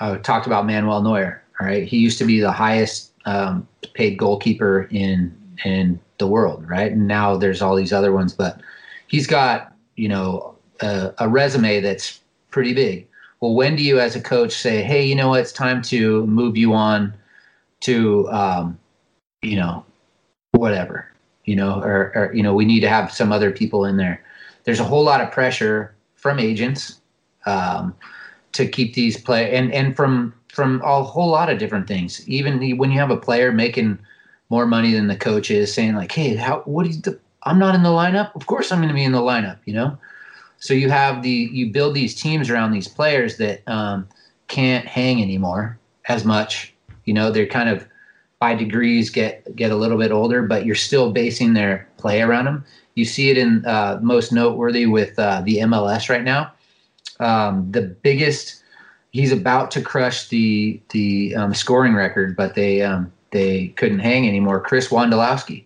I 0.00 0.16
talked 0.18 0.46
about 0.46 0.66
Manuel 0.66 1.02
Neuer. 1.02 1.42
All 1.60 1.66
right, 1.66 1.86
he 1.86 1.98
used 1.98 2.18
to 2.18 2.24
be 2.24 2.40
the 2.40 2.52
highest 2.52 3.12
um, 3.26 3.66
paid 3.94 4.16
goalkeeper 4.16 4.88
in 4.90 5.36
in 5.64 5.98
the 6.18 6.26
world, 6.26 6.68
right? 6.68 6.92
And 6.92 7.08
now 7.08 7.36
there's 7.36 7.60
all 7.60 7.74
these 7.74 7.92
other 7.92 8.12
ones, 8.12 8.32
but 8.32 8.60
he's 9.08 9.26
got 9.26 9.74
you 9.96 10.08
know 10.08 10.54
a, 10.80 11.12
a 11.18 11.28
resume 11.28 11.80
that's 11.80 12.20
pretty 12.50 12.72
big 12.72 13.08
well, 13.40 13.54
when 13.54 13.76
do 13.76 13.82
you, 13.82 13.98
as 13.98 14.16
a 14.16 14.20
coach, 14.20 14.52
say, 14.52 14.82
"Hey, 14.82 15.04
you 15.04 15.14
know 15.14 15.28
what? 15.28 15.40
It's 15.40 15.52
time 15.52 15.82
to 15.82 16.26
move 16.26 16.56
you 16.56 16.74
on 16.74 17.14
to, 17.80 18.28
um, 18.30 18.78
you 19.42 19.56
know, 19.56 19.84
whatever, 20.52 21.10
you 21.44 21.56
know, 21.56 21.80
or, 21.80 22.12
or 22.14 22.32
you 22.34 22.42
know, 22.42 22.54
we 22.54 22.64
need 22.66 22.80
to 22.80 22.88
have 22.88 23.12
some 23.12 23.32
other 23.32 23.50
people 23.50 23.84
in 23.84 23.96
there." 23.96 24.22
There's 24.64 24.80
a 24.80 24.84
whole 24.84 25.02
lot 25.02 25.22
of 25.22 25.30
pressure 25.30 25.94
from 26.16 26.38
agents 26.38 27.00
um, 27.46 27.94
to 28.52 28.66
keep 28.66 28.94
these 28.94 29.18
play, 29.20 29.54
and 29.56 29.72
and 29.72 29.96
from 29.96 30.34
from 30.52 30.82
a 30.84 31.02
whole 31.02 31.30
lot 31.30 31.50
of 31.50 31.58
different 31.58 31.88
things. 31.88 32.28
Even 32.28 32.76
when 32.76 32.90
you 32.90 32.98
have 32.98 33.10
a 33.10 33.16
player 33.16 33.52
making 33.52 33.98
more 34.50 34.66
money 34.66 34.92
than 34.92 35.06
the 35.06 35.16
coach 35.16 35.50
is, 35.50 35.72
saying 35.72 35.94
like, 35.94 36.12
"Hey, 36.12 36.34
how? 36.36 36.60
What 36.66 36.86
is 36.86 37.00
the? 37.02 37.18
I'm 37.44 37.58
not 37.58 37.74
in 37.74 37.82
the 37.82 37.88
lineup. 37.88 38.34
Of 38.36 38.46
course, 38.46 38.70
I'm 38.70 38.80
going 38.80 38.88
to 38.88 38.94
be 38.94 39.04
in 39.04 39.12
the 39.12 39.20
lineup." 39.20 39.58
You 39.64 39.74
know 39.74 39.98
so 40.60 40.74
you 40.74 40.90
have 40.90 41.22
the 41.22 41.48
you 41.52 41.72
build 41.72 41.94
these 41.94 42.14
teams 42.14 42.48
around 42.50 42.70
these 42.70 42.86
players 42.86 43.38
that 43.38 43.66
um, 43.66 44.06
can't 44.46 44.86
hang 44.86 45.20
anymore 45.20 45.78
as 46.08 46.24
much. 46.24 46.74
You 47.06 47.14
know, 47.14 47.30
they're 47.30 47.46
kind 47.46 47.68
of 47.68 47.86
by 48.38 48.54
degrees 48.54 49.10
get 49.10 49.56
get 49.56 49.72
a 49.72 49.76
little 49.76 49.98
bit 49.98 50.12
older, 50.12 50.42
but 50.42 50.66
you're 50.66 50.74
still 50.74 51.12
basing 51.12 51.54
their 51.54 51.88
play 51.96 52.20
around 52.20 52.44
them. 52.44 52.64
You 52.94 53.06
see 53.06 53.30
it 53.30 53.38
in 53.38 53.64
uh, 53.64 53.98
most 54.02 54.32
noteworthy 54.32 54.84
with 54.84 55.18
uh, 55.18 55.40
the 55.44 55.56
MLS 55.58 56.10
right 56.10 56.24
now. 56.24 56.52
Um, 57.20 57.70
the 57.70 57.82
biggest, 57.82 58.62
he's 59.12 59.32
about 59.32 59.70
to 59.72 59.80
crush 59.80 60.28
the 60.28 60.78
the 60.90 61.34
um, 61.36 61.54
scoring 61.54 61.94
record, 61.94 62.36
but 62.36 62.54
they 62.54 62.82
um, 62.82 63.10
they 63.30 63.68
couldn't 63.68 64.00
hang 64.00 64.28
anymore. 64.28 64.60
Chris 64.60 64.88
Wondolowski, 64.88 65.64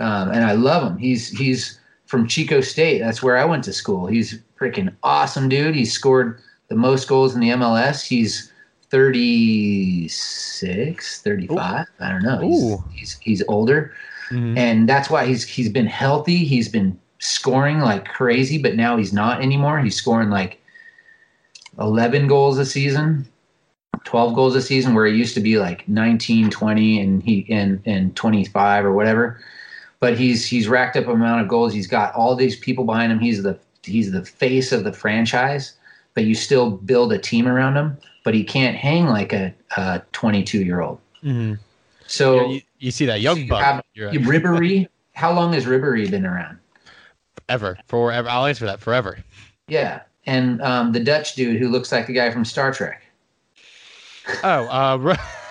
um, 0.00 0.30
and 0.30 0.44
I 0.44 0.52
love 0.54 0.82
him. 0.82 0.98
He's 0.98 1.28
he's 1.28 1.78
from 2.14 2.26
Chico 2.28 2.60
State. 2.60 3.00
That's 3.00 3.24
where 3.24 3.36
I 3.36 3.44
went 3.44 3.64
to 3.64 3.72
school. 3.72 4.06
He's 4.06 4.38
freaking 4.56 4.94
awesome, 5.02 5.48
dude. 5.48 5.74
He 5.74 5.84
scored 5.84 6.38
the 6.68 6.76
most 6.76 7.08
goals 7.08 7.34
in 7.34 7.40
the 7.40 7.48
MLS. 7.48 8.06
He's 8.06 8.52
36, 8.90 11.22
35. 11.22 11.58
Ooh. 11.58 11.84
I 11.98 12.08
don't 12.08 12.22
know. 12.22 12.38
He's, 12.38 12.78
he's, 12.92 13.18
he's 13.18 13.42
older. 13.48 13.92
Mm-hmm. 14.30 14.56
And 14.56 14.88
that's 14.88 15.10
why 15.10 15.26
he's 15.26 15.42
he's 15.42 15.68
been 15.68 15.88
healthy. 15.88 16.44
He's 16.44 16.68
been 16.68 16.96
scoring 17.18 17.80
like 17.80 18.06
crazy, 18.06 18.58
but 18.58 18.76
now 18.76 18.96
he's 18.96 19.12
not 19.12 19.42
anymore. 19.42 19.80
He's 19.80 19.96
scoring 19.96 20.30
like 20.30 20.60
11 21.80 22.28
goals 22.28 22.58
a 22.58 22.64
season, 22.64 23.26
12 24.04 24.36
goals 24.36 24.54
a 24.54 24.62
season 24.62 24.94
where 24.94 25.06
he 25.06 25.16
used 25.16 25.34
to 25.34 25.40
be 25.40 25.58
like 25.58 25.88
19, 25.88 26.50
20 26.50 27.00
and 27.00 27.24
he 27.24 27.44
and 27.50 27.82
and 27.86 28.14
25 28.14 28.84
or 28.84 28.92
whatever 28.92 29.40
but 30.04 30.18
he's 30.18 30.44
he's 30.44 30.68
racked 30.68 30.98
up 30.98 31.06
amount 31.06 31.40
of 31.40 31.48
goals. 31.48 31.72
He's 31.72 31.86
got 31.86 32.14
all 32.14 32.36
these 32.36 32.56
people 32.56 32.84
behind 32.84 33.10
him. 33.10 33.18
He's 33.18 33.42
the 33.42 33.58
he's 33.82 34.12
the 34.12 34.22
face 34.22 34.70
of 34.70 34.84
the 34.84 34.92
franchise. 34.92 35.72
But 36.12 36.24
you 36.24 36.34
still 36.34 36.72
build 36.72 37.10
a 37.14 37.16
team 37.16 37.48
around 37.48 37.74
him. 37.74 37.96
But 38.22 38.34
he 38.34 38.44
can't 38.44 38.76
hang 38.76 39.06
like 39.06 39.32
a 39.32 39.54
22 40.12 40.62
year 40.62 40.82
old. 40.82 40.98
Mm-hmm. 41.22 41.54
So 42.06 42.34
yeah, 42.34 42.46
you, 42.48 42.60
you, 42.80 42.90
see 42.90 43.06
that 43.06 43.22
young 43.22 43.46
buck. 43.46 43.82
You 43.94 44.20
Ribery. 44.20 44.88
How 45.14 45.32
long 45.32 45.54
has 45.54 45.64
Ribery 45.64 46.10
been 46.10 46.26
around? 46.26 46.58
Ever, 47.48 47.78
forever. 47.86 48.28
I'll 48.28 48.44
answer 48.44 48.66
that 48.66 48.80
forever. 48.80 49.16
Yeah, 49.68 50.02
and 50.26 50.60
um, 50.60 50.92
the 50.92 51.00
Dutch 51.00 51.34
dude 51.34 51.58
who 51.58 51.70
looks 51.70 51.90
like 51.90 52.08
the 52.08 52.12
guy 52.12 52.30
from 52.30 52.44
Star 52.44 52.74
Trek. 52.74 53.02
Oh, 54.42 54.66
uh, 54.66 55.16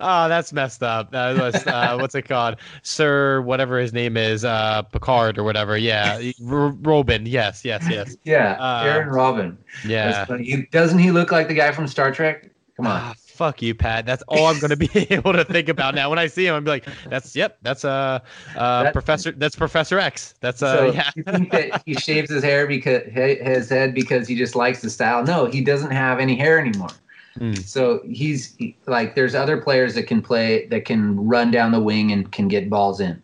oh, 0.00 0.28
that's 0.28 0.52
messed 0.52 0.82
up. 0.82 1.10
That 1.12 1.38
was 1.38 1.66
uh, 1.66 1.96
what's 2.00 2.14
it 2.14 2.22
called, 2.22 2.56
Sir? 2.82 3.40
Whatever 3.42 3.78
his 3.78 3.92
name 3.92 4.16
is, 4.16 4.44
uh, 4.44 4.82
Picard 4.82 5.38
or 5.38 5.44
whatever. 5.44 5.76
Yeah, 5.76 6.16
R- 6.16 6.72
Robben. 6.72 7.22
Yes, 7.26 7.64
yes, 7.64 7.86
yes. 7.88 8.16
Yeah, 8.24 8.52
uh, 8.58 8.88
Arjen 8.88 9.08
Robben. 9.08 9.56
Yeah. 9.86 10.26
He, 10.38 10.66
doesn't 10.70 10.98
he 10.98 11.10
look 11.10 11.32
like 11.32 11.48
the 11.48 11.54
guy 11.54 11.72
from 11.72 11.86
Star 11.86 12.12
Trek? 12.12 12.50
Come 12.76 12.86
on. 12.86 13.00
Ah, 13.00 13.14
fuck 13.16 13.62
you, 13.62 13.74
Pat. 13.74 14.04
That's 14.04 14.22
all 14.26 14.46
I'm 14.46 14.58
gonna 14.58 14.76
be 14.76 14.90
able 15.10 15.32
to 15.32 15.44
think 15.44 15.68
about 15.68 15.94
now. 15.94 16.10
When 16.10 16.18
I 16.18 16.26
see 16.26 16.46
him, 16.46 16.54
I'm 16.54 16.64
like, 16.64 16.84
that's 17.08 17.36
yep, 17.36 17.58
that's 17.62 17.84
uh, 17.84 18.18
uh 18.56 18.90
Professor. 18.90 19.32
That's 19.32 19.54
Professor 19.54 19.98
X. 19.98 20.34
That's 20.40 20.62
uh, 20.62 20.76
so 20.76 20.90
yeah. 20.92 21.10
you 21.14 21.22
think 21.22 21.52
that 21.52 21.82
he 21.86 21.94
shaves 21.94 22.30
his 22.30 22.42
hair 22.42 22.66
because 22.66 23.02
his 23.12 23.68
head 23.68 23.94
because 23.94 24.26
he 24.26 24.34
just 24.34 24.56
likes 24.56 24.80
the 24.80 24.90
style? 24.90 25.22
No, 25.24 25.46
he 25.46 25.60
doesn't 25.60 25.92
have 25.92 26.18
any 26.18 26.34
hair 26.34 26.58
anymore. 26.58 26.90
Mm. 27.38 27.58
So 27.64 28.00
he's 28.04 28.54
he, 28.56 28.76
like, 28.86 29.14
there's 29.14 29.34
other 29.34 29.60
players 29.60 29.94
that 29.94 30.04
can 30.04 30.22
play 30.22 30.66
that 30.66 30.84
can 30.84 31.16
run 31.26 31.50
down 31.50 31.72
the 31.72 31.80
wing 31.80 32.12
and 32.12 32.30
can 32.30 32.48
get 32.48 32.70
balls 32.70 33.00
in, 33.00 33.22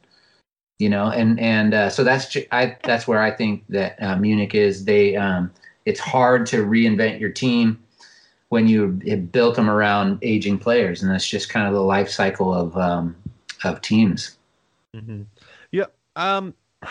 you 0.79 0.89
know, 0.89 1.07
and 1.11 1.39
and 1.39 1.75
uh, 1.75 1.91
so 1.91 2.03
that's 2.03 2.37
I 2.51 2.77
that's 2.83 3.07
where 3.07 3.21
I 3.21 3.31
think 3.31 3.65
that 3.69 4.03
uh, 4.03 4.17
Munich 4.17 4.55
is. 4.55 4.85
They 4.85 5.17
um, 5.17 5.53
it's 5.85 6.01
hard 6.01 6.47
to 6.47 6.65
reinvent 6.65 7.21
your 7.21 7.31
team 7.31 7.79
when 8.49 8.67
you 8.67 8.89
built 9.31 9.55
them 9.55 9.71
around 9.71 10.19
aging 10.23 10.59
players, 10.59 11.03
and 11.03 11.11
that's 11.11 11.27
just 11.27 11.49
kind 11.49 11.69
of 11.69 11.73
the 11.73 11.81
life 11.81 12.09
cycle 12.09 12.53
of 12.53 12.77
um, 12.77 13.17
of 13.65 13.81
teams. 13.81 14.37
Mm-hmm. 14.95 15.23
Yeah. 15.71 15.87
Um. 16.17 16.55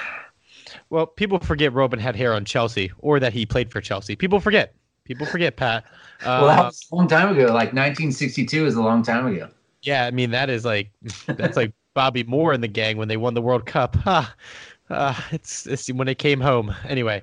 Well, 0.91 1.07
people 1.07 1.39
forget 1.39 1.73
Robben 1.73 1.99
had 1.99 2.15
hair 2.15 2.31
on 2.31 2.45
Chelsea, 2.45 2.91
or 2.99 3.19
that 3.19 3.33
he 3.33 3.43
played 3.43 3.71
for 3.71 3.81
Chelsea. 3.81 4.15
People 4.15 4.39
forget. 4.39 4.75
People 5.09 5.25
forget, 5.25 5.55
Pat. 5.55 5.85
Uh, 6.21 6.37
well, 6.43 6.47
that 6.47 6.65
was 6.65 6.87
a 6.91 6.95
long 6.95 7.07
time 7.07 7.29
ago. 7.29 7.45
Like 7.45 7.73
1962 7.73 8.67
is 8.67 8.75
a 8.75 8.81
long 8.81 9.01
time 9.01 9.25
ago. 9.25 9.49
Yeah, 9.81 10.05
I 10.05 10.11
mean 10.11 10.29
that 10.29 10.51
is 10.51 10.63
like 10.63 10.91
that's 11.25 11.57
like 11.57 11.73
Bobby 11.95 12.23
Moore 12.23 12.53
and 12.53 12.61
the 12.61 12.67
gang 12.67 12.95
when 12.95 13.07
they 13.07 13.17
won 13.17 13.33
the 13.33 13.41
World 13.41 13.65
Cup. 13.65 13.95
Huh. 13.97 14.25
Uh, 14.91 15.13
it's, 15.29 15.67
it's 15.67 15.87
when 15.93 16.07
they 16.07 16.15
came 16.15 16.41
home. 16.41 16.73
Anyway, 16.87 17.21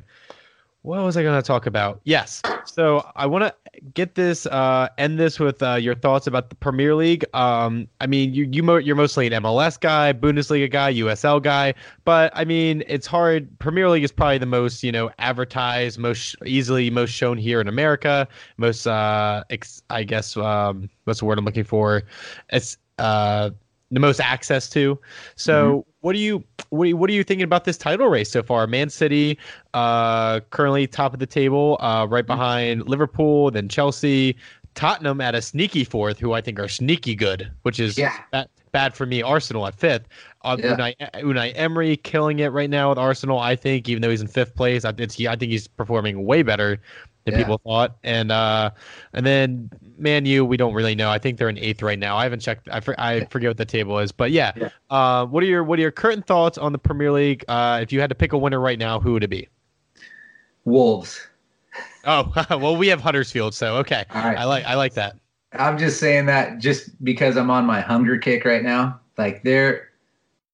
what 0.83 1.03
was 1.03 1.17
I 1.17 1.25
going 1.25 1.37
to 1.37 1.45
talk 1.45 1.67
about? 1.67 2.01
Yes. 2.05 2.41
So 2.65 3.05
I 3.17 3.27
want 3.27 3.43
to 3.43 3.53
get 3.95 4.15
this, 4.15 4.47
uh, 4.47 4.89
end 4.99 5.19
this 5.19 5.39
with 5.39 5.63
uh, 5.63 5.75
your 5.75 5.95
thoughts 5.95 6.27
about 6.27 6.51
the 6.51 6.57
Premier 6.57 6.95
League. 6.95 7.25
Um, 7.35 7.89
I 8.01 8.07
mean, 8.07 8.35
you 8.35 8.49
you 8.51 8.63
mo- 8.63 8.77
you're 8.77 8.97
mostly 8.97 9.27
an 9.27 9.43
MLS 9.43 9.79
guy, 9.79 10.13
Bundesliga 10.13 10.71
guy, 10.71 10.93
USL 10.95 11.43
guy, 11.43 11.75
but 12.05 12.33
I 12.35 12.45
mean, 12.45 12.83
it's 12.87 13.07
hard. 13.07 13.59
Premier 13.59 13.89
League 13.89 14.05
is 14.05 14.13
probably 14.13 14.39
the 14.39 14.47
most 14.47 14.83
you 14.83 14.93
know 14.93 15.11
advertised, 15.19 15.99
most 15.99 16.37
easily 16.45 16.91
most 16.91 17.11
shown 17.11 17.39
here 17.39 17.61
in 17.61 17.69
America. 17.69 18.29
Most, 18.57 18.87
uh, 18.87 19.45
ex- 19.51 19.83
I 19.91 20.05
guess, 20.05 20.37
um, 20.37 20.89
what's 21.05 21.21
the 21.21 21.27
word 21.27 21.39
I'm 21.39 21.45
looking 21.45 21.65
for? 21.65 22.03
It's 22.51 22.77
uh 22.99 23.51
the 23.91 24.01
most 24.01 24.21
access 24.21 24.69
to. 24.71 24.99
So, 25.37 25.79
mm-hmm. 25.79 25.91
What 26.07 26.13
do 26.13 26.21
you 26.21 26.45
what 26.71 26.85
are 26.85 26.87
you, 26.87 26.97
what 26.97 27.11
are 27.11 27.13
you 27.13 27.25
thinking 27.25 27.43
about 27.43 27.65
this 27.65 27.77
title 27.77 28.07
race 28.07 28.31
so 28.31 28.41
far? 28.41 28.69
Man 28.69 28.91
City, 28.91 29.37
uh, 29.75 30.39
currently 30.51 30.87
top 30.87 31.13
of 31.13 31.19
the 31.19 31.27
table, 31.27 31.79
uh, 31.81 32.07
right 32.09 32.23
mm-hmm. 32.23 32.33
behind 32.33 32.89
Liverpool, 32.89 33.51
then 33.51 33.69
Chelsea, 33.69 34.37
Tottenham 34.77 35.21
at 35.21 35.35
a 35.35 35.43
sneaky 35.43 35.83
fourth, 35.83 36.21
who 36.21 36.33
I 36.33 36.41
think 36.41 36.61
are 36.61 36.69
sneaky 36.69 37.17
good, 37.17 37.51
which 37.63 37.81
is 37.81 37.99
yeah. 37.99 38.21
bad, 38.31 38.49
bad 38.71 38.95
for 38.95 39.05
me. 39.05 39.21
Arsenal 39.21 39.67
at 39.67 39.75
fifth. 39.75 40.07
Uh, 40.43 40.57
yeah. 40.61 40.77
Unai, 40.77 40.97
Unai 41.23 41.53
Emery 41.57 41.97
killing 41.97 42.39
it 42.39 42.53
right 42.53 42.71
now 42.71 42.91
with 42.91 42.99
Arsenal. 42.99 43.41
I 43.41 43.57
think, 43.57 43.89
even 43.89 44.01
though 44.01 44.11
he's 44.11 44.21
in 44.21 44.29
fifth 44.29 44.55
place, 44.55 44.85
I, 44.85 44.91
I 44.91 44.93
think 44.93 45.43
he's 45.43 45.67
performing 45.67 46.25
way 46.25 46.45
better 46.45 46.79
than 47.27 47.35
yeah. 47.35 47.41
people 47.41 47.59
thought. 47.59 47.99
And 48.03 48.33
uh, 48.33 48.71
and 49.13 49.27
then 49.27 49.71
Man 49.99 50.25
U, 50.25 50.45
we 50.45 50.57
don't 50.57 50.73
really 50.73 50.95
know. 50.95 51.11
I 51.11 51.19
think 51.19 51.39
they're 51.39 51.51
in 51.51 51.59
eighth 51.59 51.83
right 51.83 51.99
now. 51.99 52.17
I 52.17 52.23
haven't 52.23 52.41
checked. 52.41 52.69
I, 52.73 52.81
for, 52.81 52.99
I 52.99 53.27
forget 53.27 53.51
what 53.51 53.59
the 53.59 53.67
table 53.67 53.99
is, 53.99 54.13
but 54.13 54.31
yeah. 54.31 54.53
yeah. 54.57 54.71
Uh, 54.89 55.27
what 55.27 55.43
are 55.43 55.47
your 55.47 55.63
what 55.63 55.79
are 55.79 55.83
your 55.83 55.91
current 55.91 56.27
thoughts 56.27 56.57
on 56.57 56.73
the 56.73 56.79
Premier 56.79 57.13
League? 57.13 57.45
Uh, 57.49 57.81
if 57.83 57.93
you 57.93 58.01
had 58.01 58.09
to 58.09 58.15
pick 58.15 58.33
a 58.33 58.39
winner 58.39 58.61
right 58.61 58.79
now, 58.79 58.99
who 58.99 59.13
would 59.13 59.25
it 59.25 59.31
be? 59.31 59.49
Wolves. 60.65 61.21
Oh 62.09 62.33
well, 62.51 62.77
we 62.77 62.87
have 62.87 63.01
Huddersfield, 63.01 63.53
so 63.53 63.79
okay. 63.79 64.05
I 64.11 64.45
like 64.45 64.65
I 64.65 64.75
like 64.77 64.95
that. 64.95 65.19
I'm 65.55 65.77
just 65.77 65.99
saying 65.99 66.27
that 66.27 66.61
just 66.61 67.03
because 67.03 67.37
I'm 67.37 67.51
on 67.51 67.67
my 67.67 67.81
hunger 67.81 68.17
kick 68.17 68.45
right 68.45 68.63
now. 68.63 69.01
Like 69.19 69.43
they're 69.43 69.91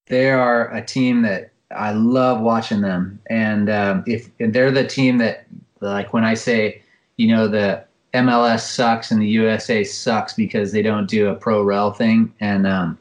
they 0.07 0.31
are 0.31 0.75
a 0.75 0.83
team 0.83 1.21
that 1.23 1.53
I 1.71 1.93
love 1.93 2.41
watching 2.41 2.81
them, 2.81 3.21
and 3.27 3.69
um, 3.69 4.03
if 4.07 4.31
and 4.41 4.55
they're 4.55 4.71
the 4.71 4.87
team 4.87 5.19
that 5.19 5.47
like 5.91 6.13
when 6.13 6.25
I 6.25 6.35
say, 6.35 6.83
you 7.17 7.29
know, 7.29 7.49
the 7.49 7.85
MLS 8.15 8.61
sucks 8.61 9.11
and 9.11 9.21
the 9.21 9.29
USA 9.29 9.85
sucks 9.85 10.35
because 10.35 10.73
they 10.73 10.83
don't 10.83 11.09
do 11.09 11.29
a 11.29 11.35
pro 11.35 11.63
rel 11.63 11.93
thing, 11.93 12.33
and 12.41 12.67
um, 12.67 12.99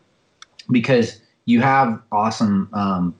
because 0.72 1.22
you 1.46 1.62
have 1.62 2.02
awesome 2.12 2.70
um, 2.74 3.16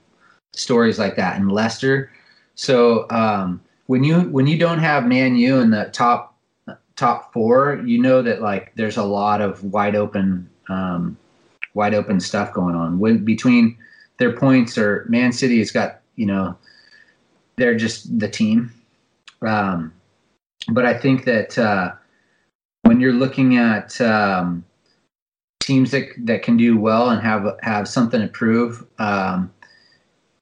stories 0.52 0.98
like 0.98 1.16
that 1.16 1.36
in 1.36 1.48
Leicester. 1.48 2.10
So 2.54 3.06
um, 3.10 3.60
when 3.86 4.04
you 4.04 4.20
when 4.22 4.46
you 4.46 4.58
don't 4.58 4.78
have 4.78 5.06
Man 5.06 5.36
U 5.36 5.58
in 5.60 5.70
the 5.70 5.90
top 5.92 6.34
top 6.96 7.32
four, 7.32 7.82
you 7.84 8.00
know 8.00 8.22
that 8.22 8.40
like 8.42 8.72
there's 8.74 8.96
a 8.96 9.04
lot 9.04 9.40
of 9.40 9.62
wide 9.64 9.96
open 9.96 10.48
um, 10.68 11.16
wide 11.74 11.94
open 11.94 12.20
stuff 12.20 12.52
going 12.52 12.74
on. 12.74 12.98
When 12.98 13.24
between 13.24 13.76
their 14.18 14.32
points 14.32 14.78
or 14.78 15.06
Man 15.08 15.32
City 15.32 15.58
has 15.58 15.70
got 15.70 16.00
you 16.16 16.26
know 16.26 16.56
they're 17.56 17.76
just 17.76 18.18
the 18.18 18.28
team. 18.28 18.72
Um, 19.44 19.92
but 20.68 20.86
I 20.86 20.94
think 20.94 21.24
that 21.24 21.58
uh, 21.58 21.92
when 22.82 23.00
you're 23.00 23.12
looking 23.12 23.56
at 23.56 24.00
um, 24.00 24.64
teams 25.60 25.90
that 25.92 26.08
that 26.18 26.42
can 26.42 26.56
do 26.56 26.76
well 26.78 27.10
and 27.10 27.22
have 27.22 27.46
have 27.62 27.88
something 27.88 28.20
to 28.20 28.28
prove, 28.28 28.84
um, 28.98 29.52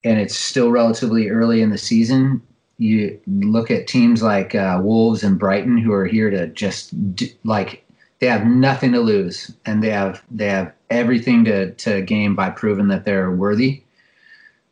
and 0.05 0.19
it's 0.19 0.37
still 0.37 0.71
relatively 0.71 1.29
early 1.29 1.63
in 1.63 1.71
the 1.71 1.79
season. 1.79 2.43
You 2.79 3.21
look 3.27 3.71
at 3.71 3.87
teams 3.87 4.23
like 4.23 4.55
uh, 4.55 4.81
Wolves 4.83 5.23
and 5.23 5.39
Brighton, 5.39 5.77
who 5.77 5.93
are 5.93 6.07
here 6.07 6.31
to 6.31 6.47
just 6.49 7.15
do, 7.15 7.27
like 7.45 7.85
they 8.21 8.27
have 8.27 8.47
nothing 8.47 8.93
to 8.93 9.01
lose, 9.01 9.55
and 9.67 9.83
they 9.83 9.91
have 9.91 10.23
they 10.31 10.47
have 10.47 10.73
everything 10.89 11.45
to 11.45 11.73
to 11.73 12.03
gain 12.03 12.35
by 12.35 12.51
proving 12.51 12.89
that 12.89 13.05
they're 13.05 13.31
worthy. 13.31 13.83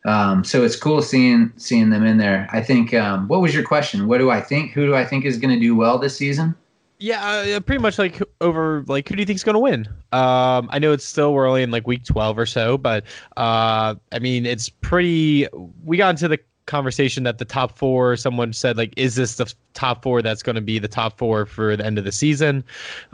Um, 0.05 0.43
so 0.43 0.63
it's 0.63 0.75
cool 0.75 1.01
seeing 1.01 1.51
seeing 1.57 1.89
them 1.89 2.05
in 2.05 2.17
there. 2.17 2.47
I 2.51 2.61
think. 2.61 2.93
Um, 2.93 3.27
what 3.27 3.41
was 3.41 3.53
your 3.53 3.63
question? 3.63 4.07
What 4.07 4.19
do 4.19 4.29
I 4.29 4.41
think? 4.41 4.71
Who 4.71 4.85
do 4.85 4.95
I 4.95 5.05
think 5.05 5.25
is 5.25 5.37
going 5.37 5.53
to 5.53 5.59
do 5.59 5.75
well 5.75 5.97
this 5.97 6.15
season? 6.15 6.55
Yeah, 7.01 7.25
uh, 7.25 7.59
pretty 7.61 7.81
much 7.81 7.97
like 7.97 8.21
over 8.41 8.83
like 8.87 9.07
who 9.07 9.15
do 9.15 9.21
you 9.21 9.25
think 9.25 9.37
is 9.37 9.43
going 9.43 9.53
to 9.53 9.59
win? 9.59 9.87
Um, 10.11 10.69
I 10.71 10.79
know 10.79 10.91
it's 10.91 11.05
still 11.05 11.35
early 11.35 11.63
in 11.63 11.71
like 11.71 11.87
week 11.87 12.03
twelve 12.03 12.37
or 12.37 12.45
so, 12.45 12.77
but 12.77 13.05
uh, 13.37 13.95
I 14.11 14.19
mean 14.19 14.45
it's 14.45 14.67
pretty. 14.69 15.47
We 15.85 15.95
got 15.95 16.09
into 16.09 16.27
the 16.27 16.39
conversation 16.65 17.23
that 17.23 17.37
the 17.37 17.45
top 17.45 17.77
four. 17.77 18.15
Someone 18.15 18.53
said 18.53 18.77
like, 18.77 18.93
is 18.97 19.15
this 19.15 19.35
the 19.35 19.53
top 19.73 20.03
four 20.03 20.21
that's 20.21 20.43
going 20.43 20.55
to 20.55 20.61
be 20.61 20.77
the 20.77 20.87
top 20.87 21.17
four 21.17 21.45
for 21.45 21.77
the 21.77 21.85
end 21.85 21.97
of 21.97 22.03
the 22.03 22.11
season? 22.11 22.65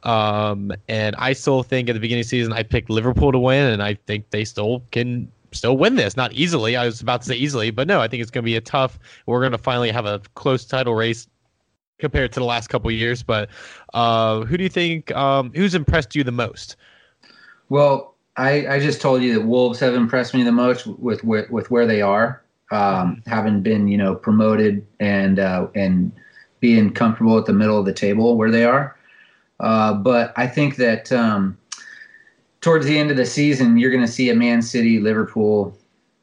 Um, 0.03 0.71
and 0.87 1.15
I 1.17 1.33
still 1.33 1.61
think 1.61 1.87
at 1.87 1.93
the 1.93 1.99
beginning 1.99 2.21
of 2.21 2.25
the 2.25 2.29
season 2.29 2.53
I 2.53 2.63
picked 2.63 2.89
Liverpool 2.89 3.31
to 3.31 3.39
win, 3.39 3.71
and 3.71 3.83
I 3.83 3.95
think 4.07 4.31
they 4.31 4.45
still 4.45 4.83
can 4.91 5.31
still 5.55 5.77
win 5.77 5.95
this. 5.95 6.15
Not 6.15 6.33
easily. 6.33 6.75
I 6.75 6.85
was 6.85 7.01
about 7.01 7.21
to 7.21 7.27
say 7.27 7.35
easily, 7.35 7.71
but 7.71 7.87
no, 7.87 8.01
I 8.01 8.07
think 8.07 8.21
it's 8.21 8.31
going 8.31 8.43
to 8.43 8.45
be 8.45 8.55
a 8.55 8.61
tough. 8.61 8.99
We're 9.25 9.39
going 9.39 9.51
to 9.51 9.57
finally 9.57 9.91
have 9.91 10.05
a 10.05 10.21
close 10.35 10.65
title 10.65 10.95
race 10.95 11.27
compared 11.99 12.31
to 12.33 12.39
the 12.39 12.45
last 12.45 12.67
couple 12.67 12.91
years. 12.91 13.23
But 13.23 13.49
uh, 13.93 14.41
who 14.41 14.57
do 14.57 14.63
you 14.63 14.69
think? 14.69 15.11
Um, 15.15 15.51
who's 15.55 15.75
impressed 15.75 16.15
you 16.15 16.23
the 16.23 16.31
most? 16.31 16.75
Well, 17.69 18.15
I, 18.37 18.67
I 18.67 18.79
just 18.79 19.01
told 19.01 19.21
you 19.21 19.33
that 19.35 19.45
Wolves 19.45 19.79
have 19.79 19.93
impressed 19.93 20.33
me 20.33 20.43
the 20.43 20.51
most 20.51 20.87
with 20.87 21.23
with, 21.23 21.49
with 21.49 21.71
where 21.71 21.87
they 21.87 22.01
are, 22.01 22.43
um, 22.71 23.23
having 23.25 23.61
been 23.61 23.87
you 23.87 23.97
know 23.97 24.15
promoted 24.15 24.85
and 24.99 25.39
uh, 25.39 25.67
and 25.75 26.11
being 26.59 26.91
comfortable 26.91 27.37
at 27.37 27.45
the 27.45 27.53
middle 27.53 27.79
of 27.79 27.85
the 27.85 27.93
table 27.93 28.37
where 28.37 28.51
they 28.51 28.65
are. 28.65 28.97
Uh, 29.59 29.93
but 29.93 30.33
I 30.35 30.47
think 30.47 30.75
that 30.77 31.11
um, 31.11 31.57
towards 32.65 32.87
the 32.87 32.97
end 32.97 33.11
of 33.11 33.17
the 33.17 33.27
season, 33.27 33.77
you're 33.77 33.91
going 33.91 34.03
to 34.03 34.11
see 34.11 34.31
a 34.31 34.33
Man 34.33 34.59
City, 34.59 34.99
Liverpool, 34.99 35.77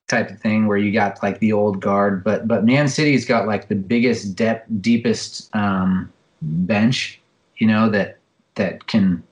type 0.09 0.29
of 0.29 0.41
thing 0.41 0.67
where 0.67 0.77
you 0.77 0.93
got 0.93 1.23
like 1.23 1.39
the 1.39 1.53
old 1.53 1.81
guard, 1.81 2.25
but 2.25 2.49
but 2.49 2.65
Man 2.65 2.89
City's 2.89 3.25
got 3.25 3.47
like 3.47 3.69
the 3.69 3.77
biggest 3.77 4.35
depth, 4.35 4.67
deepest 4.81 5.55
um, 5.55 6.13
bench, 6.43 7.21
you 7.59 7.69
know 7.69 7.89
that 7.91 8.19
that 8.57 8.89
can 8.89 9.23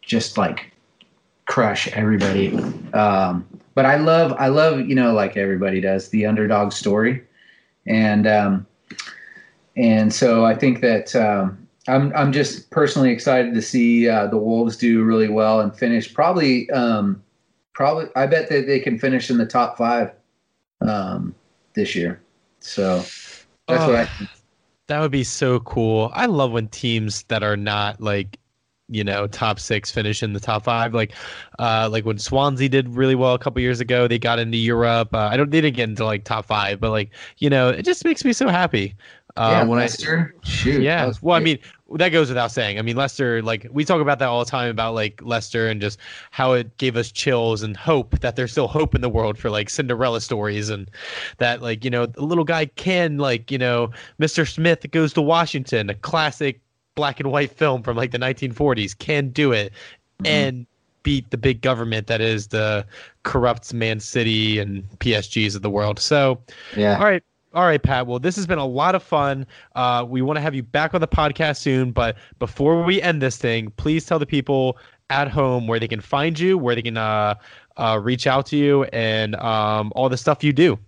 just 0.00 0.38
like 0.38 0.72
crush 1.46 1.88
everybody. 1.88 2.56
Um, 2.94 3.44
but 3.74 3.84
I 3.84 3.96
love 3.96 4.32
I 4.38 4.46
love 4.46 4.78
you 4.78 4.94
know 4.94 5.12
like 5.14 5.36
everybody 5.36 5.80
does 5.80 6.10
the 6.10 6.24
underdog 6.24 6.72
story, 6.72 7.20
and 7.84 8.28
um, 8.28 8.66
and 9.76 10.14
so 10.14 10.44
I 10.44 10.54
think 10.54 10.82
that. 10.82 11.16
Um, 11.16 11.61
I'm 11.88 12.14
I'm 12.14 12.32
just 12.32 12.70
personally 12.70 13.10
excited 13.10 13.54
to 13.54 13.62
see 13.62 14.08
uh, 14.08 14.28
the 14.28 14.38
Wolves 14.38 14.76
do 14.76 15.02
really 15.02 15.28
well 15.28 15.60
and 15.60 15.76
finish 15.76 16.12
probably 16.12 16.70
um, 16.70 17.22
probably 17.72 18.06
I 18.14 18.26
bet 18.26 18.48
that 18.50 18.66
they 18.66 18.78
can 18.78 18.98
finish 18.98 19.30
in 19.30 19.38
the 19.38 19.46
top 19.46 19.76
five 19.76 20.12
um, 20.80 21.34
this 21.74 21.94
year. 21.94 22.20
So 22.60 22.98
that's 23.66 23.84
oh, 23.84 23.88
what 23.88 23.96
I. 23.96 24.04
Think. 24.06 24.30
That 24.88 25.00
would 25.00 25.10
be 25.10 25.24
so 25.24 25.60
cool. 25.60 26.10
I 26.14 26.26
love 26.26 26.52
when 26.52 26.68
teams 26.68 27.24
that 27.24 27.42
are 27.42 27.56
not 27.56 28.00
like 28.00 28.38
you 28.88 29.02
know 29.02 29.26
top 29.26 29.58
six 29.58 29.90
finish 29.90 30.22
in 30.22 30.32
the 30.32 30.40
top 30.40 30.64
five 30.64 30.92
like 30.92 31.12
uh 31.58 31.88
like 31.90 32.04
when 32.04 32.18
swansea 32.18 32.68
did 32.68 32.88
really 32.88 33.14
well 33.14 33.32
a 33.32 33.38
couple 33.38 33.60
years 33.62 33.80
ago 33.80 34.06
they 34.06 34.18
got 34.18 34.38
into 34.38 34.58
europe 34.58 35.14
uh, 35.14 35.28
i 35.30 35.36
don't 35.36 35.50
they 35.50 35.60
didn't 35.60 35.76
get 35.76 35.88
into 35.88 36.04
like 36.04 36.24
top 36.24 36.44
five 36.44 36.78
but 36.78 36.90
like 36.90 37.10
you 37.38 37.48
know 37.48 37.68
it 37.68 37.84
just 37.84 38.04
makes 38.04 38.24
me 38.24 38.32
so 38.32 38.48
happy 38.48 38.94
uh, 39.36 39.48
yeah, 39.50 39.62
when 39.64 39.78
Leicester. 39.78 40.34
I, 40.42 40.46
Shoot. 40.46 40.82
Yeah. 40.82 41.12
Well, 41.22 41.36
I 41.36 41.40
mean, 41.40 41.58
that 41.94 42.10
goes 42.10 42.28
without 42.28 42.50
saying. 42.52 42.78
I 42.78 42.82
mean, 42.82 42.96
Leicester, 42.96 43.42
like 43.42 43.66
we 43.70 43.84
talk 43.84 44.00
about 44.00 44.18
that 44.18 44.28
all 44.28 44.44
the 44.44 44.50
time 44.50 44.70
about 44.70 44.94
like 44.94 45.20
Leicester 45.22 45.68
and 45.68 45.80
just 45.80 45.98
how 46.30 46.52
it 46.52 46.76
gave 46.76 46.96
us 46.96 47.10
chills 47.10 47.62
and 47.62 47.76
hope 47.76 48.18
that 48.20 48.36
there's 48.36 48.52
still 48.52 48.68
hope 48.68 48.94
in 48.94 49.00
the 49.00 49.08
world 49.08 49.38
for 49.38 49.50
like 49.50 49.70
Cinderella 49.70 50.20
stories 50.20 50.68
and 50.68 50.90
that 51.38 51.62
like 51.62 51.84
you 51.84 51.90
know 51.90 52.06
the 52.06 52.22
little 52.22 52.44
guy 52.44 52.66
can 52.66 53.18
like 53.18 53.50
you 53.50 53.58
know 53.58 53.90
Mr. 54.20 54.50
Smith 54.50 54.90
goes 54.90 55.12
to 55.14 55.22
Washington, 55.22 55.88
a 55.90 55.94
classic 55.94 56.60
black 56.94 57.20
and 57.20 57.30
white 57.30 57.50
film 57.50 57.82
from 57.82 57.96
like 57.96 58.10
the 58.10 58.18
1940s, 58.18 58.96
can 58.96 59.30
do 59.30 59.52
it 59.52 59.72
mm-hmm. 60.22 60.26
and 60.26 60.66
beat 61.02 61.30
the 61.30 61.38
big 61.38 61.60
government 61.62 62.06
that 62.06 62.20
is 62.20 62.48
the 62.48 62.86
corrupt 63.24 63.72
Man 63.74 63.98
City 63.98 64.58
and 64.58 64.88
PSGs 65.00 65.56
of 65.56 65.62
the 65.62 65.70
world. 65.70 65.98
So, 65.98 66.40
yeah. 66.76 66.96
All 66.96 67.04
right. 67.04 67.22
All 67.54 67.64
right, 67.64 67.82
Pat. 67.82 68.06
Well, 68.06 68.18
this 68.18 68.36
has 68.36 68.46
been 68.46 68.58
a 68.58 68.66
lot 68.66 68.94
of 68.94 69.02
fun. 69.02 69.46
Uh, 69.74 70.06
we 70.08 70.22
want 70.22 70.38
to 70.38 70.40
have 70.40 70.54
you 70.54 70.62
back 70.62 70.94
on 70.94 71.02
the 71.02 71.08
podcast 71.08 71.58
soon. 71.58 71.92
But 71.92 72.16
before 72.38 72.82
we 72.82 73.02
end 73.02 73.20
this 73.20 73.36
thing, 73.36 73.70
please 73.76 74.06
tell 74.06 74.18
the 74.18 74.26
people 74.26 74.78
at 75.10 75.28
home 75.28 75.66
where 75.66 75.78
they 75.78 75.88
can 75.88 76.00
find 76.00 76.38
you, 76.38 76.56
where 76.56 76.74
they 76.74 76.82
can 76.82 76.96
uh, 76.96 77.34
uh, 77.76 78.00
reach 78.02 78.26
out 78.26 78.46
to 78.46 78.56
you, 78.56 78.84
and 78.84 79.36
um, 79.36 79.92
all 79.94 80.08
the 80.08 80.16
stuff 80.16 80.42
you 80.42 80.54
do. 80.54 80.78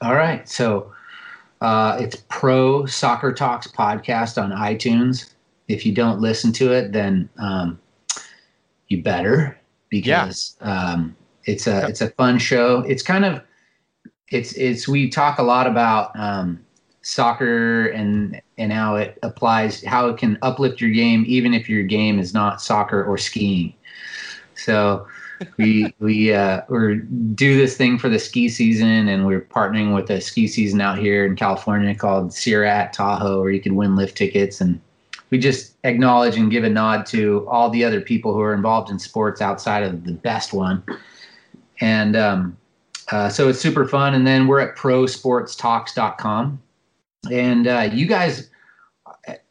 All 0.00 0.14
right. 0.14 0.48
So 0.48 0.92
uh, 1.60 1.96
it's 2.00 2.22
Pro 2.28 2.86
Soccer 2.86 3.32
Talks 3.32 3.66
podcast 3.66 4.40
on 4.40 4.52
iTunes. 4.52 5.32
If 5.66 5.84
you 5.84 5.92
don't 5.92 6.20
listen 6.20 6.52
to 6.52 6.72
it, 6.72 6.92
then 6.92 7.28
um, 7.38 7.80
you 8.88 9.02
better 9.02 9.58
because 9.88 10.56
yeah. 10.60 10.92
um, 10.92 11.16
it's 11.46 11.66
a 11.66 11.86
it's 11.88 12.00
a 12.00 12.10
fun 12.10 12.38
show. 12.38 12.80
It's 12.80 13.02
kind 13.02 13.24
of 13.24 13.42
it's 14.30 14.52
it's 14.54 14.88
we 14.88 15.08
talk 15.08 15.38
a 15.38 15.42
lot 15.42 15.66
about 15.66 16.18
um, 16.18 16.64
soccer 17.02 17.86
and 17.88 18.40
and 18.58 18.72
how 18.72 18.96
it 18.96 19.18
applies, 19.22 19.84
how 19.84 20.08
it 20.08 20.16
can 20.16 20.38
uplift 20.42 20.80
your 20.80 20.90
game, 20.90 21.24
even 21.26 21.54
if 21.54 21.68
your 21.68 21.82
game 21.82 22.18
is 22.18 22.32
not 22.34 22.60
soccer 22.60 23.04
or 23.04 23.18
skiing. 23.18 23.74
So 24.54 25.06
we 25.58 25.94
we 25.98 26.32
uh, 26.32 26.62
we 26.68 26.96
do 27.34 27.56
this 27.56 27.76
thing 27.76 27.98
for 27.98 28.08
the 28.08 28.18
ski 28.18 28.48
season, 28.48 29.08
and 29.08 29.26
we're 29.26 29.42
partnering 29.42 29.94
with 29.94 30.10
a 30.10 30.20
ski 30.20 30.46
season 30.46 30.80
out 30.80 30.98
here 30.98 31.26
in 31.26 31.36
California 31.36 31.94
called 31.94 32.32
Sierra 32.32 32.70
at 32.70 32.92
Tahoe, 32.92 33.40
where 33.40 33.50
you 33.50 33.60
can 33.60 33.76
win 33.76 33.96
lift 33.96 34.16
tickets, 34.16 34.60
and 34.60 34.80
we 35.30 35.38
just 35.38 35.74
acknowledge 35.84 36.36
and 36.36 36.50
give 36.50 36.64
a 36.64 36.70
nod 36.70 37.04
to 37.06 37.46
all 37.48 37.68
the 37.68 37.84
other 37.84 38.00
people 38.00 38.32
who 38.32 38.40
are 38.40 38.54
involved 38.54 38.90
in 38.90 38.98
sports 38.98 39.42
outside 39.42 39.82
of 39.82 40.04
the 40.04 40.12
best 40.12 40.52
one, 40.52 40.82
and 41.80 42.16
um, 42.16 42.56
uh, 43.14 43.28
so 43.28 43.48
it's 43.48 43.60
super 43.60 43.86
fun. 43.86 44.12
And 44.12 44.26
then 44.26 44.48
we're 44.48 44.58
at 44.58 44.74
prosportstalks.com. 44.74 46.60
And 47.30 47.68
uh, 47.68 47.88
you 47.92 48.06
guys, 48.06 48.50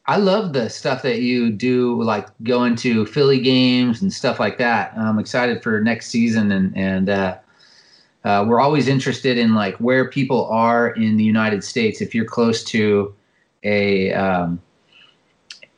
I 0.04 0.18
love 0.18 0.52
the 0.52 0.68
stuff 0.68 1.00
that 1.00 1.22
you 1.22 1.50
do, 1.50 2.02
like 2.02 2.28
going 2.42 2.76
to 2.76 3.06
Philly 3.06 3.40
games 3.40 4.02
and 4.02 4.12
stuff 4.12 4.38
like 4.38 4.58
that. 4.58 4.92
I'm 4.98 5.18
excited 5.18 5.62
for 5.62 5.80
next 5.80 6.08
season. 6.08 6.52
And, 6.52 6.76
and 6.76 7.08
uh, 7.08 7.38
uh 8.24 8.44
we're 8.46 8.60
always 8.60 8.86
interested 8.86 9.38
in 9.38 9.54
like 9.54 9.76
where 9.76 10.10
people 10.10 10.46
are 10.50 10.90
in 10.90 11.16
the 11.16 11.24
United 11.24 11.64
States. 11.64 12.02
If 12.02 12.14
you're 12.14 12.26
close 12.26 12.64
to 12.64 13.14
a, 13.62 14.12
um, 14.12 14.60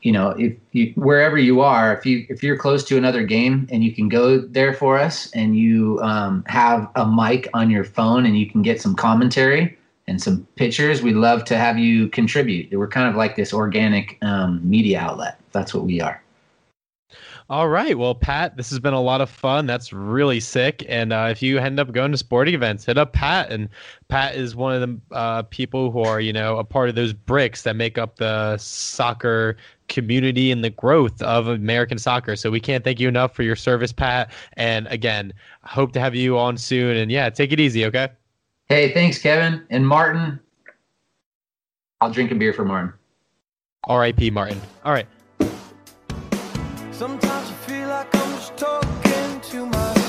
you 0.07 0.13
know, 0.13 0.29
if 0.39 0.55
you, 0.71 0.93
wherever 0.95 1.37
you 1.37 1.63
are, 1.63 1.93
if 1.93 2.07
you 2.07 2.25
if 2.29 2.41
you're 2.41 2.57
close 2.57 2.85
to 2.85 2.97
another 2.97 3.25
game 3.25 3.67
and 3.73 3.83
you 3.83 3.93
can 3.93 4.09
go 4.09 4.39
there 4.39 4.73
for 4.73 4.97
us, 5.01 5.29
and 5.33 5.59
you 5.59 5.99
um, 6.01 6.45
have 6.47 6.89
a 6.95 7.05
mic 7.05 7.49
on 7.55 7.71
your 7.71 7.83
phone 7.83 8.25
and 8.25 8.39
you 8.39 8.49
can 8.49 8.63
get 8.63 8.81
some 8.81 8.95
commentary 8.95 9.77
and 10.07 10.23
some 10.23 10.47
pictures, 10.55 11.03
we'd 11.03 11.17
love 11.17 11.45
to 11.47 11.57
have 11.57 11.77
you 11.77 12.09
contribute. 12.11 12.73
We're 12.73 12.87
kind 12.87 13.11
of 13.11 13.17
like 13.17 13.35
this 13.35 13.53
organic 13.53 14.17
um, 14.23 14.61
media 14.63 15.01
outlet. 15.01 15.41
That's 15.51 15.75
what 15.75 15.83
we 15.83 16.01
are. 16.01 16.23
All 17.49 17.69
right. 17.69 17.97
Well, 17.97 18.17
Pat, 18.17 18.57
this 18.57 18.71
has 18.71 18.81
been 18.81 18.93
a 18.93 19.01
lot 19.01 19.21
of 19.21 19.31
fun. 19.31 19.67
That's 19.67 19.93
really 19.93 20.41
sick. 20.41 20.85
And 20.89 21.13
uh, 21.13 21.29
if 21.31 21.41
you 21.41 21.59
end 21.59 21.79
up 21.79 21.93
going 21.93 22.11
to 22.11 22.19
sporting 22.19 22.55
events, 22.55 22.85
hit 22.85 22.99
up 22.99 23.13
Pat. 23.13 23.53
And 23.53 23.69
Pat 24.09 24.35
is 24.35 24.57
one 24.57 24.75
of 24.75 24.81
the 24.81 25.15
uh, 25.15 25.43
people 25.45 25.93
who 25.93 26.03
are, 26.03 26.21
you 26.21 26.33
know, 26.33 26.59
a 26.59 26.65
part 26.65 26.89
of 26.89 26.97
those 26.97 27.13
bricks 27.13 27.63
that 27.63 27.77
make 27.77 27.99
up 27.99 28.17
the 28.17 28.57
soccer 28.59 29.57
community 29.89 30.51
and 30.51 30.63
the 30.63 30.71
growth 30.71 31.21
of 31.23 31.49
American 31.49 31.99
soccer. 31.99 32.37
So 32.37 32.51
we 32.51 32.61
can't 32.61 32.85
thank 32.85 33.01
you 33.01 33.09
enough 33.09 33.35
for 33.35 33.43
your 33.43 33.57
service, 33.57 33.93
Pat. 33.93 34.31
And 34.55 34.87
again, 34.89 35.33
hope 35.63 35.93
to 35.93 36.01
have 36.01 36.15
you 36.15 36.39
on 36.39 36.57
soon. 36.57 36.97
And 36.97 37.11
yeah, 37.11 37.31
take 37.31 37.53
it 37.53 37.61
easy, 37.61 37.85
okay? 37.87 38.09
Hey, 38.69 38.93
thanks, 38.93 39.19
Kevin 39.19 39.65
and 39.71 39.87
Martin. 39.87 40.41
I'll 42.01 42.11
drink 42.11 42.31
a 42.31 42.35
beer 42.35 42.53
for 42.53 42.65
Martin. 42.65 42.93
R.I.P. 43.85 44.31
Martin. 44.31 44.61
All 44.85 44.93
right. 44.93 45.07
Sometimes 46.91 47.51
I 47.51 47.55
feel 47.67 47.89
like 47.89 48.15
I'm 48.15 48.31
just 48.33 48.57
talking 48.57 49.41
to 49.41 49.67
myself. 49.67 50.06